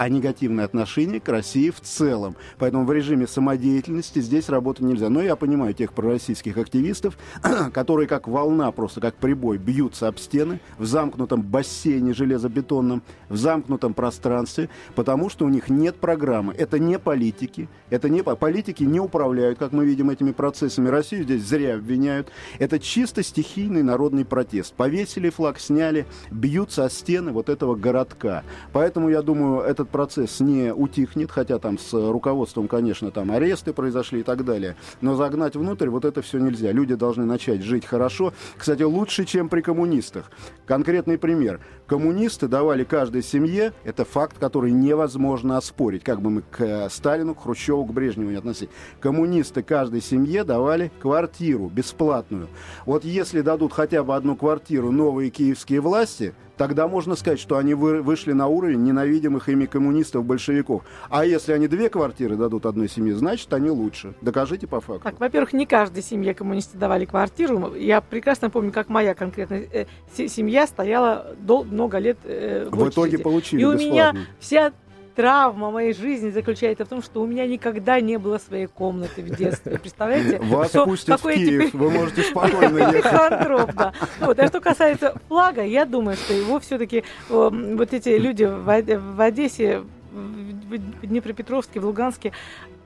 а 0.00 0.08
негативное 0.08 0.64
отношение 0.64 1.20
к 1.20 1.28
России 1.28 1.68
в 1.68 1.82
целом. 1.82 2.34
Поэтому 2.56 2.86
в 2.86 2.92
режиме 2.92 3.26
самодеятельности 3.26 4.20
здесь 4.20 4.48
работать 4.48 4.82
нельзя. 4.82 5.10
Но 5.10 5.20
я 5.20 5.36
понимаю 5.36 5.74
тех 5.74 5.92
пророссийских 5.92 6.56
активистов, 6.56 7.18
которые 7.74 8.08
как 8.08 8.26
волна, 8.26 8.72
просто 8.72 9.02
как 9.02 9.16
прибой, 9.16 9.58
бьются 9.58 10.08
об 10.08 10.16
стены 10.16 10.58
в 10.78 10.86
замкнутом 10.86 11.42
бассейне 11.42 12.14
железобетонном, 12.14 13.02
в 13.28 13.36
замкнутом 13.36 13.92
пространстве, 13.92 14.70
потому 14.94 15.28
что 15.28 15.44
у 15.44 15.50
них 15.50 15.68
нет 15.68 15.96
программы. 15.96 16.54
Это 16.54 16.78
не 16.78 16.98
политики, 16.98 17.68
это 17.90 18.08
не 18.08 18.22
политики 18.22 18.84
не 18.84 19.00
управляют, 19.00 19.58
как 19.58 19.72
мы 19.72 19.84
видим, 19.84 20.08
этими 20.08 20.32
процессами. 20.32 20.88
Россию 20.88 21.24
здесь 21.24 21.42
зря 21.42 21.74
обвиняют. 21.74 22.28
Это 22.58 22.78
чисто 22.78 23.22
стихийный 23.22 23.82
народный 23.82 24.24
протест. 24.24 24.72
Повесили 24.72 25.28
флаг, 25.28 25.60
сняли, 25.60 26.06
бьются 26.30 26.86
о 26.86 26.88
стены 26.88 27.32
вот 27.32 27.50
этого 27.50 27.74
городка. 27.74 28.44
Поэтому, 28.72 29.10
я 29.10 29.20
думаю, 29.20 29.60
этот 29.60 29.89
процесс 29.90 30.40
не 30.40 30.72
утихнет, 30.72 31.30
хотя 31.30 31.58
там 31.58 31.78
с 31.78 31.92
руководством, 31.92 32.68
конечно, 32.68 33.10
там 33.10 33.30
аресты 33.30 33.72
произошли 33.72 34.20
и 34.20 34.22
так 34.22 34.44
далее. 34.44 34.76
Но 35.00 35.14
загнать 35.14 35.56
внутрь 35.56 35.88
вот 35.88 36.04
это 36.04 36.22
все 36.22 36.38
нельзя. 36.38 36.72
Люди 36.72 36.94
должны 36.94 37.24
начать 37.24 37.62
жить 37.62 37.84
хорошо. 37.84 38.32
Кстати, 38.56 38.82
лучше, 38.82 39.24
чем 39.24 39.48
при 39.48 39.60
коммунистах. 39.60 40.30
Конкретный 40.66 41.18
пример. 41.18 41.60
Коммунисты 41.86 42.46
давали 42.46 42.84
каждой 42.84 43.22
семье, 43.22 43.72
это 43.84 44.04
факт, 44.04 44.38
который 44.38 44.70
невозможно 44.70 45.56
оспорить, 45.56 46.04
как 46.04 46.20
бы 46.20 46.30
мы 46.30 46.42
к 46.42 46.60
э, 46.60 46.88
Сталину, 46.88 47.34
к 47.34 47.42
Хрущеву, 47.42 47.84
к 47.84 47.92
Брежневу 47.92 48.30
не 48.30 48.36
относились. 48.36 48.70
Коммунисты 49.00 49.62
каждой 49.62 50.00
семье 50.00 50.44
давали 50.44 50.92
квартиру 51.00 51.68
бесплатную. 51.68 52.48
Вот 52.86 53.04
если 53.04 53.40
дадут 53.40 53.72
хотя 53.72 54.04
бы 54.04 54.14
одну 54.14 54.36
квартиру 54.36 54.92
новые 54.92 55.30
киевские 55.30 55.80
власти, 55.80 56.34
тогда 56.60 56.86
можно 56.88 57.16
сказать, 57.16 57.40
что 57.40 57.56
они 57.56 57.72
вы, 57.72 58.02
вышли 58.02 58.32
на 58.32 58.46
уровень 58.46 58.82
ненавидимых 58.84 59.48
ими 59.48 59.64
коммунистов-большевиков. 59.64 60.82
А 61.08 61.24
если 61.24 61.54
они 61.54 61.68
две 61.68 61.88
квартиры 61.88 62.36
дадут 62.36 62.66
одной 62.66 62.86
семье, 62.86 63.16
значит, 63.16 63.50
они 63.54 63.70
лучше. 63.70 64.12
Докажите 64.20 64.66
по 64.66 64.82
факту. 64.82 65.04
Так, 65.04 65.18
во-первых, 65.18 65.54
не 65.54 65.64
каждой 65.64 66.02
семье 66.02 66.34
коммунисты 66.34 66.76
давали 66.76 67.06
квартиру. 67.06 67.74
Я 67.76 68.02
прекрасно 68.02 68.50
помню, 68.50 68.72
как 68.72 68.90
моя 68.90 69.14
конкретная 69.14 69.66
э, 69.72 69.86
семья 70.28 70.66
стояла 70.66 71.34
дол- 71.38 71.64
много 71.64 71.96
лет 71.96 72.18
э, 72.24 72.68
в, 72.70 72.76
в 72.76 72.90
итоге 72.90 73.18
получили 73.18 73.62
И 73.62 73.64
у 73.64 73.72
бесплатно. 73.72 73.90
меня 74.18 74.26
вся 74.38 74.72
травма 75.14 75.70
моей 75.70 75.92
жизни 75.92 76.30
заключается 76.30 76.84
в 76.84 76.88
том, 76.88 77.02
что 77.02 77.22
у 77.22 77.26
меня 77.26 77.46
никогда 77.46 78.00
не 78.00 78.18
было 78.18 78.38
своей 78.38 78.66
комнаты 78.66 79.22
в 79.22 79.30
детстве. 79.36 79.78
Представляете? 79.78 80.38
Вас 80.42 80.70
что, 80.70 80.84
пустят 80.84 81.20
в 81.20 81.24
Киев, 81.24 81.70
теперь... 81.70 81.80
вы 81.80 81.90
можете 81.90 82.22
спокойно 82.22 82.78
ехать. 82.92 83.74
Да. 83.74 83.92
Вот. 84.20 84.38
А 84.38 84.46
что 84.46 84.60
касается 84.60 85.14
флага, 85.28 85.62
я 85.62 85.84
думаю, 85.84 86.16
что 86.16 86.32
его 86.34 86.60
все-таки 86.60 87.04
э, 87.28 87.50
вот 87.76 87.92
эти 87.92 88.10
люди 88.10 88.44
в 88.44 89.20
Одессе, 89.20 89.82
в 90.12 91.06
Днепропетровске, 91.06 91.80
в 91.80 91.86
Луганске, 91.86 92.32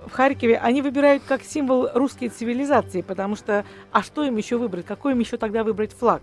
в 0.07 0.13
Харькове, 0.13 0.59
они 0.59 0.83
выбирают 0.83 1.23
как 1.27 1.43
символ 1.43 1.89
русской 1.95 2.29
цивилизации, 2.29 3.01
потому 3.01 3.37
что, 3.37 3.65
а 3.93 4.03
что 4.03 4.25
им 4.25 4.37
еще 4.37 4.59
выбрать? 4.59 4.87
Какой 4.87 5.13
им 5.13 5.19
еще 5.19 5.37
тогда 5.37 5.65
выбрать 5.65 5.93
флаг? 5.93 6.23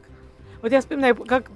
Вот 0.61 0.71
я 0.71 0.79
вспоминаю, 0.79 1.15
как 1.15 1.49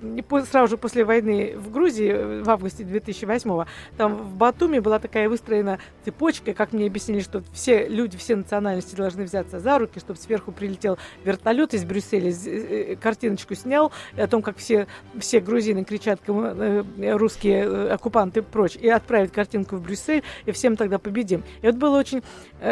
сразу 0.50 0.72
же 0.72 0.78
после 0.78 1.06
войны 1.06 1.54
в 1.56 1.72
Грузии 1.72 2.10
э, 2.10 2.44
в 2.44 2.50
августе 2.50 2.84
2008-го, 2.84 3.68
там 3.98 4.16
в 4.16 4.36
Батуми 4.36 4.80
была 4.80 5.00
такая 5.00 5.30
выстроена 5.30 5.80
цепочка, 6.04 6.54
как 6.54 6.74
мне 6.74 6.88
объяснили, 6.88 7.20
что 7.20 7.44
все 7.54 7.88
люди, 7.88 8.18
все 8.18 8.36
национальности 8.36 8.96
должны 8.96 9.24
взяться 9.24 9.60
за 9.60 9.78
руки, 9.78 10.00
чтобы 10.00 10.20
сверху 10.20 10.52
прилетел 10.52 10.98
вертолет 11.24 11.74
из 11.74 11.86
Брюсселя, 11.86 12.32
э, 12.32 12.94
э, 12.94 12.96
картиночку 12.96 13.54
снял 13.54 13.92
о 14.18 14.28
том, 14.28 14.42
как 14.42 14.58
все, 14.58 14.88
все 15.20 15.40
грузины 15.40 15.84
кричат 15.84 16.22
русские 16.28 17.92
оккупанты 17.92 18.42
прочь, 18.42 18.76
и 18.76 18.90
отправить 18.90 19.32
картинку 19.32 19.76
в 19.76 19.82
Брюссель, 19.82 20.24
и 20.46 20.52
всем 20.52 20.76
тогда 20.76 20.98
победим. 20.98 21.44
И 21.62 21.68
вот 21.68 21.76
было 21.76 21.98
очень 21.98 22.24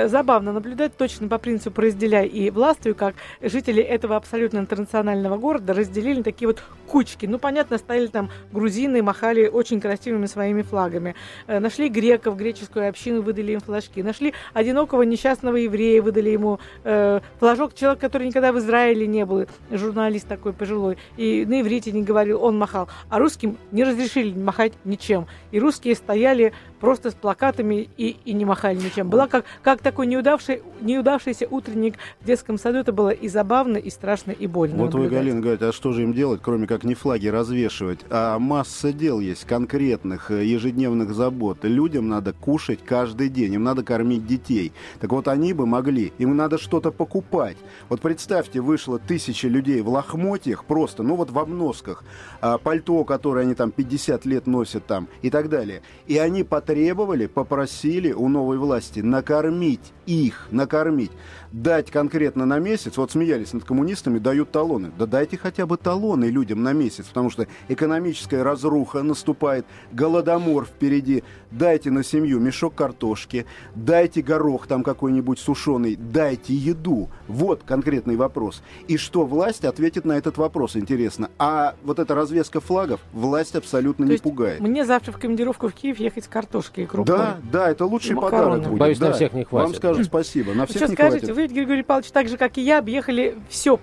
забавно 0.06 0.54
наблюдать 0.54 0.98
точно 0.98 1.28
по 1.28 1.38
принципу 1.38 1.82
«разделяй 1.82 2.28
и 2.28 2.50
властвуй», 2.50 2.94
как 2.94 3.16
жители 3.42 3.84
этого 3.84 4.16
абсолютно 4.16 4.60
интернационального 4.60 5.38
города 5.38 5.74
разделили 5.74 6.23
такие 6.24 6.48
вот 6.48 6.64
кучки. 6.88 7.26
Ну, 7.26 7.40
понятно, 7.40 7.78
стояли 7.78 8.08
там 8.08 8.30
грузины, 8.52 9.02
махали 9.02 9.48
очень 9.48 9.82
красивыми 9.82 10.26
своими 10.26 10.62
флагами. 10.62 11.16
Э, 11.48 11.60
нашли 11.60 11.90
греков, 11.90 12.38
греческую 12.38 12.88
общину, 12.88 13.22
выдали 13.22 13.54
им 13.54 13.60
флажки. 13.60 14.04
Нашли 14.04 14.34
одинокого 14.54 15.04
несчастного 15.04 15.56
еврея, 15.56 16.02
выдали 16.02 16.30
ему 16.30 16.60
э, 16.84 17.20
флажок. 17.40 17.74
Человек, 17.74 18.00
который 18.00 18.28
никогда 18.28 18.52
в 18.52 18.60
Израиле 18.60 19.08
не 19.08 19.26
был, 19.26 19.48
журналист 19.72 20.28
такой 20.28 20.54
пожилой, 20.54 20.98
и 21.18 21.46
на 21.46 21.62
иврите 21.62 21.92
не 21.92 22.04
говорил, 22.04 22.44
он 22.44 22.58
махал. 22.58 22.88
А 23.10 23.20
русским 23.20 23.58
не 23.72 23.84
разрешили 23.84 24.38
махать 24.38 24.74
ничем. 24.86 25.28
И 25.52 25.60
русские 25.60 25.96
стояли 25.96 26.54
просто 26.80 27.12
с 27.12 27.14
плакатами 27.14 27.88
и, 27.98 28.18
и 28.26 28.34
не 28.34 28.46
махали 28.46 28.76
ничем. 28.76 29.10
Была 29.10 29.28
как, 29.28 29.46
как 29.62 29.82
такой 29.82 30.06
неудавший, 30.06 30.62
неудавшийся 30.82 31.48
утренник 31.50 31.96
в 32.22 32.26
детском 32.26 32.58
саду. 32.58 32.80
Это 32.80 32.92
было 32.92 33.10
и 33.10 33.30
забавно, 33.30 33.78
и 33.78 33.90
страшно, 33.90 34.32
и 34.32 34.48
больно. 34.48 34.78
Вот 34.78 34.94
наблюдать. 34.94 35.12
вы, 35.12 35.18
Галина, 35.18 35.42
говорите, 35.42 35.66
а 35.66 35.72
что 35.72 35.92
же 35.94 36.04
им 36.04 36.13
делать, 36.14 36.42
кроме 36.42 36.68
как 36.68 36.84
не 36.84 36.96
флаги 36.96 37.28
развешивать? 37.28 38.00
А 38.10 38.40
масса 38.40 38.94
дел 38.94 39.20
есть, 39.20 39.46
конкретных, 39.46 40.32
э, 40.32 40.46
ежедневных 40.46 41.14
забот. 41.14 41.60
Людям 41.64 42.08
надо 42.08 42.34
кушать 42.34 42.80
каждый 42.86 43.30
день, 43.30 43.54
им 43.54 43.64
надо 43.64 43.84
кормить 43.84 44.26
детей. 44.26 44.72
Так 45.00 45.12
вот, 45.12 45.28
они 45.28 45.54
бы 45.54 45.66
могли, 45.66 46.14
им 46.18 46.36
надо 46.36 46.58
что-то 46.58 46.92
покупать. 46.92 47.58
Вот 47.90 48.02
представьте, 48.02 48.62
вышло 48.62 49.00
тысяча 49.00 49.48
людей 49.48 49.82
в 49.82 49.90
лохмотьях, 49.90 50.66
просто, 50.66 51.04
ну 51.04 51.16
вот 51.16 51.32
в 51.32 51.40
обносках, 51.40 52.04
а, 52.42 52.58
пальто, 52.58 53.04
которое 53.04 53.42
они 53.42 53.56
там 53.56 53.72
50 53.72 54.26
лет 54.26 54.48
носят 54.48 54.86
там 54.86 55.08
и 55.22 55.30
так 55.30 55.50
далее. 55.50 55.82
И 56.08 56.18
они 56.18 56.44
потребовали 56.44 57.28
попросили 57.28 58.12
у 58.12 58.30
новой 58.30 58.58
власти 58.58 59.00
накормить 59.00 59.94
их, 60.06 60.48
накормить, 60.52 61.12
дать 61.52 61.92
конкретно 61.92 62.46
на 62.46 62.60
месяц, 62.60 62.98
вот 62.98 63.12
смеялись 63.12 63.54
над 63.54 63.64
коммунистами, 63.64 64.20
дают 64.20 64.52
талоны. 64.52 64.92
Да 64.98 65.06
дайте 65.06 65.38
хотя 65.38 65.66
бы 65.66 65.78
талоны 66.04 66.26
людям 66.26 66.64
на 66.64 66.74
месяц, 66.74 67.06
потому 67.06 67.30
что 67.30 67.48
экономическая 67.70 68.44
разруха 68.44 69.04
наступает, 69.04 69.66
голодомор 69.92 70.66
впереди. 70.66 71.24
Дайте 71.50 71.92
на 71.92 72.04
семью 72.04 72.40
мешок 72.40 72.76
картошки, 72.76 73.46
дайте 73.76 74.22
горох 74.22 74.68
там 74.68 74.84
какой-нибудь 74.84 75.40
сушеный, 75.40 75.96
дайте 75.96 76.54
еду. 76.54 77.10
Вот 77.28 77.64
конкретный 77.64 78.16
вопрос. 78.16 78.64
И 78.88 78.98
что 78.98 79.26
власть 79.26 79.64
ответит 79.64 80.04
на 80.04 80.14
этот 80.14 80.38
вопрос, 80.38 80.76
интересно. 80.76 81.30
А 81.38 81.76
вот 81.84 82.00
эта 82.00 82.16
развеска 82.16 82.60
флагов 82.60 83.00
власть 83.14 83.56
абсолютно 83.56 84.06
То 84.06 84.12
не 84.12 84.18
пугает. 84.18 84.60
Мне 84.60 84.86
завтра 84.86 85.12
в 85.12 85.20
командировку 85.20 85.70
в 85.70 85.74
Киев 85.74 86.00
ехать 86.00 86.26
с 86.26 86.28
картошкой 86.28 86.84
и 86.84 86.88
крупой. 86.88 87.16
Да, 87.16 87.38
да, 87.52 87.70
это 87.70 87.86
лучший 87.86 88.16
подарок 88.16 88.64
будет. 88.64 88.80
Боюсь, 88.80 89.00
да. 89.00 89.10
на 89.10 89.14
всех 89.14 89.34
не 89.34 89.44
хватит. 89.46 89.68
Вам 89.68 89.76
скажут 89.76 90.06
спасибо, 90.06 90.54
на 90.54 90.66
всех 90.66 90.78
что 90.78 90.88
не 90.90 90.96
скажете, 90.96 91.28
хватит. 91.28 91.52
вы, 91.52 91.56
Григорий 91.56 91.84
Павлович, 91.84 92.12
так 92.12 92.28
же, 92.28 92.38
как 92.38 92.58
и 92.58 92.62
я, 92.62 92.80
объехали 92.80 93.38
все 93.50 93.78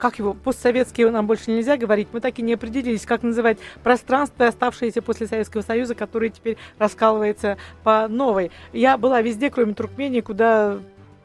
как 0.00 0.18
его, 0.18 0.34
постсоветские 0.34 1.10
нам 1.10 1.26
больше 1.26 1.50
нельзя 1.50 1.76
говорить, 1.76 2.08
мы 2.12 2.20
так 2.20 2.38
и 2.38 2.42
не 2.42 2.54
определились, 2.54 3.06
как 3.06 3.22
называть 3.22 3.58
пространство, 3.84 4.46
оставшееся 4.46 5.02
после 5.02 5.26
Советского 5.26 5.62
Союза, 5.62 5.94
которое 5.94 6.30
теперь 6.30 6.56
раскалывается 6.78 7.58
по 7.84 8.08
новой. 8.08 8.50
Я 8.72 8.96
была 8.98 9.20
везде, 9.20 9.50
кроме 9.50 9.74
Туркмении, 9.74 10.20
куда 10.20 10.78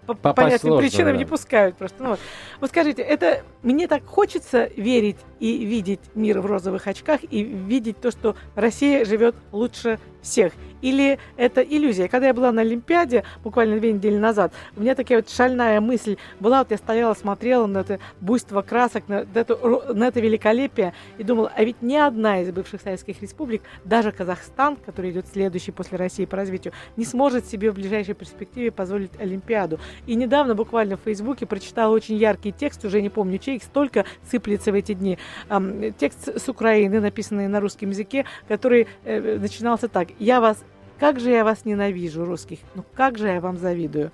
по 0.05 0.13
Попасть 0.13 0.36
понятным 0.36 0.71
сложно, 0.73 0.88
причинам 0.88 1.13
да. 1.13 1.17
не 1.17 1.26
пускают 1.26 1.78
просто. 1.78 2.03
Ну, 2.03 2.09
вот. 2.09 2.19
вот 2.61 2.69
скажите, 2.69 3.01
это 3.01 3.41
мне 3.63 3.88
так 3.88 4.05
хочется 4.05 4.69
верить 4.78 5.17
и 5.39 5.65
видеть 5.65 5.99
мир 6.15 6.39
в 6.39 6.45
розовых 6.45 6.88
очках 6.88 7.21
и 7.29 7.43
видеть 7.43 7.99
то, 7.99 8.11
что 8.11 8.36
Россия 8.55 9.05
живет 9.05 9.36
лучше 9.51 9.99
всех. 10.21 10.53
Или 10.81 11.19
это 11.38 11.61
иллюзия? 11.61 12.07
Когда 12.07 12.27
я 12.27 12.33
была 12.33 12.51
на 12.51 12.61
Олимпиаде, 12.61 13.23
буквально 13.43 13.79
две 13.79 13.93
недели 13.93 14.17
назад, 14.17 14.53
у 14.75 14.81
меня 14.81 14.93
такая 14.93 15.19
вот 15.19 15.29
шальная 15.29 15.79
мысль 15.81 16.17
была, 16.39 16.59
вот 16.59 16.71
я 16.71 16.77
стояла, 16.77 17.13
смотрела 17.13 17.65
на 17.65 17.79
это 17.79 17.99
буйство 18.21 18.61
красок, 18.61 19.07
на 19.07 19.25
это, 19.33 19.55
на 19.93 20.07
это 20.07 20.19
великолепие, 20.19 20.93
и 21.17 21.23
думала, 21.23 21.51
а 21.55 21.63
ведь 21.63 21.81
ни 21.81 21.95
одна 21.95 22.41
из 22.41 22.51
бывших 22.51 22.81
советских 22.81 23.21
республик, 23.21 23.61
даже 23.83 24.11
Казахстан, 24.11 24.75
который 24.75 25.11
идет 25.11 25.27
следующий 25.27 25.71
после 25.71 25.97
России 25.97 26.25
по 26.25 26.38
развитию, 26.38 26.73
не 26.97 27.05
сможет 27.05 27.45
себе 27.45 27.71
в 27.71 27.75
ближайшей 27.75 28.13
перспективе 28.13 28.71
позволить 28.71 29.11
Олимпиаду. 29.19 29.79
И 30.05 30.15
недавно 30.15 30.55
буквально 30.55 30.97
в 30.97 31.01
Фейсбуке 31.01 31.45
прочитала 31.45 31.93
очень 31.93 32.15
яркий 32.15 32.51
текст, 32.51 32.83
уже 32.86 33.01
не 33.01 33.09
помню 33.09 33.38
чей, 33.38 33.59
столько 33.59 34.05
сыплется 34.29 34.71
в 34.71 34.75
эти 34.75 34.93
дни. 34.93 35.17
Эм, 35.49 35.93
текст 35.93 36.28
с 36.38 36.49
Украины, 36.49 36.99
написанный 36.99 37.47
на 37.47 37.59
русском 37.59 37.89
языке, 37.89 38.26
который 38.47 38.88
э, 39.03 39.38
начинался 39.39 39.88
так. 39.88 40.09
Я 40.19 40.41
вас 40.41 40.63
как 40.99 41.19
же 41.19 41.30
я 41.30 41.43
вас 41.43 41.65
ненавижу, 41.65 42.23
русских. 42.23 42.59
Ну, 42.73 42.86
как 42.95 43.17
же 43.17 43.28
я 43.28 43.41
вам 43.41 43.57
завидую. 43.57 44.11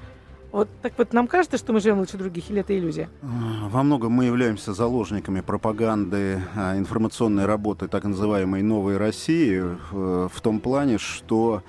Вот 0.51 0.67
так 0.81 0.93
вот 0.97 1.13
нам 1.13 1.27
кажется, 1.27 1.57
что 1.57 1.71
мы 1.71 1.79
живем 1.79 1.99
лучше 1.99 2.17
других, 2.17 2.49
или 2.49 2.59
это 2.59 2.77
иллюзия? 2.77 3.07
Во 3.21 3.83
многом 3.83 4.11
мы 4.11 4.25
являемся 4.25 4.73
заложниками 4.73 5.39
пропаганды, 5.39 6.41
а, 6.55 6.77
информационной 6.77 7.45
работы 7.45 7.87
так 7.87 8.03
называемой 8.03 8.61
«Новой 8.61 8.97
России» 8.97 9.63
в 9.91 10.41
том 10.41 10.59
плане, 10.59 10.97
что 10.97 11.63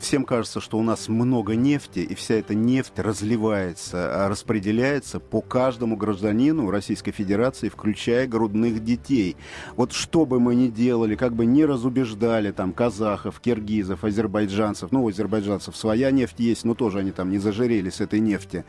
всем 0.00 0.24
кажется, 0.24 0.60
что 0.60 0.78
у 0.78 0.82
нас 0.82 1.08
много 1.08 1.54
нефти, 1.54 2.00
и 2.00 2.14
вся 2.14 2.34
эта 2.34 2.54
нефть 2.54 2.98
разливается, 2.98 4.24
а 4.24 4.28
распределяется 4.28 5.20
по 5.20 5.40
каждому 5.40 5.96
гражданину 5.96 6.70
Российской 6.70 7.12
Федерации, 7.12 7.68
включая 7.68 8.26
грудных 8.26 8.82
детей. 8.84 9.36
Вот 9.76 9.92
что 9.92 10.26
бы 10.26 10.40
мы 10.40 10.54
ни 10.54 10.68
делали, 10.68 11.16
как 11.16 11.34
бы 11.34 11.46
ни 11.46 11.62
разубеждали 11.62 12.52
там 12.52 12.72
казахов, 12.72 13.40
киргизов, 13.40 14.04
азербайджанцев, 14.04 14.92
ну, 14.92 15.04
у 15.04 15.08
азербайджанцев 15.08 15.76
своя 15.76 16.10
нефть 16.10 16.38
есть, 16.38 16.64
но 16.64 16.74
тоже 16.74 17.00
они 17.00 17.12
там 17.12 17.30
не 17.30 17.38
зажирели 17.38 17.90
с 17.90 18.00
этой 18.00 18.20
нефти. 18.20 18.64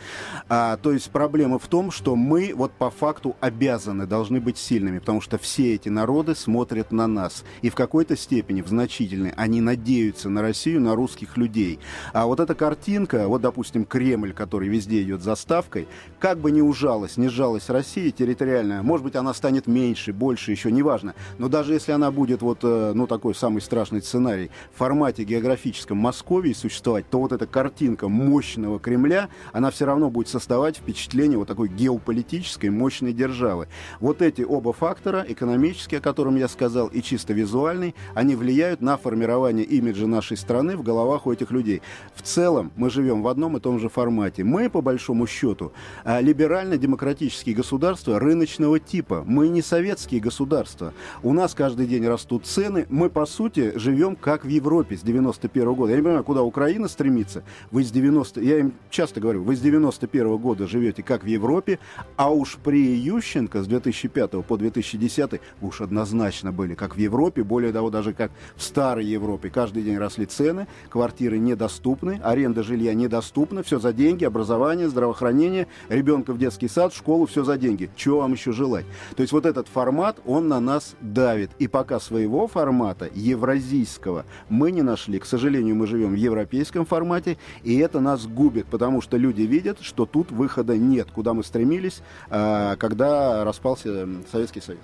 А, 0.47 0.77
то 0.77 0.91
есть 0.91 1.09
проблема 1.11 1.59
в 1.59 1.67
том, 1.67 1.91
что 1.91 2.15
мы 2.15 2.53
вот 2.55 2.71
по 2.71 2.89
факту 2.89 3.35
обязаны, 3.39 4.05
должны 4.05 4.39
быть 4.39 4.57
сильными, 4.57 4.99
потому 4.99 5.21
что 5.21 5.37
все 5.37 5.75
эти 5.75 5.89
народы 5.89 6.35
смотрят 6.35 6.91
на 6.91 7.07
нас. 7.07 7.43
И 7.61 7.69
в 7.69 7.75
какой-то 7.75 8.17
степени, 8.17 8.61
в 8.61 8.67
значительной, 8.67 9.33
они 9.35 9.61
надеются 9.61 10.29
на 10.29 10.38
Россию, 10.41 10.81
на 10.81 10.95
русских 10.95 11.37
людей. 11.37 11.79
А 12.13 12.25
вот 12.25 12.39
эта 12.39 12.55
картинка, 12.55 13.27
вот, 13.27 13.41
допустим, 13.41 13.85
Кремль, 13.85 14.33
который 14.33 14.69
везде 14.69 15.01
идет 15.01 15.21
заставкой, 15.21 15.87
как 16.19 16.39
бы 16.39 16.51
ни 16.51 16.61
ужалась, 16.61 17.17
не 17.17 17.29
сжалась 17.29 17.69
Россия 17.69 18.11
территориальная, 18.11 18.81
может 18.81 19.03
быть, 19.03 19.15
она 19.15 19.33
станет 19.33 19.67
меньше, 19.67 20.13
больше, 20.13 20.51
еще 20.51 20.71
неважно. 20.71 21.15
Но 21.37 21.47
даже 21.47 21.73
если 21.73 21.91
она 21.91 22.11
будет 22.11 22.41
вот, 22.41 22.59
э, 22.63 22.93
ну, 22.93 23.07
такой 23.07 23.35
самый 23.35 23.61
страшный 23.61 24.01
сценарий, 24.01 24.51
в 24.73 24.77
формате 24.77 25.23
географическом 25.23 25.97
Московии 25.97 26.53
существовать, 26.53 27.09
то 27.09 27.19
вот 27.19 27.31
эта 27.31 27.47
картинка 27.47 28.07
мощного 28.07 28.79
Кремля, 28.79 29.29
она 29.53 29.71
все 29.71 29.85
равно 29.85 30.09
будет 30.09 30.27
создавать 30.27 30.77
впечатление 30.77 31.37
вот 31.37 31.47
такой 31.47 31.69
геополитической 31.69 32.69
мощной 32.69 33.13
державы. 33.13 33.67
Вот 33.99 34.21
эти 34.21 34.41
оба 34.41 34.73
фактора, 34.73 35.25
экономический, 35.27 35.97
о 35.97 36.01
котором 36.01 36.35
я 36.35 36.47
сказал, 36.47 36.87
и 36.87 37.01
чисто 37.01 37.33
визуальный, 37.33 37.95
они 38.13 38.35
влияют 38.35 38.81
на 38.81 38.97
формирование 38.97 39.65
имиджа 39.65 40.07
нашей 40.07 40.28
страны 40.37 40.77
в 40.77 40.83
головах 40.83 41.27
у 41.27 41.31
этих 41.31 41.51
людей. 41.51 41.81
В 42.15 42.21
целом 42.21 42.71
мы 42.75 42.89
живем 42.89 43.21
в 43.21 43.27
одном 43.27 43.57
и 43.57 43.59
том 43.59 43.79
же 43.79 43.89
формате. 43.89 44.43
Мы, 44.43 44.69
по 44.69 44.81
большому 44.81 45.27
счету, 45.27 45.71
а, 46.03 46.21
либерально-демократические 46.21 47.55
государства 47.55 48.19
рыночного 48.19 48.79
типа. 48.79 49.23
Мы 49.25 49.49
не 49.49 49.61
советские 49.61 50.21
государства. 50.21 50.93
У 51.23 51.33
нас 51.33 51.53
каждый 51.53 51.87
день 51.87 52.05
растут 52.07 52.45
цены. 52.45 52.85
Мы, 52.89 53.09
по 53.09 53.25
сути, 53.25 53.77
живем 53.77 54.15
как 54.15 54.45
в 54.45 54.47
Европе 54.47 54.97
с 54.97 55.01
91 55.01 55.69
-го 55.69 55.75
года. 55.75 55.91
Я 55.91 55.97
не 55.97 56.03
понимаю, 56.03 56.23
куда 56.23 56.43
Украина 56.43 56.87
стремится. 56.87 57.43
Вы 57.71 57.83
с 57.83 57.91
90... 57.91 58.41
Я 58.41 58.59
им 58.59 58.73
часто 58.89 59.19
говорю, 59.19 59.43
вы 59.43 59.55
с 59.55 59.59
91 59.59 60.27
-го 60.27 60.37
года 60.37 60.67
живете 60.67 61.03
как 61.03 61.23
в 61.23 61.27
Европе, 61.27 61.79
а 62.15 62.31
уж 62.31 62.57
при 62.57 62.95
Ющенко 62.95 63.63
с 63.63 63.67
2005 63.67 64.43
по 64.43 64.57
2010 64.57 65.41
вы 65.61 65.67
уж 65.67 65.81
однозначно 65.81 66.51
были 66.51 66.75
как 66.75 66.95
в 66.95 66.99
Европе, 66.99 67.43
более 67.43 67.71
того, 67.71 67.89
даже 67.89 68.13
как 68.13 68.31
в 68.55 68.63
старой 68.63 69.05
Европе. 69.05 69.49
Каждый 69.49 69.83
день 69.83 69.97
росли 69.97 70.18
цены, 70.25 70.67
квартиры 70.89 71.37
недоступны, 71.37 72.19
аренда 72.23 72.63
жилья 72.63 72.93
недоступна, 72.93 73.63
все 73.63 73.79
за 73.79 73.93
деньги, 73.93 74.25
образование, 74.25 74.89
здравоохранение, 74.89 75.67
ребенка 75.89 76.33
в 76.33 76.37
детский 76.37 76.67
сад, 76.67 76.93
школу, 76.93 77.25
все 77.25 77.43
за 77.43 77.57
деньги. 77.57 77.89
Чего 77.95 78.19
вам 78.19 78.33
еще 78.33 78.51
желать? 78.51 78.85
То 79.15 79.21
есть 79.21 79.33
вот 79.33 79.45
этот 79.45 79.67
формат, 79.67 80.19
он 80.25 80.47
на 80.47 80.59
нас 80.59 80.95
давит. 81.01 81.51
И 81.59 81.67
пока 81.67 81.99
своего 81.99 82.47
формата, 82.47 83.09
евразийского, 83.13 84.25
мы 84.49 84.71
не 84.71 84.81
нашли. 84.81 85.19
К 85.19 85.25
сожалению, 85.25 85.75
мы 85.75 85.87
живем 85.87 86.11
в 86.11 86.15
европейском 86.15 86.85
формате, 86.85 87.37
и 87.63 87.77
это 87.77 87.99
нас 87.99 88.25
губит, 88.25 88.67
потому 88.67 89.01
что 89.01 89.17
люди 89.17 89.43
видят, 89.43 89.79
что 89.81 90.05
тут 90.05 90.31
выхода 90.31 90.77
нет, 90.77 91.09
куда 91.11 91.33
мы 91.33 91.43
стремились, 91.43 92.01
а, 92.29 92.75
когда 92.77 93.43
распался 93.43 94.07
Советский 94.31 94.61
Союз. 94.61 94.81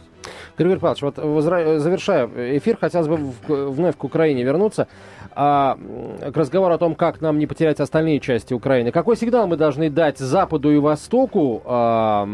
Григорий 0.57 0.79
Павлович, 0.79 1.01
вот 1.01 1.15
завершая 1.81 2.29
эфир, 2.57 2.77
хотелось 2.79 3.07
бы 3.07 3.17
вновь 3.47 3.97
к 3.97 4.03
Украине 4.03 4.43
вернуться 4.43 4.87
а, 5.35 5.77
к 6.33 6.37
разговору 6.37 6.73
о 6.73 6.77
том, 6.77 6.95
как 6.95 7.19
нам 7.19 7.37
не 7.37 7.45
потерять 7.45 7.79
остальные 7.81 8.21
части 8.21 8.53
Украины. 8.53 8.91
Какой 8.91 9.17
сигнал 9.17 9.47
мы 9.47 9.57
должны 9.57 9.89
дать 9.89 10.17
Западу 10.17 10.71
и 10.71 10.77
Востоку? 10.77 11.61
А, 11.65 12.25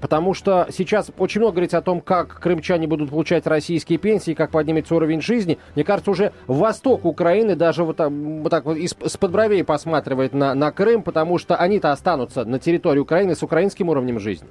потому 0.00 0.32
что 0.34 0.68
сейчас 0.70 1.10
очень 1.18 1.40
много 1.40 1.54
говорится 1.54 1.78
о 1.78 1.82
том, 1.82 2.00
как 2.00 2.40
крымчане 2.40 2.86
будут 2.86 3.10
получать 3.10 3.46
российские 3.48 3.98
пенсии, 3.98 4.34
как 4.34 4.52
поднимется 4.52 4.94
уровень 4.94 5.20
жизни. 5.20 5.58
Мне 5.74 5.84
кажется, 5.84 6.12
уже 6.12 6.32
Восток 6.46 7.04
Украины 7.04 7.56
даже 7.56 7.82
вот, 7.82 7.98
вот 7.98 8.50
так 8.50 8.64
вот 8.64 8.76
из-под 8.76 9.32
бровей 9.32 9.64
посматривает 9.64 10.32
на, 10.32 10.54
на 10.54 10.70
Крым, 10.70 11.02
потому 11.02 11.38
что 11.38 11.56
они-то 11.56 11.90
останутся 11.90 12.44
на 12.44 12.60
территории 12.60 13.00
Украины 13.00 13.34
с 13.34 13.42
украинским 13.42 13.88
уровнем 13.88 14.20
жизни. 14.20 14.48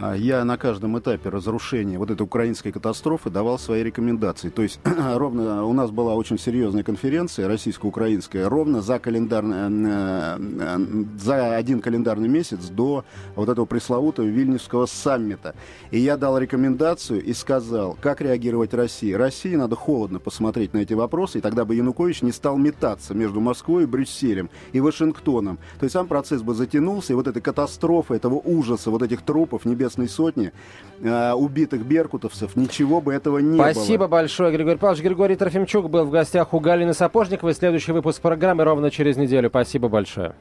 А, 0.00 0.14
я 0.14 0.44
на 0.44 0.58
каждом 0.58 0.98
этапе 0.98 1.30
разрушения 1.30 1.98
вот 1.98 2.10
этой 2.10 2.22
украинской 2.22 2.70
катастрофы 2.70 3.30
давал 3.30 3.58
свои 3.58 3.82
рекомендации. 3.82 4.50
То 4.50 4.62
есть 4.62 4.78
ровно 4.84 5.64
у 5.64 5.72
нас 5.72 5.90
была 5.90 6.14
очень 6.14 6.38
серьезная 6.38 6.82
конференция 6.82 7.48
российско-украинская 7.48 8.48
ровно 8.48 8.82
за, 8.82 8.98
календарный, 8.98 9.56
э, 9.56 10.38
э, 10.60 10.78
за 11.18 11.56
один 11.56 11.80
календарный 11.80 12.28
месяц 12.28 12.66
до 12.66 13.04
вот 13.34 13.48
этого 13.48 13.64
пресловутого 13.64 14.26
Вильнюсского 14.26 14.86
саммита. 14.86 15.54
И 15.90 15.98
я 15.98 16.16
дал 16.16 16.38
рекомендацию 16.38 17.22
и 17.22 17.32
сказал, 17.32 17.96
как 18.00 18.20
реагировать 18.20 18.74
России. 18.74 19.12
России 19.12 19.54
надо 19.54 19.76
холодно 19.76 20.18
посмотреть 20.18 20.74
на 20.74 20.78
эти 20.78 20.92
вопросы, 20.92 21.38
и 21.38 21.40
тогда 21.40 21.64
бы 21.64 21.74
Янукович 21.74 22.22
не 22.22 22.32
стал 22.32 22.58
метаться 22.58 23.14
между 23.14 23.40
Москвой 23.40 23.84
и 23.84 23.86
Брюсселем 23.86 24.50
и 24.72 24.80
Вашингтоном. 24.80 25.58
То 25.78 25.84
есть 25.84 25.94
сам 25.94 26.06
процесс 26.06 26.42
бы 26.42 26.54
затянулся, 26.54 27.14
и 27.14 27.16
вот 27.16 27.28
эта 27.28 27.40
катастрофа, 27.40 28.14
этого 28.14 28.34
ужаса, 28.44 28.90
вот 28.90 29.02
этих 29.02 29.22
трупов 29.22 29.64
не 29.64 29.74
Небесной 29.86 30.08
Сотни, 30.08 30.52
э, 31.00 31.32
убитых 31.32 31.84
беркутовцев, 31.84 32.56
ничего 32.56 33.00
бы 33.00 33.14
этого 33.14 33.38
не 33.38 33.56
Спасибо 33.56 33.74
было. 33.74 33.84
Спасибо 33.84 34.08
большое, 34.08 34.52
Григорий 34.52 34.78
Павлович. 34.78 35.02
Григорий 35.02 35.36
Трофимчук 35.36 35.88
был 35.88 36.04
в 36.04 36.10
гостях 36.10 36.52
у 36.54 36.60
Галины 36.60 36.92
Сапожниковой. 36.92 37.54
Следующий 37.54 37.92
выпуск 37.92 38.20
программы 38.20 38.64
ровно 38.64 38.90
через 38.90 39.16
неделю. 39.16 39.48
Спасибо 39.48 39.88
большое. 39.88 40.34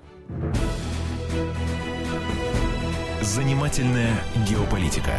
Занимательная 3.22 4.14
геополитика. 4.48 5.12